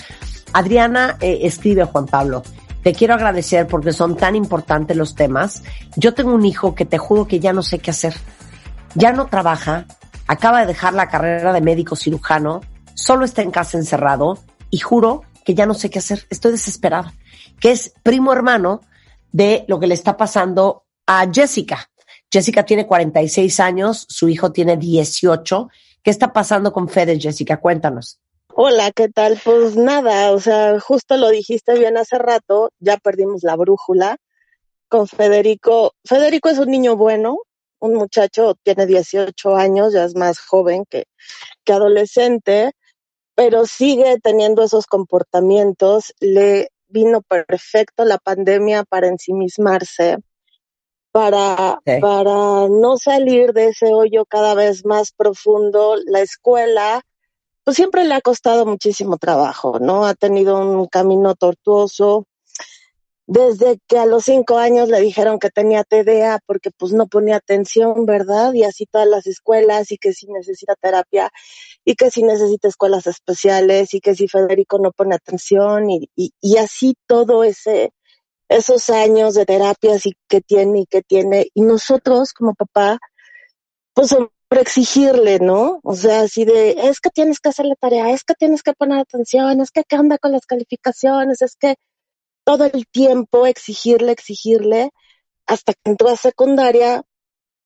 Adriana 0.53 1.17
eh, 1.21 1.41
escribe 1.43 1.85
Juan 1.85 2.07
Pablo, 2.07 2.43
te 2.83 2.93
quiero 2.93 3.15
agradecer 3.15 3.67
porque 3.67 3.93
son 3.93 4.17
tan 4.17 4.37
importantes 4.37 4.97
los 4.97 5.15
temas. 5.17 5.65
Yo 5.97 6.15
tengo 6.15 6.33
un 6.33 6.47
hijo 6.47 6.75
que 6.75 6.85
te 6.85 6.99
juro 6.99 7.27
que 7.27 7.41
ya 7.41 7.53
no 7.53 7.63
sé 7.63 7.81
qué 7.81 7.91
hacer. 7.91 8.15
Ya 8.95 9.13
no 9.13 9.27
trabaja, 9.27 9.87
acaba 10.29 10.61
de 10.61 10.67
dejar 10.67 10.95
la 10.95 11.09
carrera 11.09 11.53
de 11.53 11.61
médico 11.61 11.97
cirujano, 11.97 12.61
solo 12.95 13.25
está 13.25 13.43
en 13.43 13.51
casa 13.51 13.77
encerrado 13.77 14.39
y 14.71 14.79
juro 14.79 15.23
que 15.45 15.55
ya 15.55 15.67
no 15.67 15.75
sé 15.75 15.91
qué 15.91 15.99
hacer. 15.99 16.27
Estoy 16.31 16.53
desesperada. 16.53 17.13
Que 17.59 17.73
es 17.73 17.93
primo 18.03 18.33
hermano 18.33 18.83
de 19.33 19.65
lo 19.69 19.81
que 19.81 19.87
le 19.87 19.95
está 19.95 20.17
pasando 20.17 20.86
a 21.07 21.31
Jessica. 21.33 21.89
Jessica 22.31 22.65
tiene 22.65 22.87
46 22.87 23.61
años, 23.61 24.07
su 24.09 24.29
hijo 24.29 24.53
tiene 24.53 24.77
18. 24.77 25.69
¿Qué 26.03 26.11
está 26.11 26.33
pasando 26.33 26.73
con 26.73 26.89
Fede, 26.89 27.19
Jessica? 27.19 27.61
Cuéntanos. 27.61 28.21
Hola, 28.55 28.91
¿qué 28.91 29.09
tal? 29.09 29.39
Pues 29.45 29.77
nada, 29.77 30.33
o 30.33 30.41
sea, 30.41 30.81
justo 30.81 31.17
lo 31.17 31.29
dijiste 31.29 31.79
bien 31.79 31.97
hace 31.97 32.19
rato, 32.19 32.71
ya 32.79 32.97
perdimos 32.97 33.43
la 33.43 33.55
brújula 33.55 34.17
con 34.89 35.07
Federico. 35.07 35.93
Federico 36.05 36.49
es 36.49 36.59
un 36.59 36.71
niño 36.71 36.97
bueno, 36.97 37.39
un 37.81 37.95
muchacho, 37.95 38.55
tiene 38.63 38.87
18 38.87 39.57
años, 39.57 39.93
ya 39.93 40.05
es 40.05 40.17
más 40.17 40.39
joven 40.39 40.85
que, 40.89 41.05
que 41.65 41.73
adolescente, 41.73 42.73
pero 43.35 43.67
sigue 43.67 44.19
teniendo 44.23 44.63
esos 44.63 44.87
comportamientos. 44.87 46.15
Le 46.21 46.69
vino 46.89 47.21
perfecto 47.21 48.05
la 48.05 48.17
pandemia 48.17 48.85
para 48.85 49.09
ensimismarse 49.09 50.17
para, 51.17 51.81
para 52.03 52.69
no 52.69 52.99
salir 52.99 53.55
de 53.55 53.69
ese 53.69 53.87
hoyo 53.87 54.27
cada 54.27 54.53
vez 54.53 54.85
más 54.85 55.13
profundo, 55.13 55.97
la 56.05 56.21
escuela, 56.21 57.01
pues 57.65 57.77
siempre 57.79 58.05
le 58.05 58.13
ha 58.13 58.21
costado 58.21 58.67
muchísimo 58.67 59.17
trabajo, 59.17 59.79
¿no? 59.79 60.05
Ha 60.05 60.13
tenido 60.13 60.59
un 60.59 60.87
camino 60.89 61.35
tortuoso. 61.35 62.27
Desde 63.27 63.79
que 63.89 63.99
a 63.99 64.05
los 64.05 64.25
cinco 64.25 64.59
años 64.59 64.91
le 64.91 65.01
dijeron 65.01 65.39
que 65.39 65.49
tenía 65.49 65.85
TDA 65.85 66.39
porque 66.45 66.71
pues 66.71 66.93
no 66.93 67.07
ponía 67.07 67.37
atención, 67.37 68.05
¿verdad? 68.05 68.53
Y 68.53 68.65
así 68.65 68.85
todas 68.85 69.09
las 69.09 69.27
escuelas 69.27 69.91
y 69.93 69.97
que 69.97 70.13
si 70.13 70.27
necesita 70.27 70.75
terapia 70.75 71.31
y 71.83 71.95
que 71.95 72.11
si 72.11 72.25
necesita 72.25 72.69
escuelas 72.69 73.07
especiales 73.07 73.95
y 73.95 74.01
que 74.01 74.15
si 74.15 74.29
Federico 74.29 74.79
no 74.79 74.93
pone 74.93 75.15
atención 75.15 75.89
y, 75.89 76.11
y, 76.15 76.35
y 76.43 76.59
así 76.59 76.95
todo 77.07 77.43
ese, 77.43 77.95
esos 78.49 78.91
años 78.91 79.35
de 79.35 79.47
terapias 79.47 80.07
y 80.07 80.15
que 80.29 80.41
tiene 80.41 80.81
y 80.81 80.87
que 80.87 81.03
tiene. 81.03 81.49
Y 81.55 81.63
nosotros 81.63 82.33
como 82.33 82.55
papá, 82.55 82.99
pues 83.95 84.15
por 84.49 84.59
exigirle, 84.59 85.39
¿no? 85.41 85.81
O 85.83 85.95
sea, 85.95 86.23
así 86.23 86.45
de, 86.45 86.71
es 86.89 87.01
que 87.01 87.11
tienes 87.11 87.41
que 87.41 87.49
hacer 87.49 87.67
la 87.67 87.75
tarea, 87.75 88.11
es 88.11 88.23
que 88.25 88.35
tienes 88.35 88.63
que 88.63 88.75
poner 88.75 89.01
atención, 89.01 89.61
es 89.61 89.71
que 89.71 89.83
qué 89.85 89.97
onda 89.99 90.19
con 90.19 90.33
las 90.33 90.47
calificaciones, 90.47 91.43
es 91.43 91.57
que 91.57 91.77
todo 92.45 92.65
el 92.65 92.87
tiempo 92.87 93.47
exigirle, 93.47 94.13
exigirle, 94.13 94.91
hasta 95.47 95.73
que 95.75 95.91
entró 95.91 96.11
a 96.11 96.17
secundaria, 96.17 97.03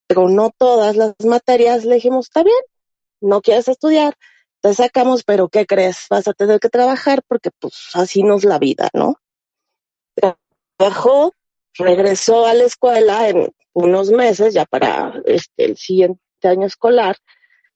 pero 0.07 0.28
no 0.28 0.51
todas 0.57 0.97
las 0.97 1.14
materias, 1.24 1.85
le 1.85 1.97
dijimos, 1.97 2.26
está 2.26 2.43
bien, 2.43 2.57
no 3.20 3.43
quieres 3.43 3.68
estudiar, 3.68 4.14
te 4.62 4.74
sacamos, 4.74 5.22
pero 5.24 5.49
¿qué 5.49 5.66
crees? 5.66 6.07
Vas 6.09 6.28
a 6.28 6.33
tener 6.33 6.61
que 6.61 6.70
trabajar 6.70 7.22
porque 7.28 7.51
pues 7.59 7.74
así 7.95 8.22
nos 8.22 8.45
la 8.45 8.59
vida, 8.59 8.89
¿no? 8.95 9.16
Regresó 11.74 12.47
a 12.47 12.55
la 12.55 12.64
escuela 12.64 13.28
en 13.28 13.53
unos 13.72 14.11
meses, 14.11 14.55
ya 14.55 14.64
para 14.64 15.14
este, 15.24 15.64
el 15.64 15.76
siguiente 15.76 16.20
año 16.43 16.66
escolar, 16.66 17.16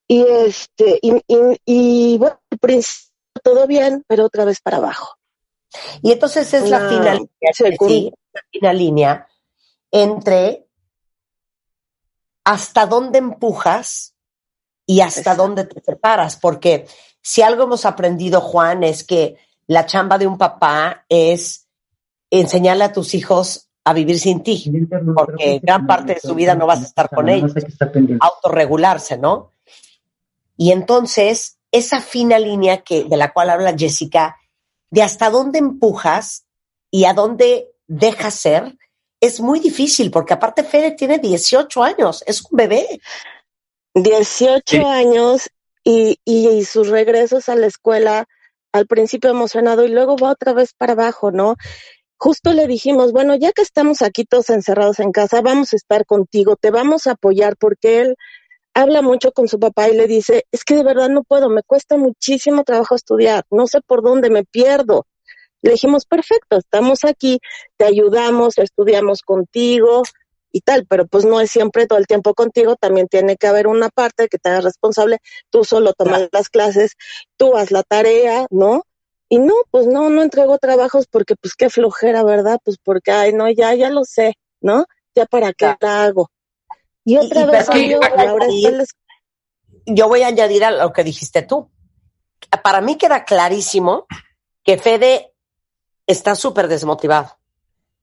y 0.06 0.22
este, 0.22 0.98
y, 1.00 1.22
y, 1.64 2.18
bueno, 2.18 2.40
al 2.50 2.58
principio 2.58 3.14
todo 3.42 3.66
bien, 3.66 4.04
pero 4.06 4.26
otra 4.26 4.44
vez 4.44 4.60
para 4.60 4.78
abajo. 4.78 5.16
Y 6.02 6.12
entonces 6.12 6.52
es 6.54 6.70
la 6.70 6.88
final, 6.88 7.28
la 7.40 8.42
final 8.50 8.78
línea 8.78 9.28
entre 9.90 10.66
hasta 12.44 12.86
dónde 12.86 13.18
empujas 13.18 14.14
y 14.86 15.00
hasta 15.00 15.34
dónde 15.34 15.64
te 15.64 15.80
preparas, 15.80 16.36
porque 16.36 16.86
si 17.22 17.42
algo 17.42 17.64
hemos 17.64 17.86
aprendido, 17.86 18.40
Juan, 18.40 18.84
es 18.84 19.02
que 19.02 19.36
la 19.66 19.86
chamba 19.86 20.18
de 20.18 20.26
un 20.26 20.36
papá 20.36 21.06
es 21.08 21.63
enseñarle 22.30 22.84
a 22.84 22.92
tus 22.92 23.14
hijos 23.14 23.68
a 23.84 23.92
vivir 23.92 24.18
sin 24.18 24.42
ti, 24.42 24.64
porque 25.14 25.60
gran 25.62 25.86
parte 25.86 26.14
de 26.14 26.20
su 26.20 26.34
vida 26.34 26.54
no 26.54 26.66
vas 26.66 26.80
a 26.80 26.84
estar 26.84 27.10
con 27.10 27.28
ellos, 27.28 27.52
autorregularse, 28.20 29.18
¿no? 29.18 29.52
Y 30.56 30.72
entonces, 30.72 31.58
esa 31.70 32.00
fina 32.00 32.38
línea 32.38 32.82
que, 32.82 33.04
de 33.04 33.16
la 33.16 33.32
cual 33.32 33.50
habla 33.50 33.76
Jessica, 33.76 34.36
de 34.90 35.02
hasta 35.02 35.28
dónde 35.28 35.58
empujas 35.58 36.46
y 36.90 37.04
a 37.04 37.12
dónde 37.12 37.72
dejas 37.86 38.34
ser, 38.34 38.78
es 39.20 39.40
muy 39.40 39.60
difícil, 39.60 40.10
porque 40.10 40.34
aparte 40.34 40.64
Fede 40.64 40.92
tiene 40.92 41.18
18 41.18 41.82
años, 41.82 42.24
es 42.26 42.42
un 42.42 42.56
bebé. 42.56 43.00
18 43.94 44.86
años 44.88 45.50
y, 45.82 46.18
y 46.24 46.64
sus 46.64 46.88
regresos 46.88 47.48
a 47.48 47.54
la 47.54 47.66
escuela, 47.66 48.26
al 48.72 48.86
principio 48.86 49.30
emocionado 49.30 49.84
y 49.84 49.88
luego 49.88 50.16
va 50.16 50.30
otra 50.30 50.52
vez 50.52 50.72
para 50.72 50.94
abajo, 50.94 51.30
¿no? 51.30 51.56
Justo 52.18 52.52
le 52.52 52.66
dijimos, 52.66 53.12
bueno, 53.12 53.34
ya 53.34 53.52
que 53.52 53.62
estamos 53.62 54.02
aquí 54.02 54.24
todos 54.24 54.50
encerrados 54.50 55.00
en 55.00 55.12
casa, 55.12 55.40
vamos 55.40 55.72
a 55.72 55.76
estar 55.76 56.06
contigo, 56.06 56.56
te 56.56 56.70
vamos 56.70 57.06
a 57.06 57.12
apoyar 57.12 57.56
porque 57.56 58.00
él 58.00 58.16
habla 58.74 59.02
mucho 59.02 59.32
con 59.32 59.48
su 59.48 59.58
papá 59.58 59.88
y 59.88 59.96
le 59.96 60.06
dice, 60.06 60.44
es 60.50 60.64
que 60.64 60.74
de 60.74 60.84
verdad 60.84 61.08
no 61.08 61.22
puedo, 61.22 61.48
me 61.48 61.62
cuesta 61.62 61.96
muchísimo 61.96 62.64
trabajo 62.64 62.94
estudiar, 62.94 63.44
no 63.50 63.66
sé 63.66 63.80
por 63.80 64.02
dónde 64.02 64.30
me 64.30 64.44
pierdo. 64.44 65.06
Le 65.62 65.72
dijimos, 65.72 66.04
perfecto, 66.04 66.58
estamos 66.58 67.04
aquí, 67.04 67.38
te 67.78 67.86
ayudamos, 67.86 68.58
estudiamos 68.58 69.22
contigo 69.22 70.02
y 70.52 70.60
tal, 70.60 70.86
pero 70.86 71.06
pues 71.06 71.24
no 71.24 71.40
es 71.40 71.50
siempre 71.50 71.86
todo 71.86 71.98
el 71.98 72.06
tiempo 72.06 72.34
contigo, 72.34 72.76
también 72.76 73.08
tiene 73.08 73.36
que 73.36 73.46
haber 73.46 73.66
una 73.66 73.88
parte 73.88 74.28
que 74.28 74.38
te 74.38 74.50
haga 74.50 74.60
responsable, 74.60 75.18
tú 75.50 75.64
solo 75.64 75.92
tomas 75.94 76.28
las 76.32 76.48
clases, 76.48 76.92
tú 77.36 77.56
haz 77.56 77.70
la 77.70 77.82
tarea, 77.82 78.46
¿no? 78.50 78.82
Y 79.28 79.38
no, 79.38 79.54
pues 79.70 79.86
no, 79.86 80.10
no 80.10 80.22
entrego 80.22 80.58
trabajos 80.58 81.06
porque 81.06 81.34
pues 81.36 81.54
qué 81.54 81.70
flojera, 81.70 82.22
¿verdad? 82.22 82.60
Pues 82.62 82.76
porque, 82.82 83.10
ay, 83.10 83.32
no, 83.32 83.50
ya, 83.50 83.74
ya 83.74 83.90
lo 83.90 84.04
sé, 84.04 84.38
¿no? 84.60 84.86
Ya 85.14 85.26
para 85.26 85.52
qué 85.52 85.74
la 85.80 86.04
hago. 86.04 86.30
Y 87.04 87.16
otra 87.16 87.46
vez 87.46 87.68
yo, 87.88 88.00
ahora 88.02 88.46
yo 89.86 90.08
voy 90.08 90.22
a 90.22 90.28
añadir 90.28 90.64
a 90.64 90.70
lo 90.70 90.92
que 90.92 91.04
dijiste 91.04 91.42
tú. 91.42 91.70
Para 92.62 92.80
mí 92.80 92.96
queda 92.96 93.24
clarísimo 93.24 94.06
que 94.62 94.78
Fede 94.78 95.34
está 96.06 96.34
súper 96.34 96.68
desmotivado. 96.68 97.38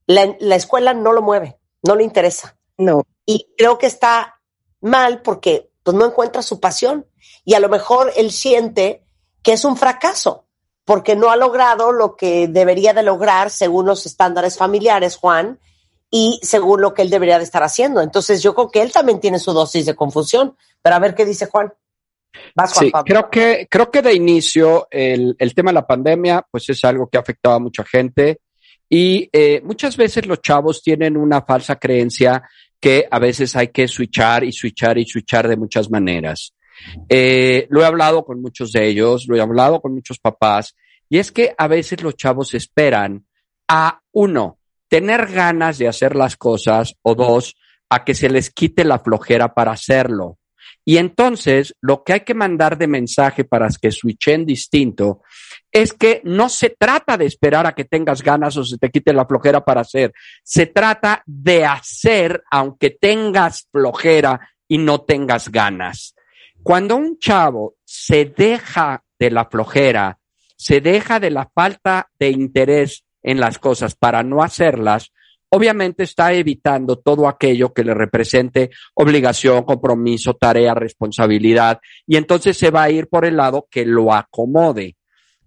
La, 0.06 0.36
la 0.40 0.56
escuela 0.56 0.94
no 0.94 1.14
lo 1.14 1.22
mueve, 1.22 1.60
no 1.84 1.96
le 1.96 2.04
interesa. 2.04 2.58
No. 2.78 3.04
Y 3.26 3.48
creo 3.58 3.78
que 3.78 3.88
está 3.88 4.42
mal 4.82 5.22
porque 5.22 5.72
pues 5.84 5.96
no 5.96 6.06
encuentra 6.06 6.42
su 6.42 6.60
pasión 6.60 7.08
y 7.46 7.54
a 7.54 7.60
lo 7.60 7.70
mejor 7.70 8.12
él 8.16 8.32
siente 8.32 9.06
que 9.42 9.54
es 9.54 9.66
un 9.66 9.78
fracaso 9.78 10.48
porque 10.86 11.16
no 11.16 11.30
ha 11.30 11.36
logrado 11.36 11.92
lo 11.92 12.16
que 12.16 12.48
debería 12.48 12.94
de 12.94 13.04
lograr 13.04 13.50
según 13.50 13.86
los 13.86 14.06
estándares 14.06 14.58
familiares, 14.58 15.18
Juan, 15.18 15.60
y 16.10 16.40
según 16.44 16.82
lo 16.82 16.94
que 16.94 17.02
él 17.04 17.10
debería 17.10 17.38
de 17.38 17.44
estar 17.44 17.64
haciendo. 17.64 18.02
Entonces 18.02 18.44
yo 18.44 18.54
creo 18.54 18.70
que 18.70 18.82
él 18.82 18.92
también 18.92 19.20
tiene 19.20 19.40
su 19.40 19.54
dosis 19.54 19.86
de 19.86 19.96
confusión, 19.96 20.56
pero 20.82 20.96
a 20.96 21.00
ver 21.00 21.16
qué 21.16 21.26
dice 21.26 21.46
Juan. 21.46 21.72
sí, 22.68 22.92
creo 23.06 23.30
que, 23.30 23.68
creo 23.70 23.90
que 23.90 24.02
de 24.02 24.14
inicio 24.14 24.88
el, 24.92 25.36
el, 25.40 25.54
tema 25.54 25.72
de 25.72 25.76
la 25.76 25.88
pandemia, 25.88 26.46
pues 26.50 26.70
es 26.70 26.84
algo 26.84 27.08
que 27.08 27.18
ha 27.18 27.22
afectado 27.22 27.56
a 27.56 27.60
mucha 27.60 27.86
gente 27.86 28.40
y 28.94 29.30
eh, 29.32 29.62
muchas 29.64 29.96
veces 29.96 30.26
los 30.26 30.42
chavos 30.42 30.84
tienen 30.84 31.16
una 31.16 31.44
falsa 31.44 31.78
creencia 31.78 32.44
que 32.78 33.08
a 33.10 33.20
veces 33.20 33.56
hay 33.56 33.70
que 33.70 33.88
switchar 33.88 34.44
y 34.44 34.52
switchar 34.52 34.98
y 34.98 35.06
switchar 35.06 35.48
de 35.48 35.56
muchas 35.56 35.90
maneras. 35.90 36.54
Eh, 37.10 37.68
lo 37.70 37.82
he 37.82 37.86
hablado 37.86 38.24
con 38.24 38.42
muchos 38.42 38.72
de 38.72 38.88
ellos, 38.88 39.26
lo 39.28 39.36
he 39.36 39.42
hablado 39.42 39.82
con 39.82 39.94
muchos 39.94 40.20
papás, 40.20 40.76
y 41.10 41.18
es 41.18 41.32
que 41.32 41.54
a 41.58 41.68
veces 41.68 42.02
los 42.04 42.16
chavos 42.16 42.54
esperan 42.54 43.26
a 43.68 44.02
uno, 44.12 44.58
tener 44.88 45.28
ganas 45.28 45.78
de 45.78 45.88
hacer 45.88 46.16
las 46.16 46.38
cosas, 46.38 46.96
o 47.02 47.16
dos, 47.16 47.56
a 47.90 48.04
que 48.06 48.14
se 48.14 48.30
les 48.30 48.50
quite 48.50 48.84
la 48.84 49.00
flojera 49.00 49.54
para 49.54 49.72
hacerlo. 49.72 50.38
Y 50.84 50.98
entonces, 50.98 51.76
lo 51.82 52.04
que 52.04 52.14
hay 52.14 52.20
que 52.22 52.34
mandar 52.34 52.78
de 52.78 52.88
mensaje 52.88 53.44
para 53.44 53.68
que 53.70 53.92
switchen 53.92 54.46
distinto 54.46 55.22
es 55.72 55.94
que 55.94 56.22
no 56.24 56.50
se 56.50 56.72
trata 56.72 57.18
de 57.18 57.26
esperar 57.26 57.68
a 57.68 57.74
que 57.74 57.86
tengas 57.86 58.24
ganas 58.24 58.58
o 58.58 58.64
se 58.64 58.78
te 58.78 58.90
quite 58.90 59.14
la 59.14 59.26
flojera 59.26 59.64
para 59.64 59.82
hacer. 59.82 60.12
Se 60.44 60.66
trata 60.66 61.22
de 61.26 61.66
hacer 61.66 62.44
aunque 62.50 62.92
tengas 62.92 63.68
flojera 63.72 64.40
y 64.68 64.80
no 64.80 65.02
tengas 65.02 65.50
ganas. 65.50 66.16
Cuando 66.64 66.96
un 66.96 67.18
chavo 67.18 67.76
se 67.84 68.26
deja 68.26 69.04
de 69.18 69.32
la 69.32 69.46
flojera, 69.46 70.20
se 70.56 70.80
deja 70.80 71.20
de 71.20 71.32
la 71.32 71.50
falta 71.54 72.10
de 72.20 72.30
interés 72.30 73.04
en 73.24 73.40
las 73.40 73.58
cosas 73.58 73.96
para 73.96 74.22
no 74.22 74.44
hacerlas, 74.44 75.12
obviamente 75.50 76.04
está 76.04 76.34
evitando 76.34 76.98
todo 76.98 77.28
aquello 77.28 77.74
que 77.74 77.84
le 77.84 77.94
represente 77.94 78.70
obligación, 78.94 79.64
compromiso, 79.64 80.36
tarea, 80.36 80.74
responsabilidad, 80.74 81.80
y 82.06 82.16
entonces 82.16 82.58
se 82.58 82.70
va 82.70 82.84
a 82.84 82.92
ir 82.92 83.08
por 83.08 83.26
el 83.26 83.38
lado 83.38 83.68
que 83.70 83.86
lo 83.86 84.14
acomode. 84.14 84.96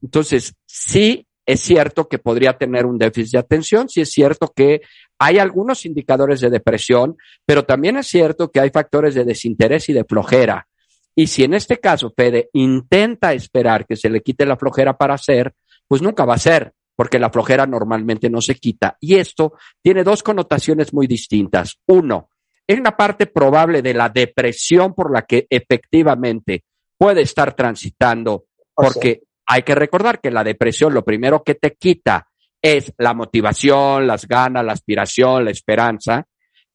Entonces, 0.03 0.55
sí 0.67 1.27
es 1.47 1.61
cierto 1.61 2.09
que 2.09 2.19
podría 2.19 2.59
tener 2.59 2.87
un 2.87 2.99
déficit 2.99 3.35
de 3.35 3.39
atención, 3.39 3.89
sí 3.89 4.01
es 4.01 4.11
cierto 4.11 4.53
que 4.55 4.83
hay 5.19 5.39
algunos 5.39 5.87
indicadores 5.87 6.41
de 6.41 6.51
depresión, 6.51 7.17
pero 7.47 7.65
también 7.65 7.97
es 7.97 8.09
cierto 8.09 8.51
que 8.51 8.61
hay 8.61 8.71
factores 8.71 9.15
de 9.15 9.25
desinterés 9.25 9.89
y 9.89 9.93
de 9.93 10.05
flojera. 10.05 10.67
Y 11.15 11.27
si 11.29 11.45
en 11.45 11.55
este 11.55 11.79
caso 11.79 12.12
Fede 12.17 12.51
intenta 12.55 13.33
esperar 13.33 13.87
que 13.87 13.97
se 13.97 14.11
le 14.11 14.21
quite 14.21 14.47
la 14.47 14.57
flojera 14.57 14.97
para 14.97 15.15
hacer, 15.15 15.55
pues 15.87 16.03
nunca 16.03 16.25
va 16.25 16.35
a 16.35 16.39
ser, 16.39 16.73
porque 16.97 17.19
la 17.19 17.31
flojera 17.31 17.67
normalmente 17.67 18.29
no 18.29 18.41
se 18.41 18.57
quita. 18.57 18.97
Y 19.01 19.15
esto 19.17 19.55
tiene 19.83 20.03
dos 20.03 20.23
connotaciones 20.23 20.93
muy 20.93 21.07
distintas. 21.07 21.79
Uno, 21.87 22.31
es 22.67 22.79
una 22.79 22.97
parte 22.97 23.27
probable 23.27 23.83
de 23.83 23.95
la 23.95 24.09
depresión 24.09 24.95
por 24.95 25.12
la 25.12 25.23
que 25.23 25.47
efectivamente 25.49 26.65
puede 26.97 27.23
estar 27.23 27.55
transitando, 27.55 28.47
porque 28.75 29.23
hay 29.47 29.62
que 29.62 29.75
recordar 29.75 30.21
que 30.21 30.31
la 30.31 30.43
depresión 30.43 30.95
lo 30.95 31.05
primero 31.05 31.43
que 31.43 31.55
te 31.55 31.75
quita 31.75 32.29
es 32.62 32.93
la 32.97 33.12
motivación, 33.12 34.07
las 34.07 34.27
ganas, 34.27 34.65
la 34.65 34.73
aspiración, 34.73 35.45
la 35.45 35.51
esperanza. 35.51 36.27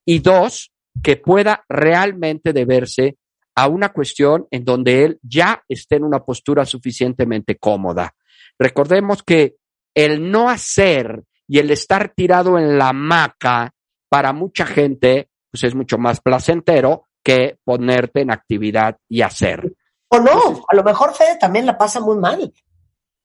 Y 0.05 0.19
dos, 0.19 0.71
que 1.01 1.17
pueda 1.17 1.63
realmente 1.67 2.53
deberse 2.53 3.17
a 3.59 3.67
una 3.67 3.89
cuestión 3.89 4.47
en 4.51 4.63
donde 4.63 5.03
él 5.03 5.19
ya 5.21 5.63
esté 5.67 5.97
en 5.97 6.05
una 6.05 6.23
postura 6.23 6.65
suficientemente 6.65 7.57
cómoda. 7.57 8.15
Recordemos 8.57 9.21
que 9.21 9.57
el 9.93 10.31
no 10.31 10.49
hacer 10.49 11.25
y 11.45 11.59
el 11.59 11.69
estar 11.69 12.13
tirado 12.15 12.57
en 12.57 12.77
la 12.77 12.89
hamaca 12.89 13.73
para 14.07 14.31
mucha 14.31 14.65
gente 14.65 15.29
pues 15.51 15.65
es 15.65 15.75
mucho 15.75 15.97
más 15.97 16.21
placentero 16.21 17.07
que 17.21 17.57
ponerte 17.65 18.21
en 18.21 18.31
actividad 18.31 18.97
y 19.09 19.23
hacer. 19.23 19.75
O 20.07 20.19
no, 20.19 20.63
a 20.65 20.75
lo 20.75 20.83
mejor 20.83 21.13
Fede 21.13 21.37
también 21.37 21.65
la 21.65 21.77
pasa 21.77 21.99
muy 21.99 22.15
mal, 22.15 22.53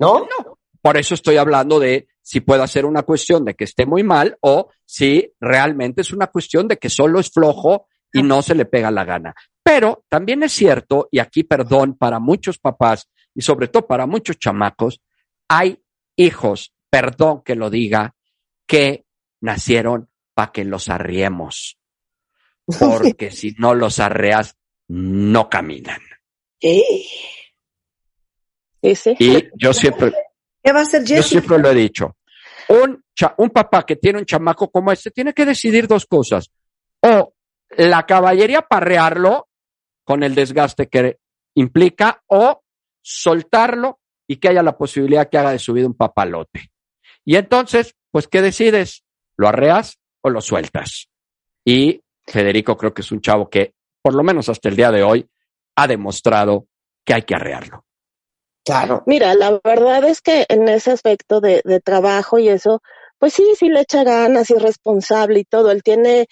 ¿no? 0.00 0.18
No. 0.20 0.58
Por 0.82 0.96
eso 0.96 1.14
estoy 1.14 1.36
hablando 1.36 1.78
de 1.78 2.08
si 2.22 2.40
puede 2.40 2.66
ser 2.66 2.86
una 2.86 3.04
cuestión 3.04 3.44
de 3.44 3.54
que 3.54 3.64
esté 3.64 3.86
muy 3.86 4.02
mal 4.02 4.36
o 4.40 4.70
si 4.84 5.32
realmente 5.38 6.00
es 6.00 6.12
una 6.12 6.26
cuestión 6.26 6.66
de 6.66 6.76
que 6.76 6.90
solo 6.90 7.20
es 7.20 7.30
flojo 7.30 7.86
y 8.12 8.22
no 8.24 8.42
se 8.42 8.56
le 8.56 8.64
pega 8.64 8.90
la 8.90 9.04
gana. 9.04 9.34
Pero 9.64 10.04
también 10.10 10.42
es 10.42 10.52
cierto, 10.52 11.08
y 11.10 11.18
aquí 11.18 11.42
perdón 11.42 11.96
para 11.96 12.20
muchos 12.20 12.58
papás 12.58 13.08
y 13.34 13.40
sobre 13.40 13.68
todo 13.68 13.86
para 13.86 14.06
muchos 14.06 14.38
chamacos, 14.38 15.00
hay 15.48 15.82
hijos, 16.16 16.74
perdón 16.90 17.42
que 17.42 17.56
lo 17.56 17.70
diga, 17.70 18.14
que 18.66 19.06
nacieron 19.40 20.10
para 20.34 20.52
que 20.52 20.64
los 20.64 20.88
arriemos. 20.88 21.78
Porque 22.78 23.30
si 23.30 23.54
no 23.58 23.74
los 23.74 23.98
arreas, 23.98 24.56
no 24.88 25.48
caminan. 25.48 26.00
¿Eh? 26.60 26.82
¿Ese? 28.82 29.16
Y 29.18 29.48
yo 29.56 29.72
siempre, 29.72 30.12
¿Qué 30.62 30.72
va 30.72 30.80
a 30.80 30.82
hacer 30.82 31.04
Yo 31.04 31.22
siempre 31.22 31.58
lo 31.58 31.70
he 31.70 31.74
dicho. 31.74 32.16
Un, 32.68 33.02
un 33.38 33.50
papá 33.50 33.84
que 33.84 33.96
tiene 33.96 34.18
un 34.18 34.26
chamaco 34.26 34.70
como 34.70 34.92
este 34.92 35.10
tiene 35.10 35.32
que 35.32 35.46
decidir 35.46 35.86
dos 35.86 36.04
cosas. 36.06 36.50
O 37.00 37.34
la 37.76 38.04
caballería 38.04 38.62
parrearlo 38.62 39.48
con 40.04 40.22
el 40.22 40.34
desgaste 40.34 40.88
que 40.88 41.18
implica 41.54 42.22
o 42.26 42.62
soltarlo 43.02 44.00
y 44.26 44.36
que 44.36 44.48
haya 44.48 44.62
la 44.62 44.76
posibilidad 44.76 45.28
que 45.28 45.38
haga 45.38 45.52
de 45.52 45.58
subir 45.58 45.86
un 45.86 45.94
papalote. 45.94 46.70
Y 47.24 47.36
entonces, 47.36 47.94
pues, 48.10 48.28
¿qué 48.28 48.42
decides? 48.42 49.04
¿Lo 49.36 49.48
arreas 49.48 49.98
o 50.22 50.30
lo 50.30 50.40
sueltas? 50.40 51.08
Y 51.64 52.02
Federico 52.26 52.76
creo 52.76 52.94
que 52.94 53.02
es 53.02 53.12
un 53.12 53.20
chavo 53.20 53.48
que, 53.48 53.74
por 54.02 54.14
lo 54.14 54.22
menos 54.22 54.48
hasta 54.48 54.68
el 54.68 54.76
día 54.76 54.90
de 54.90 55.02
hoy, 55.02 55.28
ha 55.76 55.86
demostrado 55.86 56.66
que 57.04 57.14
hay 57.14 57.22
que 57.22 57.34
arrearlo. 57.34 57.84
Claro. 58.64 59.02
Mira, 59.06 59.34
la 59.34 59.60
verdad 59.62 60.04
es 60.04 60.22
que 60.22 60.46
en 60.48 60.68
ese 60.68 60.92
aspecto 60.92 61.40
de, 61.40 61.60
de 61.64 61.80
trabajo 61.80 62.38
y 62.38 62.48
eso, 62.48 62.80
pues 63.18 63.34
sí, 63.34 63.44
sí 63.58 63.68
le 63.68 63.80
echa 63.80 64.04
ganas 64.04 64.50
y 64.50 64.54
responsable 64.54 65.40
y 65.40 65.44
todo. 65.44 65.70
Él 65.70 65.82
tiene, 65.82 66.26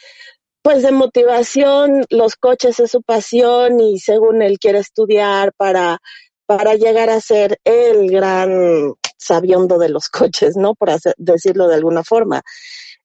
pues 0.62 0.82
de 0.82 0.92
motivación, 0.92 2.04
los 2.08 2.36
coches 2.36 2.78
es 2.80 2.92
su 2.92 3.02
pasión 3.02 3.80
y 3.80 3.98
según 3.98 4.42
él 4.42 4.58
quiere 4.58 4.78
estudiar 4.78 5.52
para, 5.56 6.00
para 6.46 6.74
llegar 6.74 7.10
a 7.10 7.20
ser 7.20 7.58
el 7.64 8.10
gran 8.10 8.94
sabiondo 9.18 9.78
de 9.78 9.88
los 9.88 10.08
coches, 10.08 10.56
¿no? 10.56 10.74
Por 10.74 10.90
decirlo 11.16 11.68
de 11.68 11.74
alguna 11.74 12.04
forma. 12.04 12.42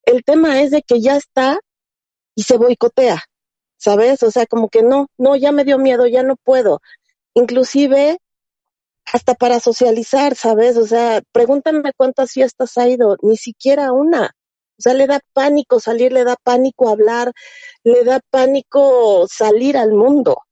El 0.04 0.24
tema 0.24 0.62
es 0.62 0.72
de 0.72 0.84
que 0.84 1.02
ya 1.02 1.18
está 1.18 1.60
y 2.36 2.44
se 2.44 2.58
boicotea, 2.58 3.24
¿sabes? 3.78 4.24
O 4.24 4.32
sea, 4.32 4.46
como 4.46 4.70
que 4.70 4.84
no, 4.84 5.08
no, 5.18 5.36
ya 5.36 5.52
me 5.52 5.66
dio 5.66 5.80
miedo, 5.80 6.06
ya 6.08 6.24
no 6.24 6.36
puedo. 6.36 6.82
Inclusive 7.34 8.20
hasta 9.12 9.36
para 9.36 9.60
socializar, 9.60 10.36
¿sabes? 10.36 10.78
O 10.78 10.86
sea, 10.86 11.22
pregúntame 11.32 11.92
cuántas 11.96 12.32
fiestas 12.32 12.78
ha 12.78 12.88
ido, 12.88 13.18
ni 13.22 13.38
siquiera 13.38 13.92
una. 13.94 14.32
O 14.78 14.82
sea, 14.82 14.94
le 14.94 15.08
da 15.08 15.20
pánico 15.34 15.80
salir, 15.80 16.14
le 16.14 16.24
da 16.24 16.36
pánico 16.42 16.90
hablar, 16.90 17.32
le 17.84 18.04
da 18.04 18.20
pánico 18.30 19.28
salir 19.28 19.78
al 19.78 19.94
mundo. 19.94 20.44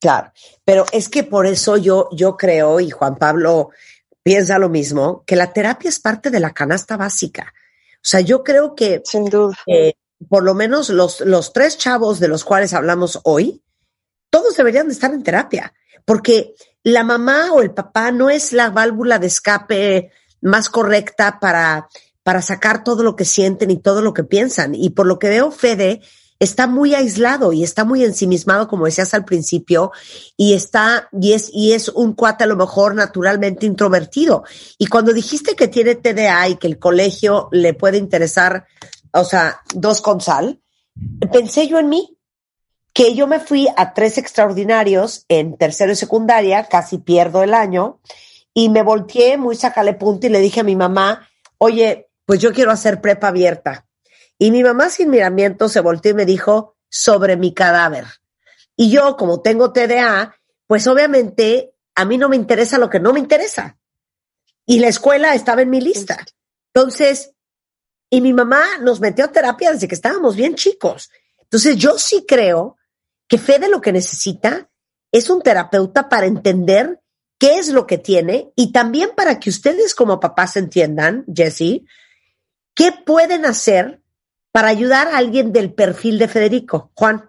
Claro, 0.00 0.32
pero 0.64 0.84
es 0.92 1.08
que 1.08 1.22
por 1.22 1.46
eso 1.46 1.76
yo, 1.76 2.08
yo 2.12 2.36
creo, 2.36 2.80
y 2.80 2.90
Juan 2.90 3.16
Pablo 3.16 3.70
piensa 4.22 4.58
lo 4.58 4.68
mismo, 4.68 5.22
que 5.26 5.36
la 5.36 5.52
terapia 5.52 5.88
es 5.88 6.00
parte 6.00 6.30
de 6.30 6.40
la 6.40 6.52
canasta 6.52 6.96
básica. 6.96 7.52
O 7.96 8.06
sea, 8.06 8.20
yo 8.20 8.42
creo 8.42 8.74
que 8.74 9.02
Sin 9.04 9.26
duda. 9.26 9.56
Eh, 9.66 9.94
por 10.28 10.42
lo 10.42 10.54
menos 10.54 10.88
los, 10.88 11.20
los 11.20 11.52
tres 11.52 11.78
chavos 11.78 12.20
de 12.20 12.28
los 12.28 12.44
cuales 12.44 12.72
hablamos 12.72 13.20
hoy, 13.24 13.62
todos 14.30 14.56
deberían 14.56 14.88
de 14.88 14.94
estar 14.94 15.12
en 15.12 15.22
terapia, 15.22 15.72
porque 16.04 16.54
la 16.82 17.04
mamá 17.04 17.52
o 17.52 17.62
el 17.62 17.72
papá 17.72 18.10
no 18.10 18.30
es 18.30 18.52
la 18.52 18.70
válvula 18.70 19.18
de 19.18 19.26
escape 19.26 20.10
más 20.40 20.68
correcta 20.68 21.38
para, 21.40 21.88
para 22.24 22.42
sacar 22.42 22.82
todo 22.82 23.04
lo 23.04 23.14
que 23.14 23.24
sienten 23.24 23.70
y 23.70 23.76
todo 23.76 24.02
lo 24.02 24.12
que 24.12 24.24
piensan. 24.24 24.74
Y 24.74 24.90
por 24.90 25.06
lo 25.06 25.20
que 25.20 25.28
veo, 25.28 25.52
Fede 25.52 26.00
está 26.40 26.66
muy 26.66 26.94
aislado 26.94 27.52
y 27.52 27.62
está 27.62 27.84
muy 27.84 28.02
ensimismado, 28.02 28.66
como 28.66 28.86
decías 28.86 29.14
al 29.14 29.24
principio, 29.24 29.92
y 30.36 30.54
está, 30.54 31.08
y 31.12 31.32
es, 31.34 31.50
y 31.52 31.72
es 31.72 31.88
un 31.88 32.14
cuate 32.14 32.44
a 32.44 32.48
lo 32.48 32.56
mejor 32.56 32.94
naturalmente 32.94 33.66
introvertido. 33.66 34.42
Y 34.78 34.86
cuando 34.86 35.12
dijiste 35.12 35.54
que 35.54 35.68
tiene 35.68 35.94
TDA 35.94 36.48
y 36.48 36.56
que 36.56 36.66
el 36.66 36.78
colegio 36.78 37.48
le 37.52 37.74
puede 37.74 37.98
interesar, 37.98 38.66
o 39.12 39.24
sea, 39.24 39.60
dos 39.74 40.00
con 40.00 40.20
sal, 40.20 40.60
pensé 41.32 41.68
yo 41.68 41.78
en 41.78 41.88
mí 41.88 42.18
que 42.94 43.14
yo 43.14 43.26
me 43.26 43.40
fui 43.40 43.68
a 43.76 43.92
tres 43.92 44.18
extraordinarios 44.18 45.24
en 45.28 45.56
tercero 45.56 45.92
y 45.92 45.96
secundaria, 45.96 46.64
casi 46.64 46.98
pierdo 46.98 47.42
el 47.42 47.52
año, 47.52 48.00
y 48.54 48.68
me 48.68 48.82
volteé 48.82 49.36
muy 49.36 49.56
sacale 49.56 49.94
punto 49.94 50.26
y 50.26 50.30
le 50.30 50.40
dije 50.40 50.60
a 50.60 50.64
mi 50.64 50.76
mamá, 50.76 51.28
oye, 51.58 52.08
pues 52.24 52.40
yo 52.40 52.52
quiero 52.52 52.70
hacer 52.70 53.00
prepa 53.00 53.28
abierta. 53.28 53.86
Y 54.38 54.50
mi 54.50 54.62
mamá 54.62 54.88
sin 54.88 55.10
miramiento 55.10 55.68
se 55.68 55.80
volteó 55.80 56.12
y 56.12 56.14
me 56.14 56.26
dijo, 56.26 56.76
sobre 56.88 57.36
mi 57.36 57.52
cadáver. 57.52 58.06
Y 58.76 58.90
yo, 58.90 59.16
como 59.16 59.42
tengo 59.42 59.72
TDA, 59.72 60.36
pues 60.66 60.86
obviamente 60.86 61.74
a 61.94 62.04
mí 62.04 62.18
no 62.18 62.28
me 62.28 62.36
interesa 62.36 62.78
lo 62.78 62.90
que 62.90 63.00
no 63.00 63.12
me 63.12 63.20
interesa. 63.20 63.78
Y 64.66 64.80
la 64.80 64.88
escuela 64.88 65.34
estaba 65.34 65.62
en 65.62 65.70
mi 65.70 65.80
lista. 65.80 66.24
Entonces, 66.72 67.32
y 68.10 68.20
mi 68.20 68.32
mamá 68.32 68.64
nos 68.80 69.00
metió 69.00 69.24
a 69.24 69.32
terapia 69.32 69.72
desde 69.72 69.88
que 69.88 69.94
estábamos 69.94 70.36
bien 70.36 70.54
chicos. 70.54 71.10
Entonces, 71.40 71.76
yo 71.76 71.98
sí 71.98 72.24
creo 72.26 72.76
que 73.28 73.38
Fede 73.38 73.68
lo 73.68 73.80
que 73.80 73.92
necesita 73.92 74.70
es 75.12 75.30
un 75.30 75.42
terapeuta 75.42 76.08
para 76.08 76.26
entender 76.26 77.00
qué 77.38 77.58
es 77.58 77.68
lo 77.68 77.86
que 77.86 77.98
tiene 77.98 78.52
y 78.56 78.72
también 78.72 79.10
para 79.16 79.38
que 79.38 79.50
ustedes 79.50 79.94
como 79.94 80.20
papás 80.20 80.56
entiendan, 80.56 81.24
Jesse, 81.32 81.82
qué 82.74 82.92
pueden 82.92 83.44
hacer 83.44 84.00
para 84.52 84.68
ayudar 84.68 85.08
a 85.08 85.18
alguien 85.18 85.52
del 85.52 85.72
perfil 85.72 86.18
de 86.18 86.28
Federico. 86.28 86.92
Juan. 86.94 87.28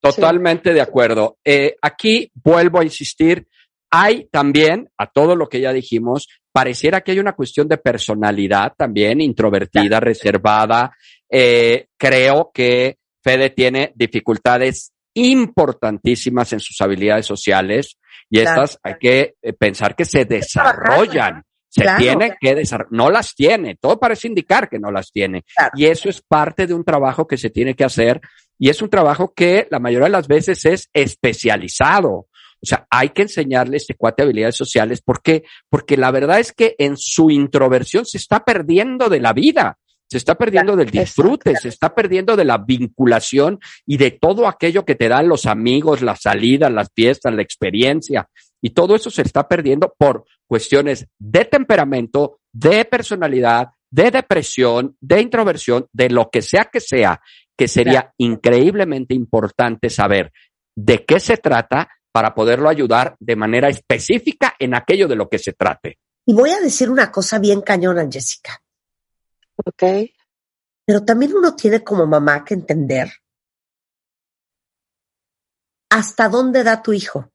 Totalmente 0.00 0.72
de 0.72 0.80
acuerdo. 0.80 1.38
Eh, 1.44 1.76
aquí 1.82 2.30
vuelvo 2.34 2.78
a 2.78 2.84
insistir, 2.84 3.48
hay 3.90 4.28
también, 4.30 4.90
a 4.96 5.06
todo 5.06 5.34
lo 5.34 5.48
que 5.48 5.60
ya 5.60 5.72
dijimos, 5.72 6.28
pareciera 6.52 7.00
que 7.00 7.12
hay 7.12 7.18
una 7.18 7.32
cuestión 7.32 7.68
de 7.68 7.78
personalidad 7.78 8.74
también, 8.76 9.20
introvertida, 9.20 9.98
reservada. 9.98 10.92
Eh, 11.28 11.86
creo 11.96 12.50
que 12.52 12.98
Fede 13.22 13.50
tiene 13.50 13.92
dificultades 13.94 14.92
importantísimas 15.14 16.52
en 16.52 16.60
sus 16.60 16.80
habilidades 16.80 17.26
sociales 17.26 17.98
y 18.30 18.40
estas 18.40 18.78
hay 18.82 18.94
que 19.00 19.34
eh, 19.42 19.52
pensar 19.52 19.96
que 19.96 20.04
se 20.04 20.24
desarrollan. 20.24 21.42
Se 21.68 21.84
tiene 21.98 22.36
que 22.40 22.54
desarrollar, 22.54 22.92
no 22.92 23.10
las 23.10 23.34
tiene, 23.34 23.76
todo 23.76 24.00
parece 24.00 24.26
indicar 24.26 24.68
que 24.68 24.78
no 24.78 24.90
las 24.90 25.12
tiene. 25.12 25.44
Y 25.74 25.86
eso 25.86 26.08
es 26.08 26.22
parte 26.22 26.66
de 26.66 26.74
un 26.74 26.84
trabajo 26.84 27.26
que 27.26 27.36
se 27.36 27.50
tiene 27.50 27.74
que 27.74 27.84
hacer 27.84 28.20
y 28.58 28.70
es 28.70 28.82
un 28.82 28.90
trabajo 28.90 29.32
que 29.34 29.68
la 29.70 29.78
mayoría 29.78 30.06
de 30.06 30.12
las 30.12 30.28
veces 30.28 30.64
es 30.64 30.88
especializado. 30.92 32.26
O 32.60 32.66
sea, 32.66 32.86
hay 32.90 33.10
que 33.10 33.22
enseñarle 33.22 33.76
este 33.76 33.94
cuate 33.94 34.24
habilidades 34.24 34.56
sociales. 34.56 35.00
¿Por 35.00 35.22
qué? 35.22 35.44
Porque 35.70 35.96
la 35.96 36.10
verdad 36.10 36.40
es 36.40 36.52
que 36.52 36.74
en 36.78 36.96
su 36.96 37.30
introversión 37.30 38.04
se 38.04 38.18
está 38.18 38.44
perdiendo 38.44 39.08
de 39.08 39.20
la 39.20 39.32
vida 39.32 39.78
se 40.10 40.16
está 40.16 40.34
perdiendo 40.34 40.74
del 40.74 40.90
disfrute, 40.90 41.54
se 41.56 41.68
está 41.68 41.94
perdiendo 41.94 42.36
de 42.36 42.44
la 42.44 42.58
vinculación 42.58 43.58
y 43.86 43.98
de 43.98 44.12
todo 44.12 44.48
aquello 44.48 44.84
que 44.84 44.94
te 44.94 45.08
dan 45.08 45.28
los 45.28 45.46
amigos, 45.46 46.02
las 46.02 46.22
salidas, 46.22 46.72
las 46.72 46.88
fiestas, 46.94 47.34
la 47.34 47.42
experiencia. 47.42 48.28
Y 48.62 48.70
todo 48.70 48.96
eso 48.96 49.10
se 49.10 49.22
está 49.22 49.46
perdiendo 49.46 49.94
por 49.96 50.24
cuestiones 50.46 51.06
de 51.18 51.44
temperamento, 51.44 52.40
de 52.52 52.84
personalidad, 52.86 53.68
de 53.90 54.10
depresión, 54.10 54.96
de 55.00 55.20
introversión, 55.20 55.86
de 55.92 56.10
lo 56.10 56.30
que 56.30 56.42
sea 56.42 56.64
que 56.64 56.80
sea, 56.80 57.20
que 57.56 57.68
sería 57.68 58.12
increíblemente 58.18 59.14
importante 59.14 59.90
saber 59.90 60.32
de 60.76 61.04
qué 61.04 61.20
se 61.20 61.36
trata 61.36 61.88
para 62.12 62.34
poderlo 62.34 62.68
ayudar 62.68 63.16
de 63.20 63.36
manera 63.36 63.68
específica 63.68 64.54
en 64.58 64.74
aquello 64.74 65.06
de 65.06 65.16
lo 65.16 65.28
que 65.28 65.38
se 65.38 65.52
trate. 65.52 65.98
Y 66.26 66.34
voy 66.34 66.50
a 66.50 66.60
decir 66.60 66.90
una 66.90 67.10
cosa 67.10 67.38
bien 67.38 67.60
cañona, 67.60 68.06
Jessica. 68.10 68.60
Ok. 69.64 69.82
Pero 70.84 71.04
también 71.04 71.36
uno 71.36 71.54
tiene 71.54 71.84
como 71.84 72.06
mamá 72.06 72.44
que 72.44 72.54
entender 72.54 73.10
hasta 75.90 76.28
dónde 76.28 76.64
da 76.64 76.82
tu 76.82 76.92
hijo. 76.92 77.32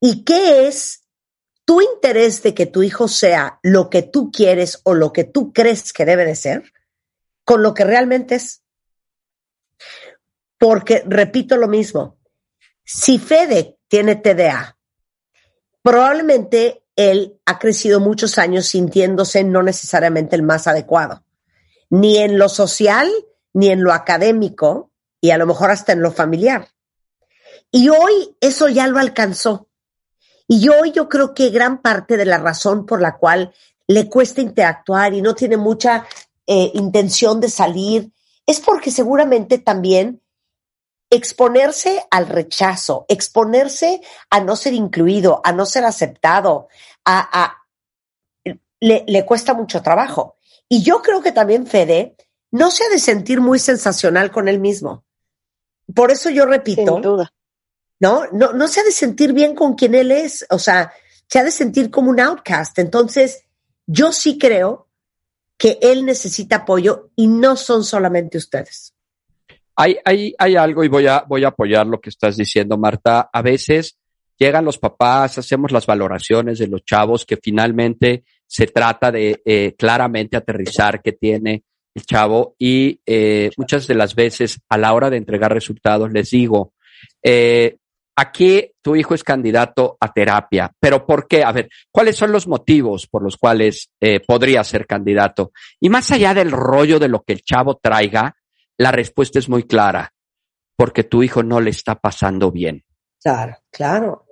¿Y 0.00 0.24
qué 0.24 0.66
es 0.66 1.06
tu 1.64 1.80
interés 1.80 2.42
de 2.42 2.54
que 2.54 2.66
tu 2.66 2.82
hijo 2.82 3.08
sea 3.08 3.58
lo 3.62 3.88
que 3.88 4.02
tú 4.02 4.30
quieres 4.30 4.80
o 4.84 4.94
lo 4.94 5.12
que 5.12 5.24
tú 5.24 5.52
crees 5.52 5.92
que 5.92 6.04
debe 6.04 6.24
de 6.24 6.34
ser 6.34 6.72
con 7.44 7.62
lo 7.62 7.74
que 7.74 7.84
realmente 7.84 8.36
es? 8.36 8.64
Porque, 10.58 11.02
repito 11.06 11.56
lo 11.56 11.68
mismo, 11.68 12.18
si 12.84 13.18
Fede 13.18 13.78
tiene 13.88 14.16
TDA, 14.16 14.78
probablemente 15.82 16.81
él 16.96 17.40
ha 17.46 17.58
crecido 17.58 18.00
muchos 18.00 18.38
años 18.38 18.66
sintiéndose 18.66 19.44
no 19.44 19.62
necesariamente 19.62 20.36
el 20.36 20.42
más 20.42 20.66
adecuado, 20.66 21.24
ni 21.90 22.18
en 22.18 22.38
lo 22.38 22.48
social, 22.48 23.10
ni 23.52 23.68
en 23.70 23.82
lo 23.82 23.92
académico, 23.92 24.90
y 25.20 25.30
a 25.30 25.38
lo 25.38 25.46
mejor 25.46 25.70
hasta 25.70 25.92
en 25.92 26.02
lo 26.02 26.10
familiar. 26.10 26.68
Y 27.70 27.88
hoy 27.88 28.36
eso 28.40 28.68
ya 28.68 28.86
lo 28.86 28.98
alcanzó. 28.98 29.68
Y 30.46 30.68
hoy 30.68 30.92
yo 30.92 31.08
creo 31.08 31.32
que 31.32 31.50
gran 31.50 31.80
parte 31.80 32.16
de 32.16 32.26
la 32.26 32.38
razón 32.38 32.84
por 32.84 33.00
la 33.00 33.16
cual 33.16 33.54
le 33.86 34.08
cuesta 34.08 34.40
interactuar 34.40 35.14
y 35.14 35.22
no 35.22 35.34
tiene 35.34 35.56
mucha 35.56 36.06
eh, 36.46 36.70
intención 36.74 37.40
de 37.40 37.48
salir 37.48 38.12
es 38.46 38.60
porque 38.60 38.90
seguramente 38.90 39.58
también 39.58 40.20
exponerse 41.12 42.02
al 42.10 42.26
rechazo, 42.26 43.04
exponerse 43.06 44.00
a 44.30 44.40
no 44.40 44.56
ser 44.56 44.72
incluido, 44.72 45.42
a 45.44 45.52
no 45.52 45.66
ser 45.66 45.84
aceptado, 45.84 46.68
a, 47.04 47.58
le, 48.80 49.04
le, 49.06 49.26
cuesta 49.26 49.52
mucho 49.52 49.82
trabajo. 49.82 50.36
Y 50.70 50.82
yo 50.82 51.02
creo 51.02 51.20
que 51.20 51.30
también 51.30 51.66
Fede 51.66 52.16
no 52.50 52.70
se 52.70 52.84
ha 52.84 52.88
de 52.88 52.98
sentir 52.98 53.42
muy 53.42 53.58
sensacional 53.58 54.30
con 54.30 54.48
él 54.48 54.58
mismo. 54.58 55.04
por 55.94 56.10
eso 56.10 56.30
yo 56.30 56.46
repito, 56.46 56.98
¿no? 58.00 58.26
¿no? 58.32 58.52
No 58.52 58.68
se 58.68 58.80
ha 58.80 58.84
de 58.84 58.90
sentir 58.90 59.34
bien 59.34 59.54
con 59.54 59.74
quien 59.74 59.94
él 59.94 60.10
es, 60.10 60.46
o 60.48 60.58
sea, 60.58 60.94
se 61.28 61.38
ha 61.38 61.44
de 61.44 61.50
sentir 61.50 61.90
como 61.90 62.08
un 62.08 62.20
outcast. 62.20 62.78
Entonces, 62.78 63.44
yo 63.86 64.12
sí 64.12 64.38
creo 64.38 64.88
que 65.58 65.78
él 65.82 66.06
necesita 66.06 66.56
apoyo 66.56 67.10
y 67.16 67.26
no 67.26 67.56
son 67.56 67.84
solamente 67.84 68.38
ustedes. 68.38 68.94
Hay, 69.76 69.96
hay, 70.04 70.34
hay 70.38 70.56
algo 70.56 70.84
y 70.84 70.88
voy 70.88 71.06
a, 71.06 71.24
voy 71.26 71.44
a 71.44 71.48
apoyar 71.48 71.86
lo 71.86 72.00
que 72.00 72.10
estás 72.10 72.36
diciendo, 72.36 72.76
Marta. 72.76 73.30
A 73.32 73.42
veces 73.42 73.98
llegan 74.38 74.64
los 74.64 74.78
papás, 74.78 75.38
hacemos 75.38 75.72
las 75.72 75.86
valoraciones 75.86 76.58
de 76.58 76.68
los 76.68 76.84
chavos 76.84 77.24
que 77.24 77.36
finalmente 77.36 78.24
se 78.46 78.66
trata 78.66 79.10
de 79.10 79.40
eh, 79.44 79.74
claramente 79.78 80.36
aterrizar 80.36 81.00
que 81.00 81.12
tiene 81.12 81.64
el 81.94 82.04
chavo 82.04 82.54
y 82.58 83.00
eh, 83.06 83.50
muchas 83.56 83.86
de 83.86 83.94
las 83.94 84.14
veces 84.14 84.60
a 84.68 84.78
la 84.78 84.92
hora 84.92 85.10
de 85.10 85.18
entregar 85.18 85.52
resultados 85.52 86.10
les 86.10 86.30
digo, 86.30 86.72
eh, 87.22 87.76
aquí 88.16 88.70
tu 88.80 88.96
hijo 88.96 89.14
es 89.14 89.24
candidato 89.24 89.96
a 90.00 90.12
terapia, 90.12 90.70
pero 90.78 91.06
¿por 91.06 91.26
qué? 91.26 91.44
A 91.44 91.52
ver, 91.52 91.68
¿cuáles 91.90 92.16
son 92.16 92.32
los 92.32 92.46
motivos 92.46 93.06
por 93.06 93.22
los 93.22 93.36
cuales 93.36 93.90
eh, 94.00 94.20
podría 94.20 94.64
ser 94.64 94.86
candidato? 94.86 95.52
Y 95.80 95.88
más 95.88 96.10
allá 96.10 96.34
del 96.34 96.50
rollo 96.50 96.98
de 96.98 97.08
lo 97.08 97.22
que 97.22 97.32
el 97.34 97.42
chavo 97.42 97.78
traiga, 97.82 98.34
la 98.82 98.90
respuesta 98.90 99.38
es 99.38 99.48
muy 99.48 99.62
clara, 99.62 100.12
porque 100.76 101.04
tu 101.04 101.22
hijo 101.22 101.44
no 101.44 101.60
le 101.60 101.70
está 101.70 101.94
pasando 101.94 102.50
bien. 102.50 102.84
Claro, 103.22 103.56
claro. 103.70 104.26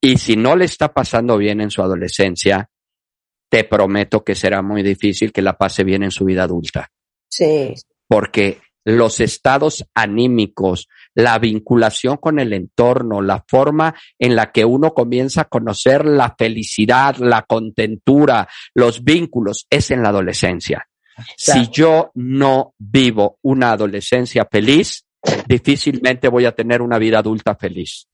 Y 0.00 0.18
si 0.18 0.36
no 0.36 0.54
le 0.54 0.66
está 0.66 0.94
pasando 0.94 1.36
bien 1.36 1.60
en 1.60 1.70
su 1.70 1.82
adolescencia, 1.82 2.70
te 3.50 3.64
prometo 3.64 4.22
que 4.22 4.36
será 4.36 4.62
muy 4.62 4.84
difícil 4.84 5.32
que 5.32 5.42
la 5.42 5.58
pase 5.58 5.82
bien 5.82 6.04
en 6.04 6.12
su 6.12 6.24
vida 6.24 6.44
adulta. 6.44 6.92
Sí. 7.28 7.74
Porque 8.06 8.60
los 8.84 9.18
estados 9.18 9.84
anímicos, 9.94 10.88
la 11.14 11.40
vinculación 11.40 12.18
con 12.18 12.38
el 12.38 12.52
entorno, 12.52 13.20
la 13.20 13.44
forma 13.48 13.96
en 14.16 14.36
la 14.36 14.52
que 14.52 14.64
uno 14.64 14.94
comienza 14.94 15.42
a 15.42 15.48
conocer 15.48 16.04
la 16.04 16.36
felicidad, 16.38 17.16
la 17.16 17.42
contentura, 17.42 18.48
los 18.74 19.02
vínculos, 19.02 19.66
es 19.70 19.90
en 19.90 20.04
la 20.04 20.10
adolescencia. 20.10 20.86
Si 21.36 21.68
yo 21.68 22.10
no 22.14 22.74
vivo 22.78 23.38
una 23.42 23.72
adolescencia 23.72 24.46
feliz, 24.50 25.04
difícilmente 25.46 26.28
voy 26.28 26.46
a 26.46 26.52
tener 26.52 26.82
una 26.82 26.98
vida 26.98 27.18
adulta 27.18 27.54
feliz. 27.54 28.06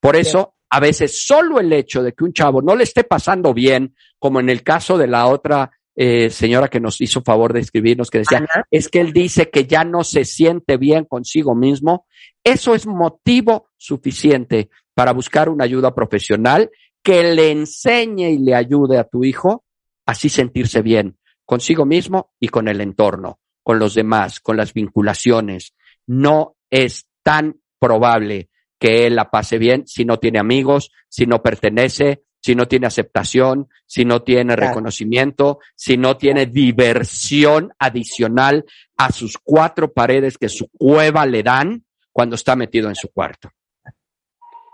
Por 0.00 0.16
eso, 0.16 0.54
a 0.70 0.80
veces 0.80 1.24
solo 1.26 1.60
el 1.60 1.72
hecho 1.72 2.02
de 2.02 2.12
que 2.12 2.24
un 2.24 2.32
chavo 2.32 2.62
no 2.62 2.74
le 2.76 2.84
esté 2.84 3.04
pasando 3.04 3.52
bien, 3.52 3.94
como 4.18 4.40
en 4.40 4.48
el 4.48 4.62
caso 4.62 4.96
de 4.96 5.06
la 5.06 5.26
otra 5.26 5.70
eh, 5.96 6.30
señora 6.30 6.68
que 6.68 6.80
nos 6.80 7.00
hizo 7.00 7.22
favor 7.22 7.52
de 7.52 7.60
escribirnos, 7.60 8.10
que 8.10 8.18
decía, 8.18 8.46
es 8.70 8.88
que 8.88 9.00
él 9.00 9.12
dice 9.12 9.50
que 9.50 9.66
ya 9.66 9.84
no 9.84 10.02
se 10.04 10.24
siente 10.24 10.76
bien 10.76 11.04
consigo 11.04 11.54
mismo, 11.54 12.06
eso 12.42 12.74
es 12.74 12.86
motivo 12.86 13.68
suficiente 13.76 14.70
para 14.94 15.12
buscar 15.12 15.48
una 15.48 15.64
ayuda 15.64 15.94
profesional 15.94 16.70
que 17.02 17.34
le 17.34 17.50
enseñe 17.50 18.30
y 18.30 18.38
le 18.38 18.54
ayude 18.54 18.98
a 18.98 19.04
tu 19.04 19.24
hijo 19.24 19.64
a 20.06 20.12
así 20.12 20.28
sentirse 20.28 20.82
bien 20.82 21.16
consigo 21.44 21.84
mismo 21.84 22.32
y 22.40 22.48
con 22.48 22.68
el 22.68 22.80
entorno, 22.80 23.40
con 23.62 23.78
los 23.78 23.94
demás, 23.94 24.40
con 24.40 24.56
las 24.56 24.72
vinculaciones. 24.72 25.74
No 26.06 26.56
es 26.70 27.06
tan 27.22 27.60
probable 27.78 28.50
que 28.78 29.06
él 29.06 29.16
la 29.16 29.30
pase 29.30 29.58
bien 29.58 29.86
si 29.86 30.04
no 30.04 30.18
tiene 30.18 30.38
amigos, 30.38 30.90
si 31.08 31.26
no 31.26 31.42
pertenece, 31.42 32.24
si 32.44 32.54
no 32.54 32.68
tiene 32.68 32.86
aceptación, 32.86 33.68
si 33.86 34.04
no 34.04 34.22
tiene 34.22 34.54
reconocimiento, 34.54 35.60
si 35.74 35.96
no 35.96 36.18
tiene 36.18 36.44
diversión 36.44 37.72
adicional 37.78 38.66
a 38.98 39.10
sus 39.12 39.38
cuatro 39.42 39.92
paredes 39.92 40.36
que 40.36 40.50
su 40.50 40.68
cueva 40.68 41.24
le 41.24 41.42
dan 41.42 41.86
cuando 42.12 42.36
está 42.36 42.54
metido 42.54 42.90
en 42.90 42.96
su 42.96 43.08
cuarto. 43.08 43.50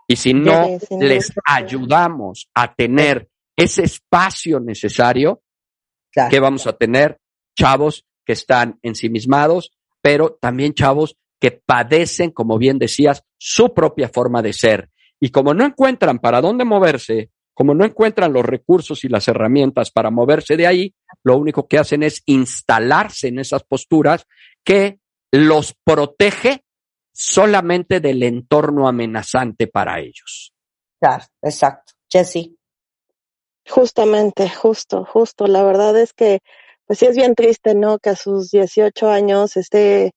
Y 0.09 0.17
si 0.17 0.35
no 0.35 0.67
les 1.01 1.33
ayudamos 1.47 2.51
a 2.55 2.75
tener 2.75 3.29
ese 3.55 3.85
espacio 3.85 4.59
necesario, 4.59 5.43
que 6.13 6.41
vamos 6.41 6.67
a 6.67 6.73
tener? 6.75 7.19
Chavos 7.57 8.05
que 8.25 8.33
están 8.33 8.79
ensimismados, 8.83 9.73
pero 10.01 10.39
también 10.41 10.75
chavos 10.75 11.17
que 11.41 11.51
padecen, 11.53 12.31
como 12.31 12.59
bien 12.59 12.79
decías, 12.79 13.23
su 13.39 13.73
propia 13.73 14.09
forma 14.09 14.43
de 14.43 14.53
ser. 14.53 14.91
Y 15.19 15.31
como 15.31 15.55
no 15.55 15.65
encuentran 15.65 16.19
para 16.19 16.41
dónde 16.41 16.65
moverse, 16.65 17.31
como 17.55 17.75
no 17.75 17.85
encuentran 17.85 18.33
los 18.33 18.45
recursos 18.45 19.05
y 19.05 19.09
las 19.09 19.29
herramientas 19.29 19.91
para 19.91 20.11
moverse 20.11 20.57
de 20.57 20.67
ahí, 20.67 20.95
lo 21.25 21.37
único 21.37 21.67
que 21.67 21.79
hacen 21.79 22.03
es 22.03 22.23
instalarse 22.27 23.29
en 23.29 23.39
esas 23.39 23.65
posturas 23.65 24.27
que 24.65 25.01
los 25.33 25.75
protege 25.85 26.65
solamente 27.13 28.01
del 28.01 28.23
entorno 28.23 28.89
amenazante 28.89 29.67
para 29.67 30.01
ellos. 30.01 30.55
Claro, 31.01 31.25
exacto. 31.43 31.93
Jesse. 32.11 32.57
Justamente, 33.71 34.49
justo, 34.49 35.05
justo. 35.05 35.47
La 35.47 35.63
verdad 35.63 35.97
es 35.97 36.13
que, 36.13 36.41
pues 36.87 36.99
sí 36.99 37.07
es 37.07 37.17
bien 37.17 37.35
triste, 37.35 37.75
¿no? 37.75 37.99
Que 37.99 38.11
a 38.11 38.17
sus 38.17 38.51
18 38.51 39.09
años 39.09 39.57
esté 39.57 40.13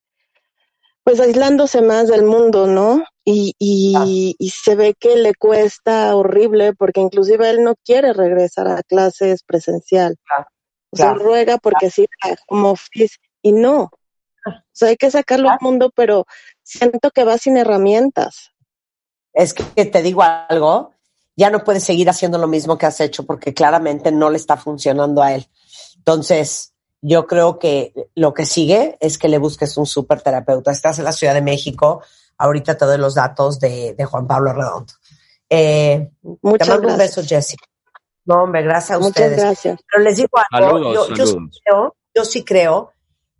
pues 1.03 1.19
aislándose 1.19 1.81
más 1.81 2.07
del 2.07 2.23
mundo, 2.23 2.65
¿no? 2.65 3.03
Y, 3.25 3.55
y, 3.59 4.35
y, 4.37 4.49
se 4.49 4.75
ve 4.75 4.95
que 4.97 5.17
le 5.17 5.33
cuesta 5.33 6.15
horrible 6.15 6.73
porque 6.73 7.01
inclusive 7.01 7.49
él 7.49 7.63
no 7.63 7.75
quiere 7.85 8.13
regresar 8.13 8.67
a 8.67 8.83
clases 8.83 9.43
presencial. 9.43 10.17
O 10.91 10.95
sea, 10.95 11.13
ruega 11.13 11.57
porque 11.57 11.89
sí, 11.89 12.05
como 12.47 12.75
y 13.41 13.51
no. 13.51 13.89
O 14.45 14.51
sea, 14.71 14.89
hay 14.89 14.97
que 14.97 15.11
sacarlo 15.11 15.49
al 15.49 15.57
mundo, 15.61 15.91
pero 15.95 16.25
siento 16.63 17.11
que 17.11 17.23
va 17.23 17.37
sin 17.37 17.57
herramientas. 17.57 18.51
Es 19.33 19.53
que 19.53 19.85
te 19.85 20.01
digo 20.01 20.21
algo, 20.21 20.93
ya 21.35 21.49
no 21.49 21.63
puedes 21.63 21.83
seguir 21.83 22.09
haciendo 22.09 22.37
lo 22.37 22.47
mismo 22.47 22.77
que 22.77 22.85
has 22.85 22.99
hecho 22.99 23.25
porque 23.25 23.53
claramente 23.53 24.11
no 24.11 24.29
le 24.29 24.37
está 24.37 24.57
funcionando 24.57 25.21
a 25.21 25.33
él. 25.33 25.47
Entonces, 25.97 26.73
yo 27.01 27.27
creo 27.27 27.59
que 27.59 27.93
lo 28.15 28.33
que 28.33 28.45
sigue 28.45 28.97
es 28.99 29.17
que 29.17 29.27
le 29.27 29.37
busques 29.37 29.75
un 29.77 29.85
súper 29.85 30.21
terapeuta. 30.21 30.71
Estás 30.71 30.99
en 30.99 31.05
la 31.05 31.11
Ciudad 31.11 31.33
de 31.33 31.41
México, 31.41 32.01
ahorita 32.37 32.77
te 32.77 32.85
doy 32.85 32.97
los 32.97 33.15
datos 33.15 33.59
de, 33.59 33.95
Juan 34.09 34.27
Pablo 34.27 34.53
Redondo. 34.53 34.93
Eh, 35.49 36.11
Muchas 36.41 36.67
te 36.67 36.73
mando 36.73 36.87
un 36.89 36.97
beso, 36.97 37.21
Jessy. 37.23 37.57
No, 38.25 38.43
hombre, 38.43 38.63
gracias 38.63 38.91
a 38.91 38.99
Muchas 38.99 39.09
ustedes. 39.09 39.37
Gracias. 39.37 39.79
Pero 39.91 40.03
les 40.03 40.15
digo 40.15 40.29
algo, 40.51 40.93
yo, 40.93 41.13
Yo, 41.13 41.25
sí 41.25 41.35
creo, 41.63 41.95
yo 42.15 42.25
sí 42.25 42.43
creo 42.43 42.91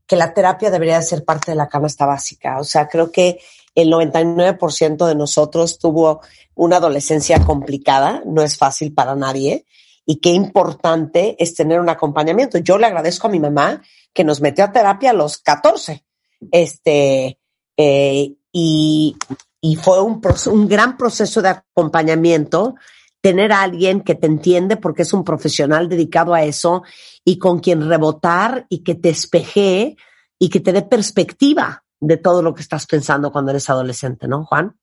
que 0.05 0.15
la 0.15 0.33
terapia 0.33 0.69
debería 0.69 1.01
ser 1.01 1.23
parte 1.23 1.51
de 1.51 1.55
la 1.55 1.69
canasta 1.69 2.05
básica. 2.05 2.59
O 2.59 2.63
sea, 2.63 2.87
creo 2.87 3.11
que 3.11 3.39
el 3.75 3.91
99% 3.91 5.07
de 5.07 5.15
nosotros 5.15 5.79
tuvo 5.79 6.21
una 6.55 6.77
adolescencia 6.77 7.43
complicada, 7.43 8.21
no 8.25 8.41
es 8.41 8.57
fácil 8.57 8.93
para 8.93 9.15
nadie 9.15 9.65
y 10.05 10.17
qué 10.17 10.29
importante 10.29 11.35
es 11.39 11.55
tener 11.55 11.79
un 11.79 11.89
acompañamiento. 11.89 12.57
Yo 12.57 12.77
le 12.77 12.87
agradezco 12.87 13.27
a 13.27 13.31
mi 13.31 13.39
mamá 13.39 13.81
que 14.13 14.23
nos 14.23 14.41
metió 14.41 14.65
a 14.65 14.71
terapia 14.71 15.11
a 15.11 15.13
los 15.13 15.37
14. 15.37 16.03
Este, 16.51 17.39
eh, 17.77 18.33
y, 18.51 19.15
y, 19.61 19.75
fue 19.77 20.01
un, 20.01 20.21
un 20.51 20.67
gran 20.67 20.97
proceso 20.97 21.41
de 21.41 21.49
acompañamiento 21.49 22.75
tener 23.21 23.53
a 23.53 23.61
alguien 23.61 24.01
que 24.01 24.15
te 24.15 24.27
entiende 24.27 24.75
porque 24.75 25.03
es 25.03 25.13
un 25.13 25.23
profesional 25.23 25.87
dedicado 25.87 26.33
a 26.33 26.43
eso 26.43 26.83
y 27.23 27.37
con 27.37 27.59
quien 27.59 27.87
rebotar 27.87 28.65
y 28.67 28.83
que 28.83 28.95
te 28.95 29.09
espeje 29.09 29.95
y 30.37 30.49
que 30.49 30.59
te 30.59 30.73
dé 30.73 30.81
perspectiva 30.81 31.82
de 32.03 32.17
todo 32.17 32.41
lo 32.41 32.53
que 32.53 32.61
estás 32.61 32.85
pensando 32.85 33.31
cuando 33.31 33.51
eres 33.51 33.69
adolescente, 33.69 34.27
¿no, 34.27 34.45
Juan? 34.45 34.77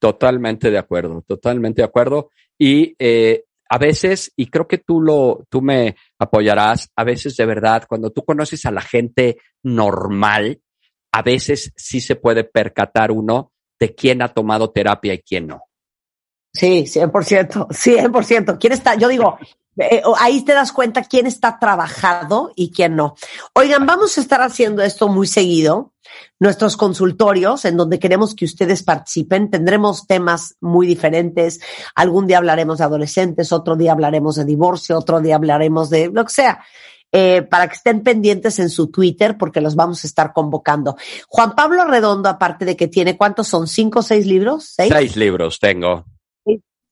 Totalmente 0.00 0.70
de 0.70 0.78
acuerdo, 0.78 1.22
totalmente 1.22 1.82
de 1.82 1.86
acuerdo. 1.86 2.30
Y 2.58 2.96
eh, 2.98 3.44
a 3.68 3.78
veces, 3.78 4.32
y 4.36 4.46
creo 4.46 4.66
que 4.66 4.78
tú 4.78 5.00
lo, 5.00 5.44
tú 5.48 5.62
me 5.62 5.96
apoyarás, 6.18 6.90
a 6.96 7.04
veces 7.04 7.36
de 7.36 7.46
verdad, 7.46 7.84
cuando 7.88 8.10
tú 8.10 8.24
conoces 8.24 8.66
a 8.66 8.72
la 8.72 8.80
gente 8.80 9.38
normal, 9.62 10.60
a 11.12 11.22
veces 11.22 11.72
sí 11.76 12.00
se 12.00 12.16
puede 12.16 12.42
percatar 12.42 13.12
uno 13.12 13.52
de 13.78 13.94
quién 13.94 14.20
ha 14.22 14.28
tomado 14.28 14.70
terapia 14.70 15.14
y 15.14 15.18
quién 15.20 15.46
no. 15.46 15.62
Sí, 16.52 16.86
100%, 16.86 17.68
100%. 17.68 18.58
¿Quién 18.58 18.72
está? 18.72 18.96
Yo 18.96 19.06
digo, 19.06 19.38
eh, 19.78 20.02
ahí 20.18 20.44
te 20.44 20.52
das 20.52 20.72
cuenta 20.72 21.04
quién 21.04 21.26
está 21.26 21.58
trabajado 21.58 22.52
y 22.56 22.72
quién 22.72 22.96
no. 22.96 23.14
Oigan, 23.54 23.86
vamos 23.86 24.18
a 24.18 24.20
estar 24.20 24.42
haciendo 24.42 24.82
esto 24.82 25.08
muy 25.08 25.26
seguido, 25.26 25.92
nuestros 26.40 26.76
consultorios, 26.76 27.64
en 27.64 27.76
donde 27.76 27.98
queremos 27.98 28.34
que 28.34 28.44
ustedes 28.44 28.82
participen. 28.82 29.50
Tendremos 29.50 30.06
temas 30.06 30.56
muy 30.60 30.86
diferentes. 30.86 31.60
Algún 31.94 32.26
día 32.26 32.38
hablaremos 32.38 32.78
de 32.78 32.84
adolescentes, 32.84 33.52
otro 33.52 33.76
día 33.76 33.92
hablaremos 33.92 34.36
de 34.36 34.44
divorcio, 34.44 34.98
otro 34.98 35.20
día 35.20 35.36
hablaremos 35.36 35.90
de 35.90 36.10
lo 36.12 36.24
que 36.24 36.32
sea. 36.32 36.64
Eh, 37.10 37.40
para 37.40 37.66
que 37.68 37.74
estén 37.74 38.02
pendientes 38.02 38.58
en 38.58 38.68
su 38.68 38.90
Twitter 38.90 39.38
porque 39.38 39.62
los 39.62 39.74
vamos 39.74 40.04
a 40.04 40.06
estar 40.06 40.34
convocando. 40.34 40.94
Juan 41.26 41.54
Pablo 41.54 41.86
Redondo, 41.86 42.28
aparte 42.28 42.66
de 42.66 42.76
que 42.76 42.86
tiene, 42.86 43.16
¿cuántos 43.16 43.48
son? 43.48 43.66
¿Cinco 43.66 44.00
o 44.00 44.02
seis 44.02 44.26
libros? 44.26 44.74
Seis 44.76 45.16
libros 45.16 45.58
tengo. 45.58 46.04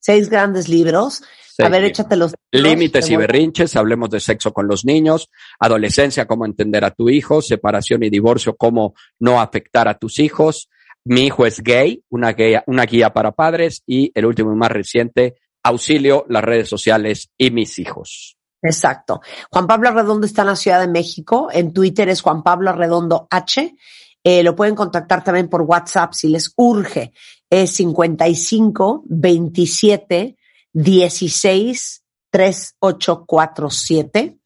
Seis 0.01 0.31
grandes 0.31 0.69
libros 0.71 1.23
a 1.59 1.69
ver, 1.69 1.85
échate 1.85 2.17
los. 2.17 2.35
Límites 2.53 3.11
y 3.11 3.17
berrinches, 3.17 3.77
hablemos 3.77 4.11
de 4.11 4.21
sexo 4.21 4.53
con 4.53 4.67
los 4.67 4.85
niños, 4.85 5.31
adolescencia, 5.59 6.27
cómo 6.27 6.45
entender 6.45 6.85
a 6.85 6.91
tu 6.91 7.09
hijo, 7.09 7.43
separación 7.43 8.03
y 8.03 8.11
divorcio, 8.11 8.57
cómo 8.57 8.95
no 9.19 9.41
afectar 9.41 9.89
a 9.89 9.99
tus 9.99 10.19
hijos, 10.19 10.69
Mi 11.05 11.27
hijo 11.27 11.47
es 11.47 11.63
gay, 11.63 12.03
una 12.09 12.33
guía, 12.33 12.65
una 12.67 12.85
guía 12.85 13.13
para 13.13 13.31
padres 13.31 13.83
y 13.87 14.11
el 14.15 14.27
último 14.27 14.53
y 14.53 14.57
más 14.57 14.73
reciente, 14.73 15.37
auxilio, 15.63 16.27
las 16.29 16.43
redes 16.43 16.69
sociales 16.69 17.31
y 17.39 17.53
mis 17.53 17.79
hijos. 17.79 18.37
Exacto. 18.61 19.21
Juan 19.51 19.67
Pablo 19.67 19.89
Arredondo 19.89 20.27
está 20.27 20.43
en 20.43 20.49
la 20.49 20.57
Ciudad 20.57 20.81
de 20.81 20.89
México. 20.89 21.49
En 21.53 21.73
Twitter 21.73 22.09
es 22.09 22.23
Juan 22.23 22.43
Pablo 22.43 22.71
Arredondo 22.71 23.29
H. 23.31 23.77
Eh, 24.25 24.43
lo 24.43 24.57
pueden 24.57 24.75
contactar 24.75 25.23
también 25.23 25.49
por 25.49 25.63
WhatsApp 25.63 26.13
si 26.13 26.29
les 26.29 26.53
urge. 26.57 27.13
Es 27.49 27.71
55 27.73 29.05
27 29.07 30.37
16 30.77 32.05
3847. 32.31 34.39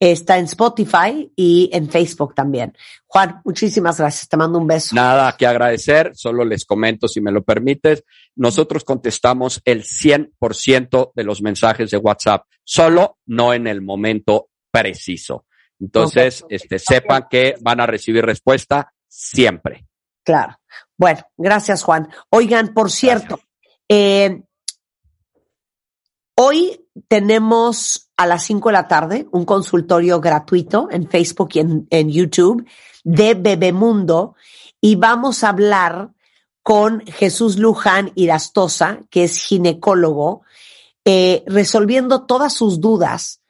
Está 0.00 0.38
en 0.38 0.46
Spotify 0.46 1.30
y 1.36 1.68
en 1.72 1.90
Facebook 1.90 2.34
también. 2.34 2.74
Juan, 3.06 3.40
muchísimas 3.44 3.98
gracias. 3.98 4.28
Te 4.28 4.36
mando 4.36 4.58
un 4.58 4.66
beso. 4.66 4.96
Nada 4.96 5.36
que 5.36 5.46
agradecer. 5.46 6.12
Solo 6.14 6.44
les 6.44 6.64
comento, 6.64 7.06
si 7.06 7.20
me 7.20 7.30
lo 7.30 7.42
permites, 7.42 8.02
nosotros 8.34 8.82
contestamos 8.82 9.60
el 9.64 9.84
100% 9.84 11.12
de 11.14 11.24
los 11.24 11.42
mensajes 11.42 11.90
de 11.90 11.98
WhatsApp, 11.98 12.46
solo 12.64 13.18
no 13.26 13.52
en 13.52 13.66
el 13.66 13.82
momento 13.82 14.48
preciso. 14.72 15.44
Entonces, 15.78 16.44
este, 16.48 16.78
sepan 16.78 17.26
que 17.30 17.56
van 17.60 17.80
a 17.80 17.86
recibir 17.86 18.24
respuesta 18.24 18.92
siempre. 19.06 19.86
Claro. 20.24 20.58
Bueno, 20.96 21.20
gracias, 21.36 21.82
Juan. 21.82 22.08
Oigan, 22.30 22.74
por 22.74 22.90
cierto, 22.90 23.40
eh, 23.88 24.42
Hoy 26.42 26.86
tenemos 27.08 28.10
a 28.16 28.26
las 28.26 28.44
5 28.44 28.70
de 28.70 28.72
la 28.72 28.88
tarde 28.88 29.28
un 29.30 29.44
consultorio 29.44 30.22
gratuito 30.22 30.88
en 30.90 31.06
Facebook 31.06 31.50
y 31.52 31.58
en, 31.58 32.08
YouTube 32.08 32.66
de 33.04 33.34
Bebemundo 33.34 34.36
y 34.80 34.96
vamos 34.96 35.44
a 35.44 35.50
hablar 35.50 36.12
con 36.62 37.04
Jesús 37.04 37.58
Luján 37.58 38.12
Irastosa, 38.14 39.00
que 39.10 39.24
es 39.24 39.36
ginecólogo, 39.36 40.40
eh, 41.04 41.44
resolviendo 41.46 42.24
todas 42.24 42.54
sus 42.54 42.80
dudas 42.80 43.42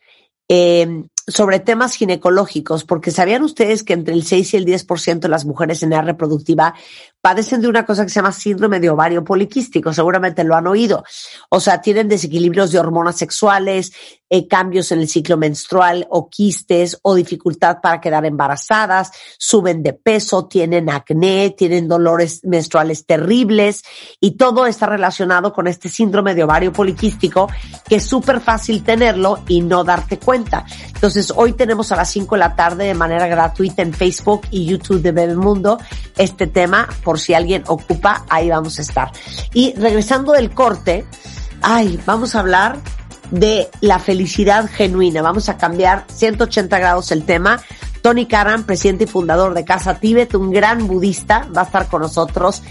eh, 0.49 1.05
sobre 1.28 1.61
temas 1.61 1.95
ginecológicos, 1.95 2.82
porque 2.82 3.12
sabían 3.12 3.45
ustedes 3.45 3.84
que 3.84 3.93
entre 3.93 4.14
el 4.14 4.24
6 4.24 4.55
y 4.55 4.57
el 4.57 4.66
10% 4.66 5.20
de 5.20 5.28
las 5.28 5.45
mujeres 5.45 5.84
en 5.84 5.93
edad 5.93 6.07
reproductiva 6.07 6.74
padecen 7.21 7.61
de 7.61 7.68
una 7.68 7.85
cosa 7.85 8.05
que 8.05 8.11
se 8.11 8.16
llama 8.16 8.33
síndrome 8.33 8.81
de 8.81 8.91
ovario 8.91 9.25
poliquístico, 9.25 9.93
seguramente 9.93 10.45
lo 10.45 10.57
han 10.57 10.66
oído. 10.66 11.05
O 11.49 11.61
sea, 11.61 11.81
tienen 11.81 12.09
desequilibrios 12.09 12.73
de 12.73 12.79
hormonas 12.79 13.16
sexuales, 13.16 13.93
eh, 14.33 14.47
cambios 14.47 14.93
en 14.93 15.01
el 15.01 15.09
ciclo 15.09 15.37
menstrual 15.37 16.07
o 16.09 16.31
quistes 16.31 16.99
o 17.03 17.16
dificultad 17.16 17.79
para 17.83 18.01
quedar 18.01 18.25
embarazadas, 18.25 19.11
suben 19.39 19.83
de 19.83 19.93
peso, 19.93 20.47
tienen 20.47 20.89
acné, 20.89 21.51
tienen 21.51 21.89
dolores 21.89 22.41
menstruales 22.45 23.07
terribles 23.07 23.83
y 24.21 24.37
todo 24.37 24.66
está 24.66 24.87
relacionado 24.87 25.53
con 25.53 25.66
este 25.66 25.89
síndrome 25.89 26.37
de 26.37 26.45
ovario 26.45 26.73
poliquístico 26.73 27.49
que 27.89 27.97
es 27.97 28.05
súper 28.05 28.41
fácil 28.41 28.85
tenerlo 28.85 29.43
y 29.49 29.62
no 29.62 29.83
darte 29.83 30.18
cuenta. 30.18 30.64
Entonces, 30.95 31.33
hoy 31.35 31.55
tenemos 31.55 31.91
a 31.91 31.97
las 31.97 32.11
5 32.11 32.37
de 32.37 32.39
la 32.39 32.55
tarde 32.55 32.85
de 32.85 32.95
manera 32.95 33.27
gratuita 33.27 33.83
en 33.83 33.93
Facebook 33.93 34.43
y 34.53 34.64
YouTube 34.64 35.03
de 35.03 35.11
Bebemundo 35.11 35.79
este 36.16 36.47
tema 36.47 36.89
por 37.11 37.19
si 37.19 37.35
alguien 37.35 37.65
ocupa, 37.67 38.25
ahí 38.29 38.51
vamos 38.51 38.79
a 38.79 38.83
estar. 38.83 39.11
Y 39.53 39.75
regresando 39.75 40.31
del 40.31 40.53
corte, 40.53 41.05
ay, 41.61 41.99
vamos 42.07 42.37
a 42.37 42.39
hablar 42.39 42.79
de 43.33 43.69
la 43.81 43.99
felicidad 43.99 44.71
genuina. 44.73 45.21
Vamos 45.21 45.49
a 45.49 45.57
cambiar 45.57 46.05
180 46.07 46.79
grados 46.79 47.11
el 47.11 47.25
tema. 47.25 47.61
Tony 48.01 48.27
Karan, 48.27 48.63
presidente 48.63 49.05
y 49.05 49.07
fundador 49.09 49.55
de 49.55 49.65
Casa 49.65 49.99
Tíbet, 49.99 50.37
un 50.37 50.53
gran 50.53 50.87
budista, 50.87 51.49
va 51.53 51.63
a 51.63 51.65
estar 51.65 51.89
con 51.89 52.03
nosotros. 52.03 52.63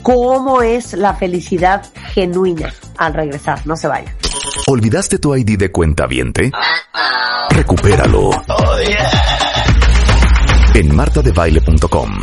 ¿Cómo 0.00 0.62
es 0.62 0.94
la 0.94 1.12
felicidad 1.12 1.84
genuina? 2.14 2.72
Al 2.96 3.12
regresar, 3.12 3.66
no 3.66 3.76
se 3.76 3.88
vaya. 3.88 4.16
¿Olvidaste 4.68 5.18
tu 5.18 5.36
ID 5.36 5.58
de 5.58 5.70
cuenta 5.70 6.06
viente? 6.06 6.50
Recupéralo. 7.50 8.30
En 10.74 10.96
martadebaile.com 10.96 12.22